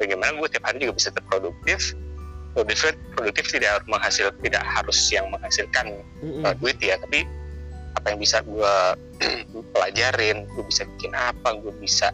Bagaimana 0.00 0.32
gue 0.38 0.48
tiap 0.48 0.64
hari 0.64 0.82
juga 0.82 0.94
bisa 0.96 1.10
terproduktif. 1.12 1.94
Produktif, 2.50 2.98
produktif 3.14 3.46
tidak 3.54 3.78
harus 3.78 3.86
menghasil, 3.86 4.26
tidak 4.42 4.64
harus 4.66 4.98
yang 5.14 5.30
menghasilkan 5.30 6.02
Mm-mm. 6.18 6.42
uh, 6.42 6.50
duit 6.58 6.74
ya, 6.82 6.98
tapi 6.98 7.22
apa 7.94 8.06
yang 8.10 8.18
bisa 8.18 8.42
gue 8.42 8.74
pelajarin, 9.74 10.50
gue 10.50 10.64
bisa 10.66 10.82
bikin 10.98 11.14
apa, 11.14 11.54
gue 11.62 11.70
bisa 11.78 12.10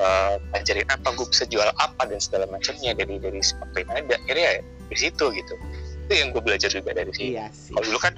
uh, 0.00 0.40
pelajarin 0.48 0.88
apa, 0.88 1.08
gue 1.12 1.26
bisa 1.28 1.44
jual 1.52 1.68
apa 1.76 2.02
dan 2.08 2.16
segala 2.16 2.48
macamnya 2.48 2.96
dari 2.96 3.20
dari 3.20 3.44
seperti 3.44 3.84
yang 3.84 3.92
ada. 3.92 4.14
Akhirnya 4.24 4.48
ya 4.56 4.62
di 4.88 4.96
situ 4.96 5.24
gitu. 5.36 5.54
Itu 6.04 6.12
yang 6.14 6.28
gue 6.30 6.42
belajar 6.44 6.68
juga 6.68 6.92
dari 6.92 7.08
sini. 7.10 7.32
iya 7.32 7.48
sih 7.48 7.72
Kalau 7.72 7.84
dulu 7.88 7.98
kan 7.98 8.12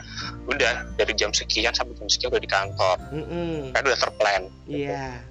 udah 0.46 0.72
dari 0.98 1.12
jam 1.14 1.30
sekian 1.30 1.70
sampai 1.70 1.94
jam 1.94 2.10
sekian 2.10 2.34
udah 2.34 2.42
di 2.42 2.50
kantor, 2.50 2.96
Mm-mm. 3.14 3.70
kan 3.70 3.82
udah 3.86 3.98
terplan. 3.98 4.42
iya 4.66 5.22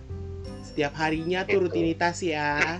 setiap 0.64 0.96
harinya 0.96 1.44
tuh 1.44 1.60
Gitu. 1.60 1.64
rutinitas 1.68 2.20
ya 2.20 2.80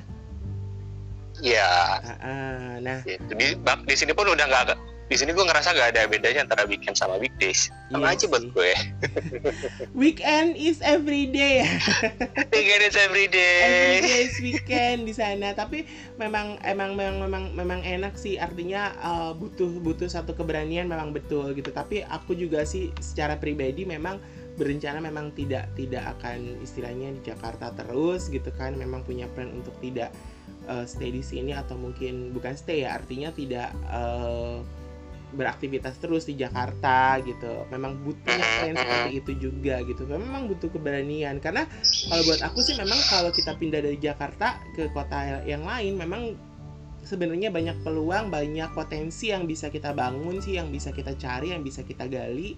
Iya, 1.36 2.00
Heeh, 2.00 2.80
nah 2.80 3.00
gitu. 3.04 3.36
Di, 3.36 3.60
di 3.60 3.96
sini 4.00 4.16
pun 4.16 4.24
udah 4.24 4.48
nggak. 4.48 4.80
Di 5.06 5.22
sini 5.22 5.38
gue 5.38 5.46
ngerasa 5.46 5.78
nggak 5.78 5.90
ada 5.94 6.02
bedanya 6.10 6.50
antara 6.50 6.66
weekend 6.66 6.98
sama 6.98 7.22
weekdays. 7.22 7.70
Sama 7.94 8.10
Iya 8.10 8.18
aja 8.18 8.26
buat 8.26 8.44
gue. 8.50 8.72
weekend 10.02 10.58
is 10.58 10.82
every 10.82 11.30
day. 11.30 11.62
Weekend 12.56 12.82
is 12.82 12.98
every 12.98 13.30
day. 13.30 14.02
Is 14.02 14.42
weekend 14.42 15.06
di 15.06 15.14
sana. 15.14 15.54
Tapi 15.54 15.86
memang 16.18 16.58
emang 16.66 16.98
memang 16.98 17.22
memang 17.22 17.44
memang 17.54 17.80
enak 17.86 18.18
sih. 18.18 18.42
Artinya 18.42 18.98
uh, 18.98 19.32
butuh 19.38 19.70
butuh 19.86 20.10
satu 20.10 20.34
keberanian 20.34 20.90
memang 20.90 21.14
betul 21.14 21.54
gitu. 21.54 21.70
Tapi 21.70 22.02
aku 22.02 22.34
juga 22.34 22.66
sih 22.66 22.90
secara 22.98 23.38
pribadi 23.38 23.86
memang 23.86 24.18
berencana 24.58 24.98
memang 25.04 25.36
tidak 25.38 25.70
tidak 25.78 26.18
akan 26.18 26.58
istilahnya 26.66 27.14
di 27.14 27.22
Jakarta 27.30 27.70
terus 27.78 28.26
gitu 28.34 28.50
kan. 28.58 28.74
Memang 28.74 29.06
punya 29.06 29.30
plan 29.30 29.54
untuk 29.54 29.78
tidak 29.86 30.10
uh, 30.66 30.90
stay 30.90 31.14
di 31.14 31.22
sini 31.22 31.54
atau 31.54 31.78
mungkin 31.78 32.34
bukan 32.34 32.58
stay 32.58 32.82
ya. 32.82 32.98
Artinya 32.98 33.30
tidak 33.30 33.70
uh, 33.94 34.66
beraktivitas 35.36 36.00
terus 36.00 36.24
di 36.26 36.40
Jakarta 36.40 37.20
gitu. 37.22 37.68
Memang 37.70 38.00
butuh 38.02 38.36
plan 38.40 38.74
seperti 38.74 39.12
itu 39.20 39.32
juga 39.38 39.84
gitu. 39.84 40.08
Memang 40.08 40.48
butuh 40.50 40.72
keberanian. 40.72 41.44
Karena 41.44 41.68
kalau 42.10 42.24
buat 42.26 42.42
aku 42.42 42.64
sih 42.64 42.74
memang 42.80 42.98
kalau 43.12 43.30
kita 43.36 43.54
pindah 43.60 43.84
dari 43.84 44.00
Jakarta 44.00 44.58
ke 44.74 44.90
kota 44.96 45.44
yang 45.44 45.68
lain 45.68 46.00
memang 46.00 46.34
sebenarnya 47.06 47.54
banyak 47.54 47.86
peluang 47.86 48.34
banyak 48.34 48.74
potensi 48.74 49.30
yang 49.30 49.46
bisa 49.46 49.70
kita 49.70 49.94
bangun 49.94 50.42
sih 50.42 50.58
yang 50.58 50.74
bisa 50.74 50.90
kita 50.90 51.14
cari 51.20 51.54
yang 51.54 51.62
bisa 51.62 51.84
kita 51.84 52.08
gali. 52.08 52.56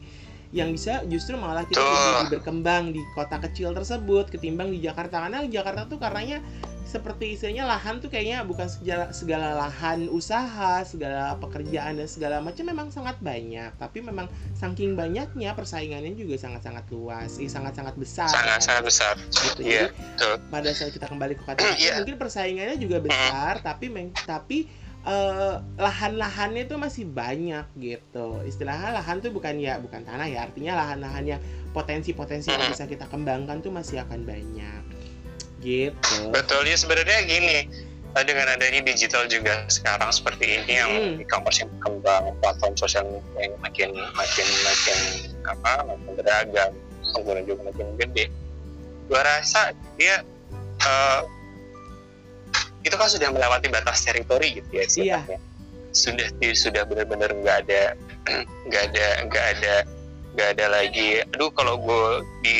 Yang 0.56 0.70
bisa 0.80 0.94
justru 1.12 1.36
malah 1.36 1.68
kita 1.68 1.84
lebih 1.84 2.40
berkembang 2.40 2.96
di 2.96 3.04
kota 3.12 3.36
kecil 3.36 3.76
tersebut 3.76 4.32
ketimbang 4.32 4.72
di 4.72 4.80
Jakarta. 4.80 5.28
Karena 5.28 5.44
Jakarta 5.44 5.92
tuh 5.92 6.00
karenanya 6.00 6.40
seperti 6.88 7.36
istilahnya 7.36 7.68
lahan 7.68 8.00
tuh 8.00 8.08
kayaknya 8.08 8.48
bukan 8.48 8.64
segala, 8.72 9.12
segala 9.12 9.52
lahan 9.60 10.08
usaha, 10.08 10.80
segala 10.88 11.36
pekerjaan 11.36 12.00
dan 12.00 12.08
segala 12.08 12.40
macam 12.40 12.64
memang 12.64 12.88
sangat 12.88 13.20
banyak. 13.20 13.76
Tapi 13.76 14.00
memang 14.00 14.32
saking 14.56 14.96
banyaknya 14.96 15.52
persaingannya 15.52 16.16
juga 16.16 16.40
sangat-sangat 16.40 16.88
luas, 16.96 17.44
eh, 17.44 17.52
sangat-sangat 17.52 18.00
besar. 18.00 18.32
Sangat 18.32 18.60
sangat 18.64 18.84
besar. 18.88 19.14
Gitu. 19.20 19.68
Iya, 19.68 19.92
Jadi 19.92 20.00
betul. 20.00 20.34
pada 20.48 20.70
saat 20.72 20.92
kita 20.96 21.06
kembali 21.12 21.34
ke 21.36 21.44
kota 21.44 21.60
kecil, 21.60 21.76
Iya. 21.84 21.94
mungkin 22.00 22.16
persaingannya 22.16 22.78
juga 22.80 22.98
besar, 23.04 23.54
tapi 23.60 23.86
meng- 23.92 24.16
tapi 24.24 24.72
eh, 25.04 25.56
lahan-lahannya 25.80 26.68
itu 26.68 26.76
masih 26.76 27.04
banyak 27.08 27.68
gitu. 27.80 28.44
Istilahnya 28.44 28.96
lahan 28.96 29.20
tuh 29.20 29.32
bukan 29.32 29.56
ya 29.56 29.80
bukan 29.80 30.04
tanah 30.04 30.28
ya, 30.28 30.48
artinya 30.48 30.76
lahan-lahan 30.76 31.36
yang 31.36 31.42
potensi-potensi 31.72 32.48
yang 32.50 32.64
bisa 32.68 32.88
kita 32.88 33.08
kembangkan 33.08 33.60
tuh 33.60 33.72
masih 33.72 34.04
akan 34.04 34.24
banyak. 34.24 34.82
Gitu. 35.68 36.16
Betul 36.32 36.64
ya 36.64 36.78
sebenarnya 36.80 37.28
gini. 37.28 37.68
eh, 38.16 38.24
Dengan 38.24 38.50
adanya 38.50 38.82
digital 38.82 39.28
juga 39.28 39.68
sekarang 39.68 40.10
seperti 40.10 40.58
ini 40.58 40.72
yang 40.74 40.90
Hmm. 40.90 41.22
e-commerce 41.22 41.62
yang 41.62 41.70
berkembang, 41.76 42.34
platform 42.40 42.74
sosial 42.74 43.04
media 43.06 43.46
yang 43.46 43.54
makin 43.60 43.90
makin 44.16 44.48
makin 44.64 44.98
apa, 45.46 45.72
makin 45.86 46.12
beragam, 46.16 46.72
pengguna 47.14 47.42
juga 47.44 47.62
makin 47.68 47.88
gede. 47.96 48.26
Gua 49.06 49.22
rasa 49.22 49.70
dia 49.96 50.24
eh, 50.80 51.22
itu 52.82 52.96
kan 52.96 53.06
sudah 53.06 53.28
melewati 53.30 53.68
batas 53.68 54.02
teritori 54.02 54.64
gitu 54.64 54.72
ya 54.72 54.82
Iya. 54.82 54.88
sifatnya. 54.88 55.40
Sudah 55.92 56.28
sudah 56.56 56.84
benar-benar 56.86 57.30
nggak 57.34 57.58
ada 57.68 57.82
nggak 58.72 58.84
ada 58.94 59.06
nggak 59.28 59.46
ada 59.54 59.76
nggak 60.34 60.50
ada 60.58 60.66
lagi. 60.70 61.22
Aduh 61.34 61.50
kalau 61.52 61.76
gue 61.78 62.06
di 62.42 62.58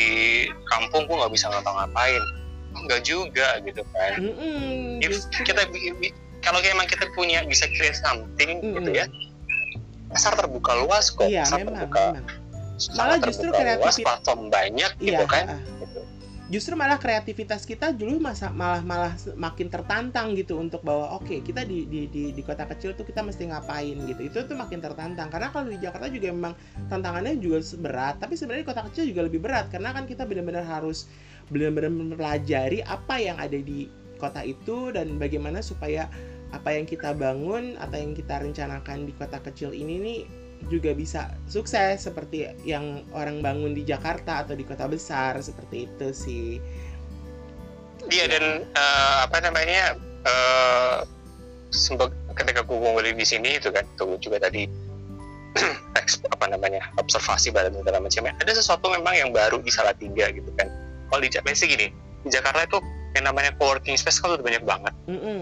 kampung 0.66 1.02
gue 1.02 1.16
nggak 1.16 1.32
bisa 1.32 1.46
ngapa-ngapain. 1.48 2.22
Enggak 2.78 3.00
juga 3.02 3.48
gitu 3.60 3.82
kan. 3.88 4.12
Mm-mm, 4.16 4.98
If 5.00 5.10
justru- 5.12 5.44
kita 5.44 5.62
kalau 6.38 6.58
emang 6.62 6.86
kita 6.86 7.10
punya 7.12 7.42
bisa 7.44 7.66
create 7.68 7.98
something 7.98 8.62
Mm-mm. 8.62 8.78
gitu 8.78 8.90
ya. 8.94 9.06
Pasar 10.08 10.32
terbuka 10.34 10.72
luas 10.78 11.10
kok. 11.10 11.26
iya 11.26 11.44
pasar 11.44 11.60
memang, 11.60 11.74
terbuka, 11.84 12.04
memang. 12.14 12.26
Malah 12.94 13.18
justru 13.18 13.50
terbuka 13.50 13.58
luas, 13.58 13.66
kreativit- 13.98 14.06
platform 14.06 14.40
banyak 14.48 14.90
Iya, 14.96 15.04
gitu 15.04 15.24
kan. 15.26 15.46
Gitu. 15.58 16.00
justru 16.48 16.80
malah 16.80 16.96
kreativitas 16.96 17.68
kita 17.68 17.92
dulu 17.92 18.24
masa 18.24 18.48
malah 18.48 18.80
malah 18.80 19.12
makin 19.36 19.68
tertantang 19.68 20.32
gitu 20.32 20.56
untuk 20.56 20.80
bahwa 20.80 21.20
oke 21.20 21.44
kita 21.44 21.60
di, 21.60 21.84
di 21.84 22.08
di 22.08 22.32
di 22.32 22.40
kota 22.40 22.64
kecil 22.64 22.96
tuh 22.96 23.04
kita 23.04 23.20
mesti 23.20 23.52
ngapain 23.52 23.92
gitu 24.08 24.16
itu 24.24 24.38
tuh 24.48 24.56
makin 24.56 24.80
tertantang 24.80 25.28
karena 25.28 25.52
kalau 25.52 25.68
di 25.68 25.76
Jakarta 25.76 26.08
juga 26.08 26.32
memang 26.32 26.56
tantangannya 26.88 27.36
juga 27.36 27.60
berat 27.76 28.16
tapi 28.16 28.32
sebenarnya 28.32 28.64
di 28.64 28.68
kota 28.72 28.80
kecil 28.88 29.12
juga 29.12 29.28
lebih 29.28 29.44
berat 29.44 29.68
karena 29.68 29.92
kan 29.92 30.08
kita 30.08 30.24
benar-benar 30.24 30.64
harus 30.64 31.04
benar-benar 31.48 31.92
mempelajari 31.92 32.84
apa 32.84 33.20
yang 33.20 33.36
ada 33.40 33.56
di 33.56 33.88
kota 34.18 34.42
itu 34.42 34.90
dan 34.92 35.16
bagaimana 35.16 35.62
supaya 35.62 36.10
apa 36.50 36.74
yang 36.74 36.88
kita 36.88 37.12
bangun 37.12 37.76
atau 37.76 37.96
yang 38.00 38.16
kita 38.16 38.40
rencanakan 38.40 39.04
di 39.04 39.12
kota 39.14 39.38
kecil 39.44 39.70
ini 39.76 39.94
nih 40.00 40.20
juga 40.66 40.90
bisa 40.90 41.38
sukses 41.46 42.02
seperti 42.02 42.50
yang 42.66 43.06
orang 43.14 43.38
bangun 43.38 43.78
di 43.78 43.86
Jakarta 43.86 44.42
atau 44.42 44.58
di 44.58 44.66
kota 44.66 44.90
besar 44.90 45.38
seperti 45.38 45.86
itu 45.86 46.08
sih. 46.10 46.48
Iya 48.10 48.26
dan 48.26 48.44
uh, 48.74 49.16
apa 49.28 49.38
namanya 49.44 49.94
uh, 50.26 51.06
ketika 52.34 52.64
gue 52.64 52.78
kembali 52.78 53.14
di 53.14 53.26
sini 53.26 53.60
itu 53.60 53.68
kan 53.70 53.84
tuh 54.00 54.16
juga 54.18 54.40
tadi 54.40 54.64
apa 56.34 56.46
namanya 56.48 56.80
observasi 56.96 57.52
pada 57.52 57.68
segala 57.68 58.00
macamnya 58.00 58.32
ada 58.40 58.52
sesuatu 58.54 58.88
memang 58.88 59.14
yang 59.14 59.30
baru 59.34 59.60
di 59.60 59.68
Salatiga 59.68 60.32
gitu 60.32 60.48
kan 60.56 60.70
kalau 61.08 61.20
di 61.24 61.30
Jakarta 61.32 61.56
sih 61.56 61.68
gini 61.68 61.88
di 62.24 62.28
Jakarta 62.30 62.64
itu 62.64 62.78
yang 63.16 63.24
namanya 63.32 63.50
co-working 63.56 63.96
space 63.96 64.20
kan 64.20 64.36
udah 64.36 64.44
banyak 64.44 64.64
banget. 64.64 64.94
Mm 65.08 65.20
-hmm. 65.20 65.40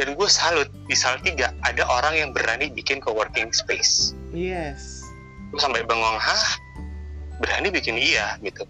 dan 0.00 0.18
gue 0.18 0.28
salut 0.32 0.66
di 0.90 0.96
Salatiga 0.98 1.54
ada 1.62 1.86
orang 1.86 2.16
yang 2.16 2.30
berani 2.34 2.72
bikin 2.72 2.98
co-working 2.98 3.54
space. 3.54 4.16
Yes. 4.34 5.04
Gue 5.52 5.60
sampai 5.62 5.84
bengong 5.86 6.18
hah? 6.18 6.44
Berani 7.38 7.70
bikin 7.70 8.00
iya? 8.00 8.34
Gitu. 8.42 8.66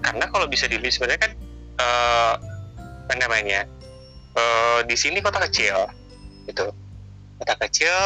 Karena 0.00 0.24
kalau 0.30 0.48
bisa 0.48 0.64
dilihat 0.70 0.94
sebenarnya 0.94 1.20
kan 1.20 1.32
uh, 1.82 2.34
apa 3.04 3.14
namanya 3.18 3.68
uh, 4.38 4.80
di 4.88 4.96
sini 4.96 5.20
kota 5.20 5.42
kecil 5.50 5.90
gitu. 6.48 6.72
Kota 7.42 7.54
kecil 7.68 7.98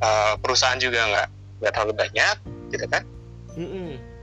uh, 0.00 0.40
perusahaan 0.40 0.80
juga 0.80 1.04
nggak 1.04 1.28
nggak 1.60 1.72
terlalu 1.74 1.94
banyak 2.00 2.36
gitu 2.72 2.86
kan? 2.88 3.02
Mm 3.60 3.68
-hmm. 3.68 4.13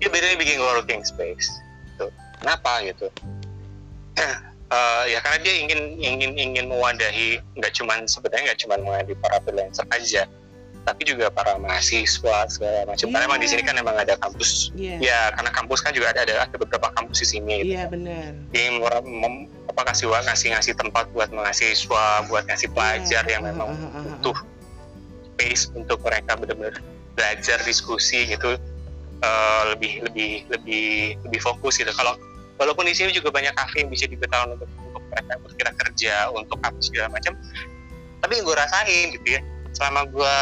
Dia 0.00 0.08
bedanya 0.12 0.36
bikin 0.36 0.58
working 0.60 1.02
space 1.02 1.48
gitu. 1.92 2.12
kenapa 2.42 2.84
gitu 2.84 3.06
uh, 4.70 5.04
ya 5.12 5.18
karena 5.24 5.38
dia 5.40 5.54
ingin 5.60 5.80
ingin 6.00 6.32
ingin 6.36 6.64
mewadahi 6.68 7.40
nggak 7.56 7.72
cuman 7.76 8.04
sebenarnya 8.04 8.52
nggak 8.52 8.60
cuman 8.66 8.78
mewadahi 8.84 9.16
para 9.20 9.36
freelancer 9.44 9.86
aja 9.92 10.24
tapi 10.86 11.02
juga 11.02 11.26
para 11.34 11.58
mahasiswa 11.58 12.46
segala 12.46 12.86
macam. 12.86 13.10
Yeah. 13.10 13.18
Karena 13.18 13.26
emang 13.26 13.40
di 13.42 13.48
sini 13.50 13.62
kan 13.66 13.74
emang 13.74 13.98
ada 13.98 14.14
kampus. 14.22 14.70
Yeah. 14.78 15.02
Ya 15.02 15.20
karena 15.34 15.50
kampus 15.50 15.82
kan 15.82 15.90
juga 15.90 16.14
ada 16.14 16.22
ada, 16.22 16.46
ada 16.46 16.54
beberapa 16.54 16.94
kampus 16.94 17.26
di 17.26 17.28
sini. 17.34 17.66
Gitu. 17.66 17.74
Iya 17.74 17.90
benar. 17.90 18.30
Jadi 18.54 18.66
murah 18.78 19.02
mem, 19.02 19.50
apa 19.66 19.82
kasih 19.90 20.06
ngasih 20.14 20.54
ngasih 20.54 20.72
tempat 20.78 21.10
buat 21.10 21.34
mahasiswa, 21.34 22.06
buat 22.30 22.46
ngasih 22.46 22.70
pelajar 22.70 23.26
yeah. 23.26 23.34
yang 23.34 23.42
memang 23.42 23.74
uh, 23.74 23.82
uh, 23.82 23.98
uh, 23.98 24.02
butuh 24.22 24.38
space 25.34 25.74
untuk 25.74 25.98
mereka 26.06 26.38
benar-benar 26.38 26.78
belajar 27.18 27.58
diskusi 27.66 28.30
gitu 28.30 28.54
uh, 29.22 29.62
lebih 29.72 30.04
lebih 30.10 30.44
lebih 30.50 31.16
lebih 31.24 31.40
fokus 31.40 31.78
gitu. 31.80 31.92
Kalau 31.92 32.16
walaupun 32.60 32.88
di 32.88 32.96
sini 32.96 33.12
juga 33.12 33.32
banyak 33.32 33.52
kafe 33.54 33.84
yang 33.84 33.90
bisa 33.92 34.08
digunakan 34.08 34.56
untuk 34.56 34.68
untuk 34.80 35.04
mereka 35.12 35.32
berkira 35.44 35.70
kerja 35.76 36.14
untuk 36.32 36.58
apa 36.64 36.78
segala 36.80 37.12
macam 37.12 37.36
tapi 38.24 38.32
yang 38.40 38.44
gue 38.48 38.56
rasain 38.56 39.06
gitu 39.12 39.28
ya 39.36 39.40
selama 39.76 40.08
gue 40.08 40.36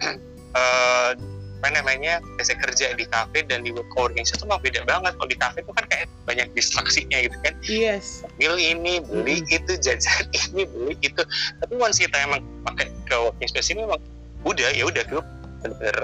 uh, 0.58 1.12
apa 1.58 1.74
namanya 1.74 2.22
biasa 2.38 2.54
kerja 2.54 2.94
di 2.94 3.02
kafe 3.10 3.42
dan 3.50 3.66
di 3.66 3.74
co-working 3.74 4.22
itu 4.22 4.46
mah 4.46 4.62
beda 4.62 4.86
banget. 4.86 5.10
Kalau 5.18 5.26
di 5.26 5.34
kafe 5.34 5.58
itu 5.66 5.72
kan 5.74 5.84
kayak 5.90 6.06
banyak 6.22 6.46
distraksinya 6.54 7.18
gitu 7.18 7.34
kan. 7.42 7.54
Yes. 7.66 8.22
Beli 8.38 8.78
ini 8.78 9.02
beli 9.02 9.42
mm. 9.42 9.58
itu 9.58 9.72
jajan 9.82 10.30
ini 10.54 10.70
beli 10.70 10.94
itu. 11.02 11.18
Tapi 11.58 11.74
once 11.74 11.98
kita 11.98 12.14
emang 12.14 12.46
pakai 12.62 12.94
co-working 13.10 13.50
space 13.50 13.74
ini 13.74 13.82
memang 13.82 13.98
udah 14.46 14.70
ya 14.70 14.86
udah 14.86 15.02
tuh 15.10 15.22
bener-bener 15.66 15.98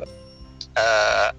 uh, 0.75 1.31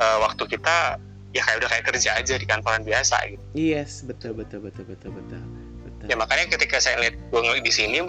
uh, 0.00 0.18
waktu 0.24 0.44
kita 0.46 1.00
ya 1.36 1.42
kayak 1.44 1.56
udah 1.60 1.68
kayak 1.68 1.84
kerja 1.92 2.10
aja 2.16 2.34
di 2.40 2.46
kantoran 2.48 2.82
biasa 2.86 3.16
gitu. 3.28 3.42
Yes, 3.52 4.00
betul 4.06 4.32
betul 4.32 4.64
betul 4.64 4.88
betul 4.88 5.12
betul. 5.12 5.42
betul. 5.84 6.06
Ya 6.08 6.16
makanya 6.16 6.48
ketika 6.56 6.80
saya 6.80 7.02
lihat 7.02 7.16
gue 7.28 7.40
di 7.60 7.72
sini 7.72 8.00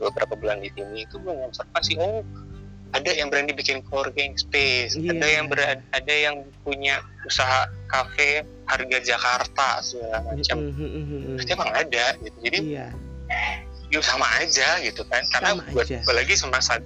beberapa 0.00 0.34
bulan 0.36 0.64
di 0.64 0.72
sini 0.72 1.04
itu 1.04 1.20
gue 1.20 1.32
observasi 1.32 2.00
oh 2.00 2.24
ada 2.94 3.10
yang 3.12 3.28
berani 3.28 3.52
bikin 3.52 3.82
co-working 3.90 4.38
space, 4.38 4.96
yeah. 4.96 5.12
ada 5.12 5.26
yang 5.26 5.46
berada, 5.50 5.82
ada 5.92 6.14
yang 6.14 6.46
punya 6.64 7.02
usaha 7.28 7.68
kafe 7.92 8.46
harga 8.70 8.98
Jakarta 9.04 9.82
segala 9.84 10.22
macam. 10.24 10.56
Mm 10.70 11.34
-hmm. 11.36 11.52
emang 11.52 11.70
ada 11.76 12.16
gitu. 12.22 12.38
Jadi 12.40 12.58
yeah. 12.78 12.90
yuk 13.90 14.00
sama 14.00 14.24
aja 14.38 14.80
gitu 14.80 15.02
kan. 15.10 15.20
Karena 15.34 15.58
sama 15.58 15.62
buat 15.74 15.86
apalagi 15.90 16.34
sama 16.38 16.58
saat 16.62 16.80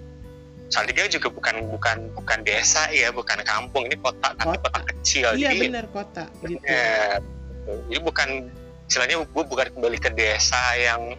Salatiga 0.70 1.10
juga 1.10 1.28
bukan 1.34 1.66
bukan 1.66 2.14
bukan 2.14 2.38
desa 2.46 2.86
ya, 2.94 3.10
bukan 3.10 3.42
kampung, 3.42 3.90
ini 3.90 3.98
kota 3.98 4.30
tapi 4.38 4.54
kota, 4.54 4.70
kota 4.70 4.80
kecil. 4.94 5.34
Iya 5.34 5.50
jadi, 5.50 5.66
benar 5.66 5.86
kota. 5.90 6.24
Gitu. 6.46 6.62
Ya, 6.62 7.18
jadi 7.90 8.00
bukan 8.06 8.28
istilahnya 8.86 9.26
gue 9.26 9.44
bukan 9.50 9.66
kembali 9.74 9.98
ke 9.98 10.10
desa 10.14 10.62
yang 10.78 11.18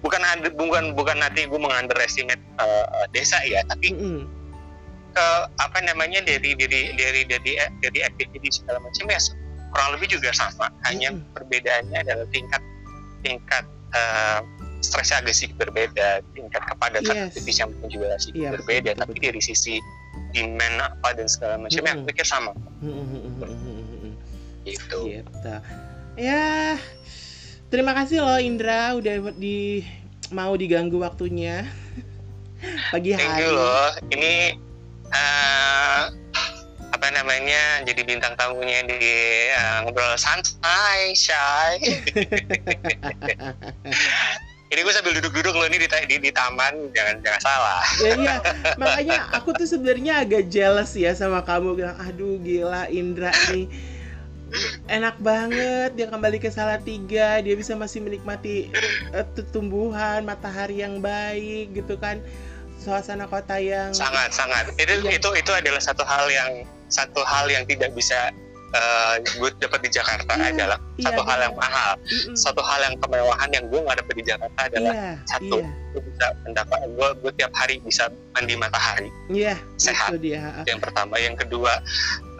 bukan 0.00 0.24
bukan 0.56 0.96
bukan 0.96 1.16
nanti 1.20 1.44
gue 1.44 1.60
mengunderestimate 1.60 2.40
uh, 2.56 3.04
desa 3.12 3.36
ya, 3.44 3.60
tapi 3.68 3.92
mm 3.92 4.00
-hmm. 4.00 4.20
ke 5.12 5.26
apa 5.60 5.78
namanya 5.84 6.24
dari 6.24 6.56
dari 6.56 6.96
dari 6.96 7.28
dari 7.28 7.52
dari 7.76 8.00
aktivitas 8.00 8.64
segala 8.64 8.80
macam 8.80 9.04
ya 9.12 9.20
kurang 9.68 9.88
lebih 10.00 10.16
juga 10.16 10.32
sama, 10.32 10.72
hanya 10.88 11.12
mm 11.12 11.20
-hmm. 11.20 11.32
perbedaannya 11.36 11.98
adalah 12.08 12.24
tingkat 12.32 12.62
tingkat 13.20 13.64
uh, 13.92 14.40
stresnya 14.82 15.22
agak 15.22 15.34
sedikit 15.34 15.70
berbeda 15.70 16.20
tingkat 16.34 16.62
kepadatan 16.66 17.14
yes. 17.14 17.26
aktivitas 17.32 17.58
yang 17.62 17.70
pun 17.78 17.88
juga 17.88 18.06
sedikit 18.18 18.42
yeah, 18.42 18.52
berbeda 18.52 18.90
betul, 18.92 19.02
tapi 19.06 19.18
dari 19.22 19.40
sisi 19.40 19.74
demand 20.34 20.76
apa 20.82 21.08
dan 21.16 21.26
segala 21.30 21.54
macamnya 21.56 21.94
mm 21.94 22.00
-hmm. 22.02 22.10
pikir 22.10 22.26
sama. 22.26 22.52
Gitu. 24.66 24.98
Gitu. 25.08 25.54
Ya 26.18 26.76
terima 27.72 27.96
kasih 27.96 28.20
loh 28.20 28.36
Indra 28.36 28.92
udah 28.98 29.32
di 29.38 29.86
mau 30.34 30.52
diganggu 30.58 31.00
waktunya. 31.00 31.64
Pagi 32.94 33.16
hari. 33.16 33.22
thank 33.22 33.42
you 33.42 33.50
loh. 33.50 33.90
Ini 34.12 34.54
uh, 35.10 36.02
apa 36.92 37.06
namanya 37.10 37.82
jadi 37.82 38.06
bintang 38.06 38.38
tamunya 38.38 38.86
di 38.86 39.02
uh, 39.50 39.82
ngobrol 39.82 40.14
santai 40.14 41.10
shy 41.18 41.82
ini 44.72 44.80
gue 44.80 44.94
sambil 44.96 45.12
duduk-duduk 45.20 45.52
loh 45.52 45.68
ini 45.68 45.76
di, 45.84 45.86
di, 46.08 46.16
di 46.16 46.30
taman 46.32 46.88
jangan 46.96 47.20
jangan 47.20 47.40
salah. 47.44 47.84
Ya, 48.00 48.12
iya. 48.16 48.36
Makanya 48.80 49.28
aku 49.36 49.52
tuh 49.52 49.68
sebenarnya 49.68 50.24
agak 50.24 50.48
jealous 50.48 50.96
ya 50.96 51.12
sama 51.12 51.44
kamu. 51.44 51.76
Bilang 51.76 51.96
aduh 52.00 52.40
gila 52.40 52.88
Indra 52.88 53.36
nih. 53.52 53.68
Enak 54.88 55.20
banget 55.20 55.92
dia 55.92 56.08
kembali 56.08 56.40
ke 56.40 56.48
Salatiga. 56.48 57.44
Dia 57.44 57.52
bisa 57.52 57.76
masih 57.76 58.00
menikmati 58.00 58.72
uh, 59.12 59.24
tumbuhan 59.52 60.24
matahari 60.24 60.80
yang 60.80 61.04
baik 61.04 61.76
gitu 61.76 62.00
kan. 62.00 62.24
Suasana 62.80 63.28
kota 63.28 63.60
yang 63.60 63.92
sangat 63.92 64.32
sangat. 64.32 64.72
Itu 64.80 65.04
yang... 65.04 65.12
itu 65.12 65.28
itu 65.36 65.52
adalah 65.52 65.84
satu 65.84 66.02
hal 66.02 66.32
yang 66.32 66.64
satu 66.88 67.20
hal 67.28 67.44
yang 67.52 67.68
tidak 67.68 67.92
bisa 67.92 68.32
uh, 68.72 69.14
gue 69.20 69.50
dapat 69.60 69.80
di 69.84 69.90
Jakarta 69.92 70.32
yeah, 70.36 70.50
adalah 70.52 70.78
yeah, 70.96 71.04
satu 71.08 71.22
hal 71.24 71.38
yang 71.44 71.54
mahal, 71.56 71.92
mm-mm. 72.00 72.36
satu 72.36 72.62
hal 72.64 72.80
yang 72.84 72.94
kemewahan 72.98 73.50
yang 73.52 73.64
gue 73.68 73.80
nggak 73.80 73.98
dapat 74.04 74.14
di 74.18 74.24
Jakarta 74.26 74.60
adalah 74.68 74.92
yeah, 74.92 75.14
satu, 75.28 75.56
yeah. 75.60 75.72
gue 75.92 76.02
bisa 76.02 76.26
mendapat 76.44 76.78
gue 76.88 77.08
gue 77.22 77.32
tiap 77.36 77.52
hari 77.56 77.74
bisa 77.84 78.04
mandi 78.32 78.54
matahari, 78.56 79.08
yeah, 79.28 79.58
sehat. 79.76 80.16
Itu 80.16 80.20
dia. 80.20 80.64
Yang 80.64 80.80
pertama, 80.88 81.14
yang 81.20 81.36
kedua 81.36 81.80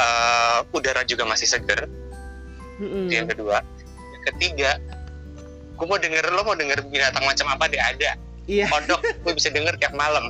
uh, 0.01 0.59
udara 0.77 1.05
juga 1.05 1.29
masih 1.29 1.49
seger. 1.49 1.89
Mm-mm. 2.81 3.13
yang 3.13 3.29
kedua, 3.29 3.63
yang 3.87 4.23
ketiga, 4.33 4.81
gue 5.77 5.87
mau 5.87 6.01
denger 6.01 6.25
lo 6.33 6.43
mau 6.43 6.57
denger 6.57 6.83
binatang 6.89 7.23
macam 7.23 7.47
apa 7.53 7.69
dia 7.71 7.85
ada 7.95 8.11
Iya. 8.53 8.67
Kodok 8.69 9.01
gue 9.01 9.33
bisa 9.33 9.49
denger 9.49 9.81
tiap 9.81 9.97
malam. 9.97 10.29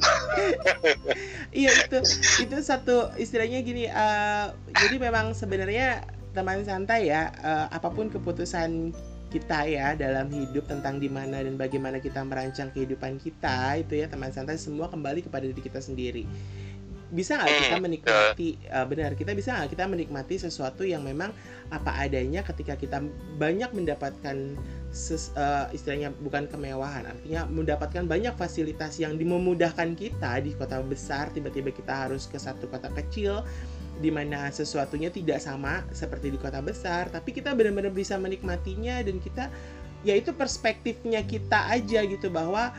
iya 1.59 1.75
itu 1.75 1.99
itu 2.39 2.57
satu 2.63 3.11
istilahnya 3.19 3.59
gini. 3.67 3.91
Uh, 3.91 4.55
jadi 4.79 5.03
memang 5.03 5.35
sebenarnya 5.35 6.07
teman 6.31 6.63
santai 6.63 7.11
ya. 7.11 7.35
Uh, 7.43 7.67
apa 7.75 7.91
pun 7.91 8.07
keputusan 8.07 8.95
kita 9.33 9.65
ya 9.65 9.97
dalam 9.97 10.29
hidup 10.29 10.69
tentang 10.69 11.01
di 11.01 11.09
mana 11.09 11.41
dan 11.41 11.57
bagaimana 11.57 11.99
kita 11.99 12.21
merancang 12.21 12.69
kehidupan 12.71 13.17
kita 13.17 13.81
itu 13.81 14.05
ya 14.05 14.07
teman 14.07 14.29
santai 14.29 14.61
semua 14.61 14.93
kembali 14.93 15.25
kepada 15.25 15.49
diri 15.49 15.63
kita 15.65 15.81
sendiri 15.81 16.29
bisa 17.13 17.37
nggak 17.37 17.49
kita 17.69 17.77
hmm, 17.77 17.85
menikmati 17.85 18.49
uh, 18.73 18.87
benar 18.89 19.13
kita 19.13 19.37
bisa 19.37 19.53
nggak 19.53 19.77
kita 19.77 19.85
menikmati 19.85 20.35
sesuatu 20.41 20.85
yang 20.85 21.05
memang 21.05 21.29
apa 21.69 21.93
adanya 22.01 22.41
ketika 22.41 22.77
kita 22.77 23.05
banyak 23.37 23.69
mendapatkan 23.77 24.57
ses, 24.93 25.33
uh, 25.35 25.67
istilahnya 25.73 26.13
bukan 26.21 26.45
kemewahan 26.47 27.09
artinya 27.09 27.49
mendapatkan 27.49 28.05
banyak 28.05 28.37
fasilitas 28.37 29.01
yang 29.01 29.17
dimemudahkan 29.17 29.97
kita 29.97 30.45
di 30.45 30.53
kota 30.53 30.85
besar 30.85 31.33
tiba-tiba 31.33 31.73
kita 31.73 32.07
harus 32.07 32.29
ke 32.29 32.37
satu 32.37 32.69
kota 32.69 32.93
kecil 32.93 33.41
di 34.05 34.13
mana 34.13 34.53
sesuatunya 34.53 35.09
tidak 35.09 35.41
sama 35.41 35.81
seperti 35.97 36.29
di 36.29 36.39
kota 36.39 36.61
besar 36.61 37.09
tapi 37.09 37.33
kita 37.33 37.57
benar-benar 37.57 37.91
bisa 37.91 38.21
menikmatinya 38.21 39.01
dan 39.01 39.17
kita 39.17 39.49
ya 40.05 40.13
itu 40.13 40.31
perspektifnya 40.37 41.25
kita 41.25 41.73
aja 41.73 42.05
gitu 42.05 42.29
bahwa 42.29 42.77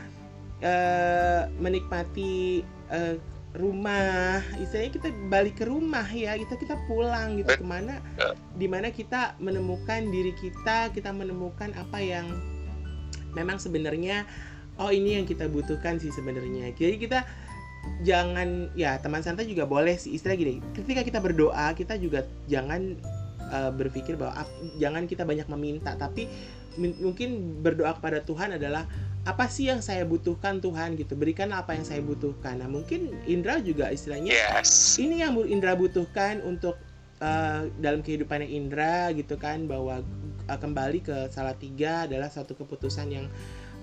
uh, 0.62 1.42
menikmati 1.58 2.62
uh, 2.94 3.18
rumah. 3.54 4.42
Istilahnya 4.58 4.92
kita 4.92 5.08
balik 5.30 5.62
ke 5.62 5.64
rumah 5.66 6.06
ya 6.10 6.34
kita 6.34 6.58
kita 6.58 6.74
pulang 6.90 7.38
gitu. 7.38 7.54
Ke 7.54 7.64
mana 7.64 8.02
di 8.58 8.66
mana 8.66 8.90
kita 8.90 9.38
menemukan 9.38 10.10
diri 10.10 10.34
kita 10.34 10.90
kita 10.90 11.14
menemukan 11.14 11.70
apa 11.78 11.98
yang 12.02 12.26
memang 13.34 13.58
sebenarnya 13.58 14.26
oh 14.78 14.90
ini 14.90 15.22
yang 15.22 15.26
kita 15.26 15.46
butuhkan 15.46 16.02
sih 16.02 16.10
sebenarnya. 16.10 16.74
Jadi 16.74 16.98
kita 16.98 17.22
jangan 18.02 18.72
ya 18.74 18.98
teman 18.98 19.22
santai 19.22 19.46
juga 19.46 19.64
boleh 19.64 19.94
sih. 19.96 20.18
Istilah 20.18 20.34
gini 20.34 20.58
ketika 20.74 21.06
kita 21.06 21.18
berdoa 21.22 21.70
kita 21.78 21.94
juga 21.96 22.26
jangan 22.50 22.98
uh, 23.54 23.70
berpikir 23.70 24.18
bahwa 24.18 24.44
jangan 24.82 25.06
kita 25.06 25.22
banyak 25.22 25.46
meminta 25.46 25.94
tapi 25.94 26.26
mungkin 26.74 27.62
berdoa 27.62 27.94
kepada 27.94 28.18
Tuhan 28.26 28.58
adalah 28.58 28.82
apa 29.24 29.48
sih 29.48 29.72
yang 29.72 29.80
saya 29.80 30.04
butuhkan 30.04 30.60
Tuhan 30.60 31.00
gitu. 31.00 31.16
Berikan 31.16 31.48
apa 31.56 31.72
yang 31.72 31.84
saya 31.88 32.04
butuhkan. 32.04 32.60
Nah 32.60 32.68
mungkin 32.68 33.16
Indra 33.24 33.56
juga 33.60 33.88
istilahnya 33.88 34.36
yes. 34.36 35.00
ini 35.00 35.24
yang 35.24 35.32
Indra 35.48 35.72
butuhkan 35.72 36.44
untuk 36.44 36.76
uh, 37.24 37.64
dalam 37.80 38.04
kehidupannya 38.04 38.48
Indra 38.52 39.08
gitu 39.16 39.40
kan 39.40 39.64
bahwa 39.64 40.04
uh, 40.48 40.58
kembali 40.60 41.00
ke 41.00 41.16
salah 41.32 41.56
tiga 41.56 42.04
adalah 42.04 42.28
satu 42.28 42.52
keputusan 42.52 43.08
yang 43.08 43.26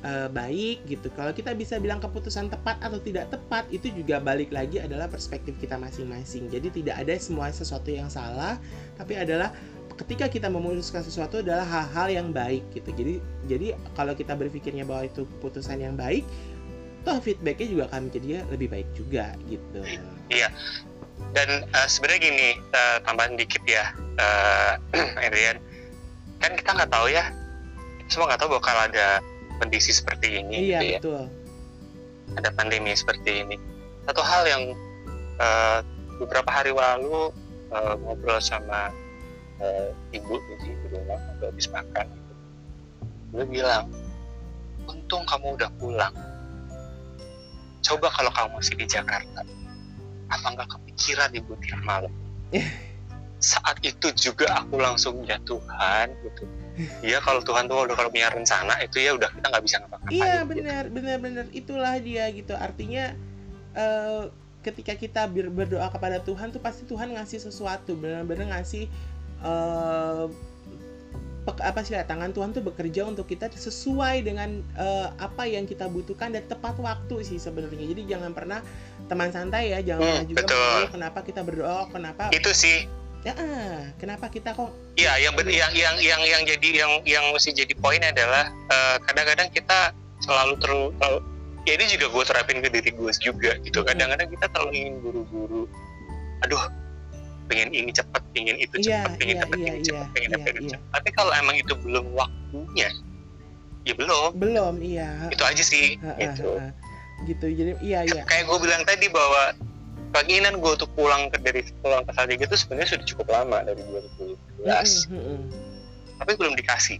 uh, 0.05 0.29
baik 0.29 0.85
gitu. 0.85 1.09
Kalau 1.17 1.33
kita 1.33 1.57
bisa 1.57 1.81
bilang 1.81 1.97
keputusan 1.97 2.53
tepat 2.53 2.77
atau 2.77 3.01
tidak 3.01 3.33
tepat 3.33 3.65
itu 3.73 3.89
juga 3.93 4.21
balik 4.21 4.53
lagi 4.53 4.77
adalah 4.77 5.09
perspektif 5.09 5.57
kita 5.57 5.73
masing-masing. 5.81 6.53
Jadi 6.53 6.81
tidak 6.81 7.01
ada 7.01 7.17
semua 7.17 7.49
sesuatu 7.49 7.89
yang 7.89 8.13
salah 8.13 8.61
tapi 8.93 9.17
adalah 9.17 9.49
ketika 10.01 10.25
kita 10.25 10.47
memutuskan 10.49 11.05
sesuatu 11.05 11.45
adalah 11.45 11.61
hal-hal 11.61 12.07
yang 12.09 12.27
baik 12.33 12.65
gitu. 12.73 12.89
Jadi 12.89 13.13
jadi 13.45 13.67
kalau 13.93 14.17
kita 14.17 14.33
berpikirnya 14.33 14.81
bahwa 14.81 15.05
itu 15.05 15.29
keputusan 15.37 15.77
yang 15.77 15.93
baik 15.93 16.25
toh 17.01 17.17
feedbacknya 17.17 17.65
juga 17.65 17.83
akan 17.89 18.09
menjadi 18.09 18.45
lebih 18.49 18.67
baik 18.69 18.89
juga 18.97 19.33
gitu. 19.49 19.81
Iya. 20.29 20.49
Dan 21.37 21.69
uh, 21.69 21.87
sebenarnya 21.89 22.21
gini 22.33 22.47
uh, 22.73 22.97
tambahan 23.05 23.37
dikit 23.37 23.61
ya 23.65 23.93
uh, 24.17 24.73
Adrian. 25.25 25.61
Kan 26.41 26.57
kita 26.57 26.73
nggak 26.73 26.89
tahu 26.89 27.09
ya 27.13 27.29
semua 28.09 28.27
nggak 28.27 28.41
tahu 28.43 28.59
bakal 28.59 28.75
ada 28.75 29.23
kondisi 29.61 29.95
seperti 29.95 30.41
ini 30.41 30.73
iya 30.73 30.79
gitu 30.81 30.89
ya. 30.89 30.99
betul. 30.99 31.23
Ada 32.41 32.49
pandemi 32.57 32.91
seperti 32.97 33.45
ini. 33.45 33.55
Satu 34.09 34.21
hal 34.25 34.43
yang 34.49 34.63
uh, 35.37 35.79
beberapa 36.17 36.49
hari 36.49 36.73
lalu 36.73 37.29
uh, 37.69 37.93
ngobrol 38.01 38.41
sama 38.41 38.89
uh, 39.61 39.89
ibu 40.11 40.35
di 40.61 40.71
rumah 40.91 41.19
atau 41.37 41.47
habis 41.53 41.67
makan 41.71 42.05
gitu. 42.09 42.33
dia 43.31 43.45
bilang 43.47 43.85
untung 44.89 45.23
kamu 45.29 45.55
udah 45.55 45.71
pulang 45.77 46.15
coba 47.81 48.07
kalau 48.13 48.31
kamu 48.33 48.49
masih 48.57 48.75
di 48.77 48.85
Jakarta 48.89 49.41
apa 50.31 50.47
nggak 50.57 50.69
kepikiran 50.69 51.29
ibu 51.37 51.53
tiap 51.63 51.81
malam 51.85 52.13
saat 53.41 53.77
itu 53.81 54.13
juga 54.13 54.45
aku 54.61 54.77
langsung 54.77 55.25
ya 55.25 55.41
Tuhan 55.45 56.13
gitu 56.25 56.45
Iya 57.03 57.19
kalau 57.19 57.43
Tuhan 57.43 57.67
tuh 57.67 57.83
udah 57.83 57.95
kalau 57.99 58.09
punya 58.09 58.31
rencana 58.31 58.79
itu 58.79 59.03
ya 59.03 59.11
udah 59.13 59.27
kita 59.27 59.45
nggak 59.51 59.63
bisa 59.67 59.75
ngapa-ngapain. 59.83 60.15
Iya 60.15 60.37
benar 60.47 60.83
gitu. 60.87 60.95
benar 60.95 61.17
benar 61.19 61.45
itulah 61.51 61.95
dia 61.99 62.25
gitu 62.31 62.53
artinya 62.55 63.11
uh, 63.75 64.31
ketika 64.61 64.93
kita 64.95 65.25
berdoa 65.27 65.89
kepada 65.89 66.21
Tuhan 66.21 66.53
tuh 66.53 66.61
pasti 66.61 66.85
Tuhan 66.85 67.11
ngasih 67.17 67.43
sesuatu 67.43 67.97
benar-benar 67.97 68.55
ngasih 68.55 68.87
uh, 69.41 70.25
apa 71.41 71.81
sih 71.81 71.97
tangan 71.97 72.31
Tuhan 72.31 72.53
tuh 72.53 72.61
bekerja 72.61 73.05
untuk 73.09 73.25
kita 73.25 73.49
sesuai 73.49 74.21
dengan 74.23 74.61
uh, 74.77 75.09
apa 75.17 75.49
yang 75.49 75.65
kita 75.65 75.89
butuhkan 75.89 76.31
dan 76.31 76.45
tepat 76.45 76.77
waktu 76.77 77.25
sih 77.25 77.41
sebenarnya 77.41 77.91
jadi 77.97 78.17
jangan 78.17 78.31
pernah 78.31 78.59
teman 79.09 79.33
santai 79.33 79.73
ya 79.73 79.81
jangan 79.81 80.01
hmm, 80.01 80.09
pernah 80.13 80.27
juga 80.29 80.39
betul. 80.45 80.81
kenapa 80.93 81.19
kita 81.25 81.41
berdoa 81.41 81.89
kenapa 81.89 82.29
itu 82.29 82.51
sih 82.53 82.85
ya 83.25 83.33
ah, 83.37 83.89
kenapa 83.97 84.29
kita 84.29 84.53
kok 84.53 84.69
Iya, 84.99 85.17
yang, 85.23 85.33
yang 85.47 85.71
yang 85.73 85.95
yang 86.03 86.21
yang 86.21 86.41
jadi 86.43 86.69
yang 86.83 86.91
yang 87.07 87.25
mesti 87.31 87.55
jadi 87.55 87.73
poin 87.79 88.01
adalah 88.03 88.51
kadang-kadang 89.07 89.47
uh, 89.49 89.53
kita 89.55 89.79
selalu 90.21 90.53
terlalu, 90.59 90.87
terlalu 90.99 91.19
ya 91.63 91.71
ini 91.79 91.85
juga 91.95 92.05
gue 92.11 92.23
terapin 92.27 92.57
ke 92.59 92.69
diri 92.69 92.91
gue 92.91 93.11
juga 93.23 93.51
gitu. 93.63 93.79
Kadang-kadang 93.81 94.27
kita 94.29 94.45
terlalu 94.51 94.71
ingin 94.75 94.95
buru-buru. 94.99 95.63
Aduh, 96.43 96.59
pengen 97.51 97.69
ini 97.75 97.91
cepat, 97.91 98.23
pengen 98.31 98.55
itu 98.55 98.75
Iya, 98.79 99.03
cepat, 99.03 99.11
pengen 99.19 99.35
iya, 99.35 99.41
dapat 99.43 99.57
iya, 99.59 99.67
ini 99.67 99.75
iya, 99.75 99.83
cepat, 99.83 100.07
pengen 100.15 100.29
iya, 100.31 100.35
dapat 100.39 100.51
ini 100.55 100.61
iya. 100.63 100.71
cepat. 100.71 100.89
Tapi 100.95 101.09
kalau 101.19 101.31
emang 101.35 101.55
itu 101.59 101.73
belum 101.83 102.05
waktunya, 102.15 102.89
ya 103.83 103.93
belum. 103.99 104.29
belum 104.39 104.75
iya 104.79 105.09
Itu 105.27 105.43
aja 105.43 105.63
sih. 105.67 105.99
Ha, 105.99 106.15
gitu. 106.15 106.55
gitu 107.27 107.45
jadi 107.51 107.71
iya 107.83 107.99
iya 108.07 108.23
Kayak 108.25 108.47
gue 108.49 108.57
bilang 108.63 108.81
tadi 108.87 109.05
bahwa 109.11 109.53
keinginan 110.11 110.59
gue 110.59 110.71
untuk 110.75 110.91
pulang 110.95 111.31
ke 111.31 111.37
dari 111.39 111.63
pulang 111.79 112.03
ke 112.03 112.11
Salatiga 112.15 112.43
itu 112.47 112.55
sebenarnya 112.59 112.87
sudah 112.97 113.05
cukup 113.07 113.27
lama 113.31 113.57
dari 113.63 113.79
2017 113.79 114.67
Mm-mm, 114.67 115.15
mm-mm, 115.15 115.39
tapi 116.19 116.31
belum 116.35 116.53
dikasih 116.59 116.99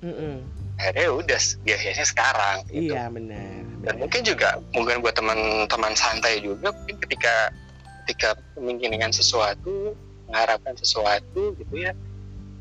mm-mm. 0.00 0.40
akhirnya 0.80 1.04
ya 1.04 1.12
udah 1.12 1.40
biasanya 1.60 2.06
sekarang 2.08 2.56
gitu. 2.72 2.96
iya 2.96 3.12
benar 3.12 3.60
dan 3.60 3.64
benar. 3.84 3.94
mungkin 4.00 4.20
juga 4.24 4.48
mungkin 4.72 5.04
buat 5.04 5.14
teman-teman 5.16 5.92
santai 5.92 6.40
juga 6.40 6.72
mungkin 6.72 6.96
ketika 7.04 7.52
ketika 8.10 8.34
menginginkan 8.58 9.14
sesuatu 9.14 9.94
mengharapkan 10.26 10.74
sesuatu 10.74 11.54
gitu 11.54 11.74
ya 11.78 11.94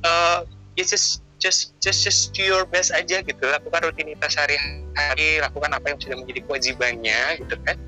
uh, 0.06 0.46
ya 0.78 0.84
just 0.86 1.26
just 1.40 1.74
just 1.80 2.04
just 2.04 2.22
do 2.36 2.44
your 2.44 2.68
best 2.68 2.92
aja 2.92 3.24
gitu. 3.24 3.40
Lakukan 3.40 3.80
rutinitas 3.90 4.36
sehari-hari 4.36 5.40
lakukan 5.40 5.72
apa 5.72 5.96
yang 5.96 5.98
sudah 5.98 6.18
menjadi 6.20 6.40
kewajibannya 6.46 7.22
gitu 7.42 7.56
kan. 7.64 7.80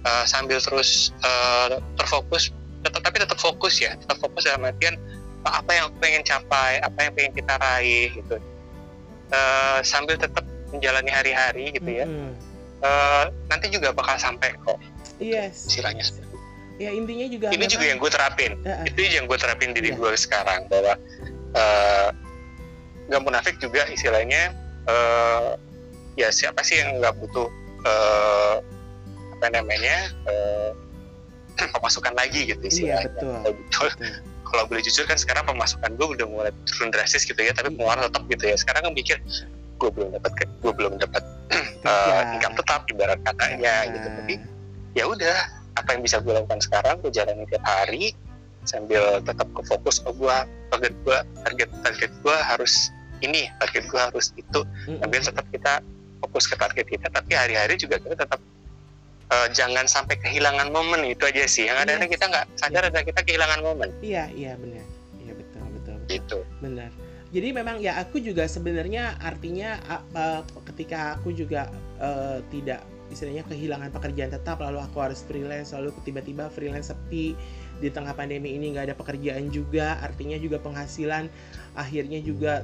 Uh, 0.00 0.24
sambil 0.24 0.56
terus 0.60 1.12
uh, 1.20 1.76
terfokus 1.96 2.52
tetap 2.80 3.00
tapi 3.04 3.16
tetap 3.20 3.40
fokus 3.40 3.80
ya. 3.80 3.96
Tetap 3.96 4.20
fokus 4.20 4.44
dalam 4.44 4.68
artian 4.68 5.00
apa 5.48 5.72
yang 5.72 5.88
pengen 5.96 6.20
capai 6.20 6.80
apa 6.84 7.08
yang 7.08 7.12
pengen 7.16 7.32
kita 7.32 7.56
raih 7.56 8.08
gitu. 8.12 8.36
Uh, 9.32 9.80
sambil 9.80 10.20
tetap 10.20 10.44
menjalani 10.70 11.10
hari-hari 11.10 11.72
gitu 11.74 11.90
ya. 11.90 12.04
Mm-mm. 12.04 12.36
uh, 12.84 13.32
nanti 13.48 13.72
juga 13.72 13.96
bakal 13.96 14.20
sampai 14.20 14.54
kok. 14.60 14.78
Yes. 15.18 15.72
Istilahnya. 15.72 16.04
seperti. 16.04 16.29
Ya 16.80 16.90
intinya 16.90 17.26
juga 17.28 17.46
ini 17.52 17.64
juga 17.68 17.84
yang 17.84 17.98
gue 18.00 18.08
terapin. 18.08 18.52
Ya, 18.64 18.76
itu 18.88 19.00
yang 19.04 19.28
gue 19.28 19.36
terapin 19.36 19.76
diri 19.76 19.92
Iya. 19.92 20.00
gue 20.00 20.10
sekarang 20.16 20.64
bahwa 20.66 20.96
uh, 21.52 22.08
nggak 23.06 23.20
munafik 23.20 23.60
juga 23.60 23.84
istilahnya 23.86 24.56
uh, 24.88 25.60
ya 26.16 26.32
siapa 26.32 26.64
sih 26.64 26.80
yang 26.80 26.96
nggak 26.98 27.12
butuh 27.20 27.52
uh, 27.84 28.56
apa 29.36 29.46
namanya 29.52 30.08
uh, 30.24 30.70
pemasukan 31.76 32.16
lagi 32.16 32.48
gitu 32.48 32.64
iya 32.64 32.96
istilahnya. 32.96 33.08
betul. 33.12 33.28
Kalau 33.28 33.52
betul 33.52 33.88
betul. 33.92 34.12
kalau 34.50 34.62
boleh 34.66 34.82
jujur 34.82 35.04
kan 35.04 35.14
sekarang 35.14 35.44
pemasukan 35.44 35.90
gue 35.94 36.06
udah 36.10 36.26
mulai 36.26 36.50
turun 36.66 36.88
drastis 36.88 37.22
gitu 37.22 37.38
ya 37.38 37.52
tapi 37.52 37.70
Iya. 37.70 37.76
pengeluaran 37.76 38.02
tetap 38.08 38.22
gitu 38.26 38.44
ya. 38.46 38.56
Sekarang 38.56 38.82
kan 38.88 38.92
mikir 38.96 39.16
gue 39.76 39.90
belum 39.92 40.08
dapat 40.12 40.30
gue 40.40 40.72
belum 40.72 40.92
dapat 40.96 41.22
uh, 41.84 42.22
income 42.32 42.56
tetap 42.56 42.80
ibarat 42.88 43.20
katanya 43.20 43.74
Ah, 43.76 43.84
gitu. 43.86 44.08
Tapi 44.08 44.34
ya 44.92 45.04
udah 45.06 45.38
apa 45.80 45.96
yang 45.96 46.02
bisa 46.04 46.20
gue 46.20 46.30
lakukan 46.30 46.60
sekarang 46.60 47.00
gue 47.00 47.10
jalani 47.10 47.44
tiap 47.48 47.64
hari 47.64 48.12
sambil 48.62 49.18
tetap 49.24 49.48
ke 49.50 49.62
fokus 49.64 50.04
oh 50.04 50.12
gue 50.12 50.36
target 50.68 50.94
gue 51.02 51.18
target 51.42 51.68
target 51.80 52.10
gue 52.20 52.36
harus 52.36 52.92
ini 53.20 53.48
target 53.56 53.84
gue 53.84 54.00
harus 54.00 54.26
itu 54.36 54.60
sambil 55.00 55.20
tetap 55.20 55.46
kita 55.48 55.72
fokus 56.20 56.44
ke 56.44 56.54
target 56.54 56.84
kita. 56.84 57.06
Tapi 57.08 57.32
hari-hari 57.32 57.80
juga 57.80 57.96
kita 57.96 58.12
tetap 58.12 58.40
uh, 59.32 59.48
jangan 59.50 59.88
sampai 59.88 60.20
kehilangan 60.20 60.68
momen 60.68 61.08
itu 61.08 61.24
aja 61.24 61.48
sih. 61.48 61.64
Yang 61.64 61.78
ada 61.88 61.92
Yes. 61.96 62.12
kita 62.12 62.24
nggak 62.28 62.46
sadar 62.60 62.82
ada 62.92 63.00
kita 63.00 63.20
kehilangan 63.24 63.60
momen. 63.64 63.88
Iya 64.04 64.28
iya 64.36 64.52
benar. 64.60 64.84
Iya 65.16 65.32
betul 65.32 65.64
betul 65.72 65.94
betul. 65.96 66.12
gitu. 66.12 66.38
Benar. 66.60 66.90
Jadi 67.30 67.48
memang 67.54 67.76
ya 67.80 67.96
aku 67.96 68.18
juga 68.20 68.44
sebenarnya 68.44 69.16
artinya 69.16 69.78
a- 69.88 70.44
ketika 70.68 71.16
aku 71.16 71.32
juga 71.32 71.72
eh, 71.96 72.38
tidak 72.52 72.84
istilahnya 73.10 73.42
kehilangan 73.44 73.90
pekerjaan 73.90 74.30
tetap 74.30 74.62
lalu 74.62 74.78
aku 74.78 75.02
harus 75.02 75.26
freelance 75.26 75.74
lalu 75.74 75.90
tiba-tiba 76.06 76.46
freelance 76.48 76.94
sepi 76.94 77.34
di 77.80 77.88
tengah 77.90 78.14
pandemi 78.14 78.54
ini 78.54 78.72
nggak 78.72 78.92
ada 78.92 78.96
pekerjaan 78.96 79.50
juga 79.50 79.98
artinya 80.00 80.38
juga 80.38 80.62
penghasilan 80.62 81.26
akhirnya 81.74 82.22
juga 82.22 82.62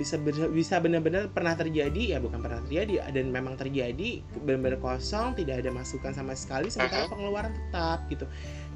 bisa 0.00 0.16
bisa 0.50 0.80
benar-benar 0.80 1.28
pernah 1.30 1.54
terjadi 1.54 2.16
ya 2.16 2.18
bukan 2.18 2.40
pernah 2.40 2.58
terjadi 2.66 3.04
dan 3.12 3.30
memang 3.30 3.54
terjadi 3.54 4.24
benar-benar 4.42 4.80
kosong 4.80 5.36
tidak 5.38 5.60
ada 5.62 5.70
masukan 5.70 6.10
sama 6.16 6.32
sekali 6.34 6.72
sementara 6.72 7.06
pengeluaran 7.06 7.52
tetap 7.52 8.08
gitu. 8.08 8.26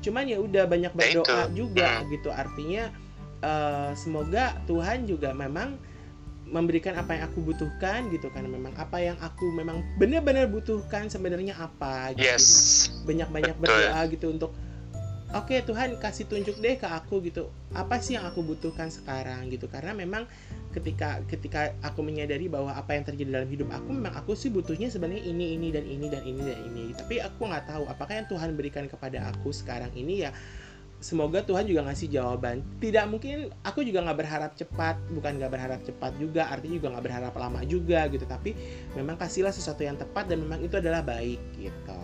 Cuman 0.05 0.29
ya 0.29 0.39
udah 0.39 0.69
banyak 0.69 0.93
Ya 0.95 0.99
berdoa 1.01 1.49
juga 1.57 2.05
Mhm. 2.05 2.09
gitu. 2.12 2.29
Artinya 2.31 2.93
eh, 3.39 3.91
semoga 3.95 4.59
Tuhan 4.66 5.07
juga 5.07 5.31
memang 5.31 5.79
memberikan 6.49 6.97
apa 6.97 7.17
yang 7.17 7.25
aku 7.29 7.45
butuhkan 7.45 8.09
gitu 8.09 8.33
kan. 8.33 8.49
Memang 8.49 8.73
apa 8.75 8.99
yang 8.99 9.17
aku 9.21 9.53
memang 9.53 9.85
benar-benar 10.01 10.49
butuhkan 10.49 11.13
sebenarnya 11.13 11.55
apa 11.57 12.17
gitu. 12.17 12.25
Yes. 12.25 12.89
Banyak-banyak 13.05 13.57
berdoa 13.61 14.01
gitu 14.09 14.33
untuk 14.33 14.51
oke 15.29 15.53
Tuhan 15.53 16.01
kasih 16.01 16.25
tunjuk 16.25 16.57
deh 16.57 16.81
ke 16.81 16.89
aku 16.89 17.21
gitu 17.21 17.53
apa 17.77 18.01
sih 18.01 18.17
yang 18.17 18.25
aku 18.25 18.41
butuhkan 18.41 18.89
sekarang? 18.89 19.53
gitu. 19.53 19.69
Karena 19.69 19.93
memang 19.93 20.25
ketika 20.73 21.21
ketika 21.29 21.73
aku 21.85 22.05
menyadari 22.05 22.49
bahwa 22.49 22.73
apa 22.73 22.97
yang 22.97 23.05
terjadi 23.05 23.41
dalam 23.41 23.49
hidup 23.49 23.69
aku 23.73 23.89
memang 23.93 24.13
aku 24.17 24.37
sih 24.37 24.53
butuhnya 24.53 24.93
sebenarnya 24.93 25.25
ini 25.25 25.57
ini 25.57 25.69
dan 25.73 25.85
ini 25.85 26.07
dan 26.09 26.23
ini 26.25 26.43
dan 26.45 26.59
ini. 26.65 26.85
Tapi 26.97 27.21
aku 27.21 27.49
nggak 27.49 27.69
tahu 27.69 27.85
apakah 27.89 28.15
yang 28.17 28.29
Tuhan 28.29 28.57
berikan 28.57 28.85
kepada 28.89 29.29
aku 29.33 29.53
sekarang 29.53 29.93
ini 29.97 30.29
ya 30.29 30.31
semoga 30.99 31.41
Tuhan 31.41 31.65
juga 31.65 31.87
ngasih 31.87 32.11
jawaban. 32.11 32.63
Tidak 32.79 33.07
mungkin 33.07 33.55
aku 33.63 33.83
juga 33.83 34.03
nggak 34.03 34.19
berharap 34.19 34.53
cepat 34.55 34.99
bukan 35.11 35.39
nggak 35.39 35.53
berharap 35.53 35.81
cepat 35.83 36.13
juga 36.19 36.51
artinya 36.51 36.75
juga 36.77 36.89
nggak 36.95 37.05
berharap 37.07 37.35
lama 37.35 37.61
juga 37.63 38.11
gitu 38.11 38.27
tapi 38.27 38.55
memang 38.93 39.15
kasihlah 39.15 39.51
sesuatu 39.51 39.81
yang 39.81 39.95
tepat 39.95 40.27
dan 40.27 40.43
memang 40.43 40.59
itu 40.59 40.75
adalah 40.75 41.01
baik 41.01 41.39
gitu. 41.57 41.99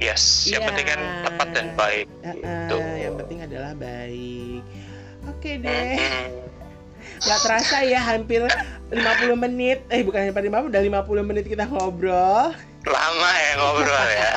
Yes 0.00 0.48
yang 0.48 0.64
Iya. 0.64 0.68
penting 0.72 0.86
kan 0.88 1.00
tepat 1.28 1.48
dan 1.52 1.66
baik 1.76 2.06
Uh, 2.24 2.32
gitu. 2.32 2.76
uh, 2.80 2.96
yang 2.96 3.14
penting 3.20 3.38
adalah 3.44 3.72
baik. 3.76 4.62
Oke 5.28 5.50
deh. 5.60 5.96
Nggak 7.20 7.40
terasa 7.44 7.84
ya 7.84 8.00
hampir 8.00 8.40
50 8.88 9.36
menit. 9.36 9.84
Eh 9.92 10.00
bukan 10.00 10.32
hampir 10.32 10.48
50 10.48 10.72
udah 10.72 10.80
50 11.04 11.20
menit 11.28 11.44
kita 11.44 11.68
ngobrol 11.68 12.56
lama 12.90 13.30
ya 13.32 13.50
ngobrol 13.56 14.08
ya. 14.10 14.32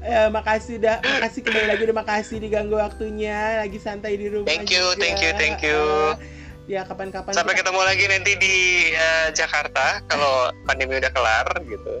Eh, 0.00 0.28
makasih 0.36 0.76
dah. 0.78 0.98
Makasih 1.00 1.40
kembali 1.42 1.66
lagi 1.66 1.82
udah 1.84 1.96
makasih 1.96 2.36
diganggu 2.38 2.76
waktunya. 2.76 3.60
Lagi 3.60 3.78
santai 3.78 4.14
di 4.14 4.26
rumah 4.28 4.46
Thank 4.46 4.70
you, 4.70 4.84
juga. 4.88 5.00
thank 5.00 5.18
you, 5.20 5.30
thank 5.34 5.60
you. 5.60 5.80
Eh, 6.14 6.14
ya 6.64 6.80
kapan-kapan 6.82 7.28
sampai 7.30 7.52
kita- 7.52 7.68
ketemu 7.68 7.80
lagi 7.82 8.04
nanti 8.08 8.32
di 8.36 8.56
eh, 8.90 9.28
Jakarta 9.30 10.00
kalau 10.06 10.48
pandemi 10.64 10.96
udah 10.96 11.10
kelar 11.10 11.46
gitu. 11.62 12.00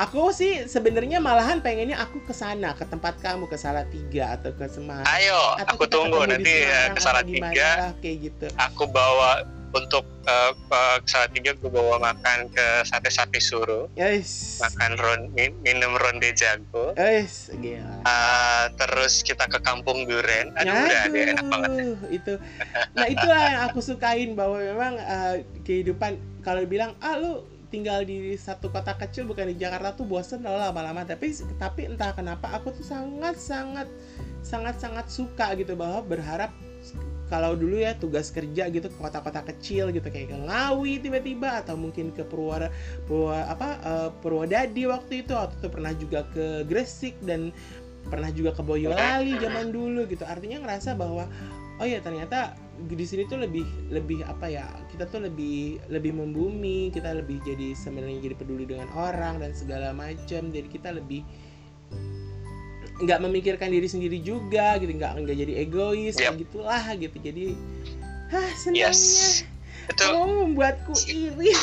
Aku 0.00 0.32
sih 0.32 0.64
sebenarnya 0.64 1.20
malahan 1.20 1.60
pengennya 1.60 2.00
aku 2.00 2.24
ke 2.24 2.32
sana 2.32 2.72
ke 2.72 2.88
tempat 2.88 3.20
kamu 3.20 3.44
ke 3.44 3.54
Salatiga 3.54 4.32
atau 4.32 4.48
ke 4.50 4.64
Semarang. 4.64 5.04
Ayo 5.04 5.36
atau 5.60 5.76
aku 5.76 5.84
tunggu 5.84 6.24
nanti 6.24 6.64
Semarang 6.64 6.96
ke 6.96 7.00
Salatiga. 7.00 7.70
kayak 8.00 8.16
gitu. 8.24 8.46
Aku 8.56 8.88
bawa 8.88 9.44
untuk 9.70 10.04
eh, 10.26 10.52
eh, 10.54 10.98
ke 11.02 11.08
Salatiga 11.08 11.52
gue 11.54 11.70
bawa 11.70 12.02
makan 12.02 12.50
ke 12.50 12.66
sate 12.86 13.10
sapi 13.10 13.38
suruh 13.38 13.86
yes. 13.94 14.58
Makan 14.62 14.92
ron 14.98 15.20
min- 15.34 15.58
minum 15.62 15.94
ronde 15.94 16.30
jago. 16.34 16.94
Yes 16.98 17.50
gila. 17.54 18.02
Eh, 18.02 18.64
terus 18.74 19.22
kita 19.22 19.46
ke 19.46 19.62
kampung 19.62 20.06
duren 20.06 20.50
aduh 20.58 20.74
udah 20.74 21.00
ada 21.06 21.18
enak 21.18 21.46
banget. 21.46 21.70
Aduh, 21.70 21.98
itu. 22.10 22.34
Nah 22.94 23.06
itulah 23.06 23.40
yang 23.46 23.62
aku 23.70 23.80
sukain 23.82 24.30
bahwa 24.34 24.58
memang 24.58 24.94
eh, 24.98 25.36
kehidupan 25.62 26.18
kalau 26.42 26.62
bilang 26.66 26.98
ah 26.98 27.14
lu 27.14 27.46
tinggal 27.70 28.02
di 28.02 28.34
satu 28.34 28.66
kota 28.66 28.98
kecil 28.98 29.30
bukan 29.30 29.46
di 29.46 29.56
Jakarta 29.56 29.94
tuh 29.94 30.02
bosen 30.02 30.42
lah 30.42 30.70
lama-lama. 30.70 31.06
Tapi 31.06 31.30
tapi 31.56 31.86
entah 31.86 32.10
kenapa 32.10 32.50
aku 32.50 32.74
tuh 32.74 32.86
sangat 32.86 33.38
sangat 33.38 33.86
sangat 34.42 34.76
sangat 34.82 35.06
suka 35.06 35.54
gitu 35.54 35.78
bahwa 35.78 36.02
berharap 36.02 36.50
kalau 37.30 37.54
dulu 37.54 37.78
ya 37.78 37.94
tugas 37.94 38.34
kerja 38.34 38.66
gitu 38.68 38.90
ke 38.90 38.98
kota-kota 38.98 39.46
kecil 39.46 39.94
gitu 39.94 40.10
kayak 40.10 40.34
ke 40.34 40.36
Ngawi 40.36 40.98
tiba-tiba 40.98 41.62
atau 41.62 41.78
mungkin 41.78 42.10
ke 42.10 42.26
Purwara 42.26 42.68
Purwa 43.06 43.46
apa 43.46 43.68
eh, 43.80 44.08
Purwodadi 44.18 44.90
waktu 44.90 45.22
itu 45.22 45.32
waktu 45.32 45.54
itu 45.62 45.68
pernah 45.70 45.92
juga 45.94 46.26
ke 46.34 46.66
Gresik 46.66 47.14
dan 47.22 47.54
pernah 48.10 48.34
juga 48.34 48.50
ke 48.50 48.62
Boyolali 48.66 49.38
zaman 49.38 49.70
dulu 49.70 50.08
gitu. 50.10 50.26
Artinya 50.26 50.58
ngerasa 50.64 50.98
bahwa 50.98 51.30
oh 51.80 51.86
ya 51.88 52.02
ternyata 52.04 52.58
di 52.80 53.04
sini 53.04 53.28
tuh 53.28 53.40
lebih 53.40 53.64
lebih 53.92 54.24
apa 54.24 54.48
ya 54.48 54.68
kita 54.92 55.08
tuh 55.08 55.24
lebih 55.24 55.80
lebih 55.92 56.16
membumi 56.16 56.88
kita 56.92 57.12
lebih 57.12 57.40
jadi 57.44 57.76
sebenarnya 57.76 58.24
jadi 58.24 58.36
peduli 58.36 58.64
dengan 58.68 58.88
orang 58.96 59.40
dan 59.40 59.52
segala 59.52 59.92
macam 59.92 60.48
jadi 60.48 60.68
kita 60.68 60.96
lebih 60.96 61.24
nggak 63.00 63.18
memikirkan 63.24 63.72
diri 63.72 63.88
sendiri 63.88 64.20
juga 64.20 64.76
gitu 64.76 64.92
nggak 64.92 65.12
nggak 65.24 65.36
jadi 65.36 65.52
egois 65.64 66.14
kayak 66.16 66.36
gitulah 66.40 66.84
gitu. 66.96 67.16
Jadi 67.20 67.56
hah 68.30 68.50
senangnya 68.56 68.92
yes. 68.92 69.44
Kamu 69.90 70.54
membuatku 70.54 70.94
iri. 71.10 71.50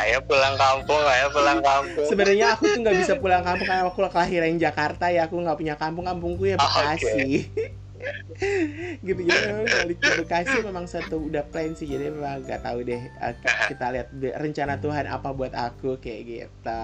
Ayo 0.00 0.18
pulang 0.26 0.56
kampung 0.58 1.02
ayo 1.06 1.30
pulang 1.30 1.60
kampung. 1.62 2.06
Sebenarnya 2.10 2.58
aku 2.58 2.66
tuh 2.66 2.80
nggak 2.82 2.96
bisa 2.98 3.14
pulang 3.22 3.44
kampung 3.46 3.70
karena 3.70 3.86
aku 3.86 4.02
kelahiran 4.10 4.58
Jakarta 4.58 5.12
ya. 5.12 5.30
Aku 5.30 5.38
nggak 5.38 5.58
punya 5.58 5.74
kampung 5.78 6.10
kampungku 6.10 6.50
ya 6.50 6.56
Oh, 6.58 6.66
Bekasi. 6.66 7.46
Gitu 9.04 9.20
jadi 9.28 9.40
memang 9.52 9.68
balik 9.68 9.98
ke 10.00 10.10
Bekasi 10.24 10.56
memang 10.64 10.88
satu 10.88 11.20
udah 11.20 11.44
plan 11.46 11.76
sih. 11.76 11.86
Jadi 11.86 12.10
memang 12.10 12.42
nggak 12.42 12.64
tahu 12.64 12.82
deh 12.82 12.98
Eh, 12.98 13.34
kita 13.70 13.92
lihat 13.92 14.08
rencana 14.40 14.80
Tuhan 14.80 15.04
apa 15.06 15.28
buat 15.36 15.52
aku 15.52 16.00
kayak 16.00 16.22
gitu 16.24 16.80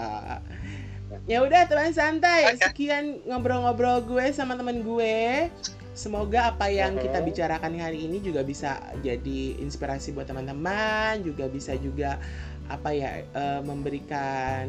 ya 1.25 1.41
udah 1.41 1.64
teman 1.64 1.93
santai. 1.97 2.53
Oke. 2.53 2.69
sekian 2.69 3.25
ngobrol-ngobrol 3.25 4.05
gue 4.05 4.29
sama 4.37 4.55
temen 4.55 4.85
gue. 4.85 5.49
Semoga 5.97 6.53
apa 6.53 6.69
yang 6.69 7.01
kita 7.01 7.25
bicarakan 7.25 7.73
hari 7.81 8.05
ini 8.05 8.21
juga 8.21 8.45
bisa 8.45 8.77
jadi 9.01 9.57
inspirasi 9.64 10.12
buat 10.12 10.29
teman-teman. 10.29 11.25
Juga 11.25 11.49
bisa 11.49 11.73
juga 11.81 12.21
apa 12.69 12.93
ya 12.93 13.23
eh, 13.25 13.61
memberikan 13.64 14.67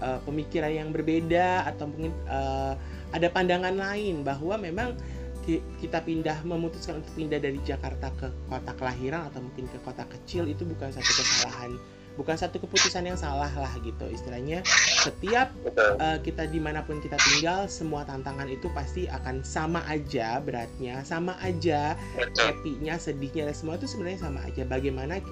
eh, 0.00 0.20
pemikiran 0.24 0.72
yang 0.72 0.88
berbeda 0.94 1.68
atau 1.68 1.90
mungkin 1.90 2.14
eh, 2.24 2.74
ada 3.12 3.28
pandangan 3.28 3.76
lain 3.76 4.24
bahwa 4.24 4.56
memang 4.56 4.96
ki- 5.44 5.60
kita 5.82 6.00
pindah 6.00 6.40
memutuskan 6.46 7.02
untuk 7.02 7.12
pindah 7.18 7.36
dari 7.42 7.60
Jakarta 7.66 8.08
ke 8.16 8.30
kota 8.48 8.72
kelahiran 8.78 9.28
atau 9.28 9.44
mungkin 9.44 9.68
ke 9.68 9.78
kota 9.84 10.06
kecil 10.08 10.48
itu 10.48 10.64
bukan 10.64 10.88
satu 10.88 11.12
kesalahan 11.12 11.76
bukan 12.14 12.36
satu 12.36 12.60
keputusan 12.60 13.08
yang 13.08 13.16
salah 13.16 13.50
lah 13.56 13.72
gitu 13.80 14.04
istilahnya 14.12 14.60
setiap 15.00 15.48
eh, 15.76 16.18
kita 16.20 16.44
di 16.48 16.60
mana 16.60 16.84
pun 16.84 17.00
kita 17.00 17.16
tinggal 17.16 17.64
semua 17.66 18.04
tantangan 18.04 18.46
itu 18.52 18.68
pasti 18.76 19.08
akan 19.08 19.40
sama 19.40 19.80
aja 19.88 20.38
beratnya 20.44 21.00
sama 21.08 21.36
aja 21.40 21.96
happy-nya 22.36 23.00
sedihnya 23.00 23.48
dan 23.48 23.56
semua 23.56 23.80
itu 23.80 23.88
sebenarnya 23.88 24.20
sama 24.28 24.44
aja 24.44 24.62
bagaimana 24.68 25.24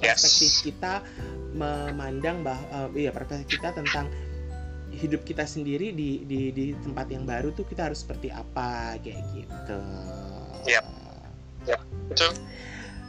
Yes. 0.00 0.24
perspektif 0.24 0.72
kita 0.72 1.04
memandang 1.52 2.40
bahwa 2.40 2.88
iya 2.96 3.12
perspektif 3.12 3.60
kita 3.60 3.76
tentang 3.76 4.08
hidup 4.92 5.20
kita 5.24 5.44
sendiri 5.44 5.92
di 5.92 6.24
di 6.24 6.48
di 6.52 6.72
tempat 6.80 7.12
yang 7.12 7.28
baru 7.28 7.52
tuh 7.52 7.68
kita 7.68 7.92
harus 7.92 8.00
seperti 8.00 8.32
apa 8.32 8.96
kayak 9.04 9.20
gitu. 9.36 9.80
Yap. 11.68 11.82
betul 12.08 12.32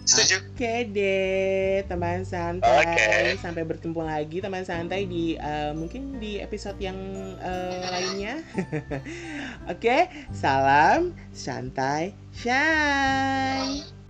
setuju 0.04 0.44
Oke 0.54 0.86
deh, 0.94 1.82
teman 1.90 2.22
santai. 2.24 2.86
Oke. 2.86 3.42
Sampai 3.42 3.66
bertemu 3.66 4.02
lagi 4.06 4.38
teman 4.38 4.62
santai 4.62 5.10
di 5.10 5.34
eh, 5.34 5.74
mungkin 5.74 6.22
di 6.22 6.38
episode 6.38 6.78
yang 6.78 6.96
eh, 7.42 7.84
lainnya. 7.90 8.38
Oke, 9.74 10.08
salam 10.30 11.18
santai, 11.34 12.14
shine. 12.38 14.03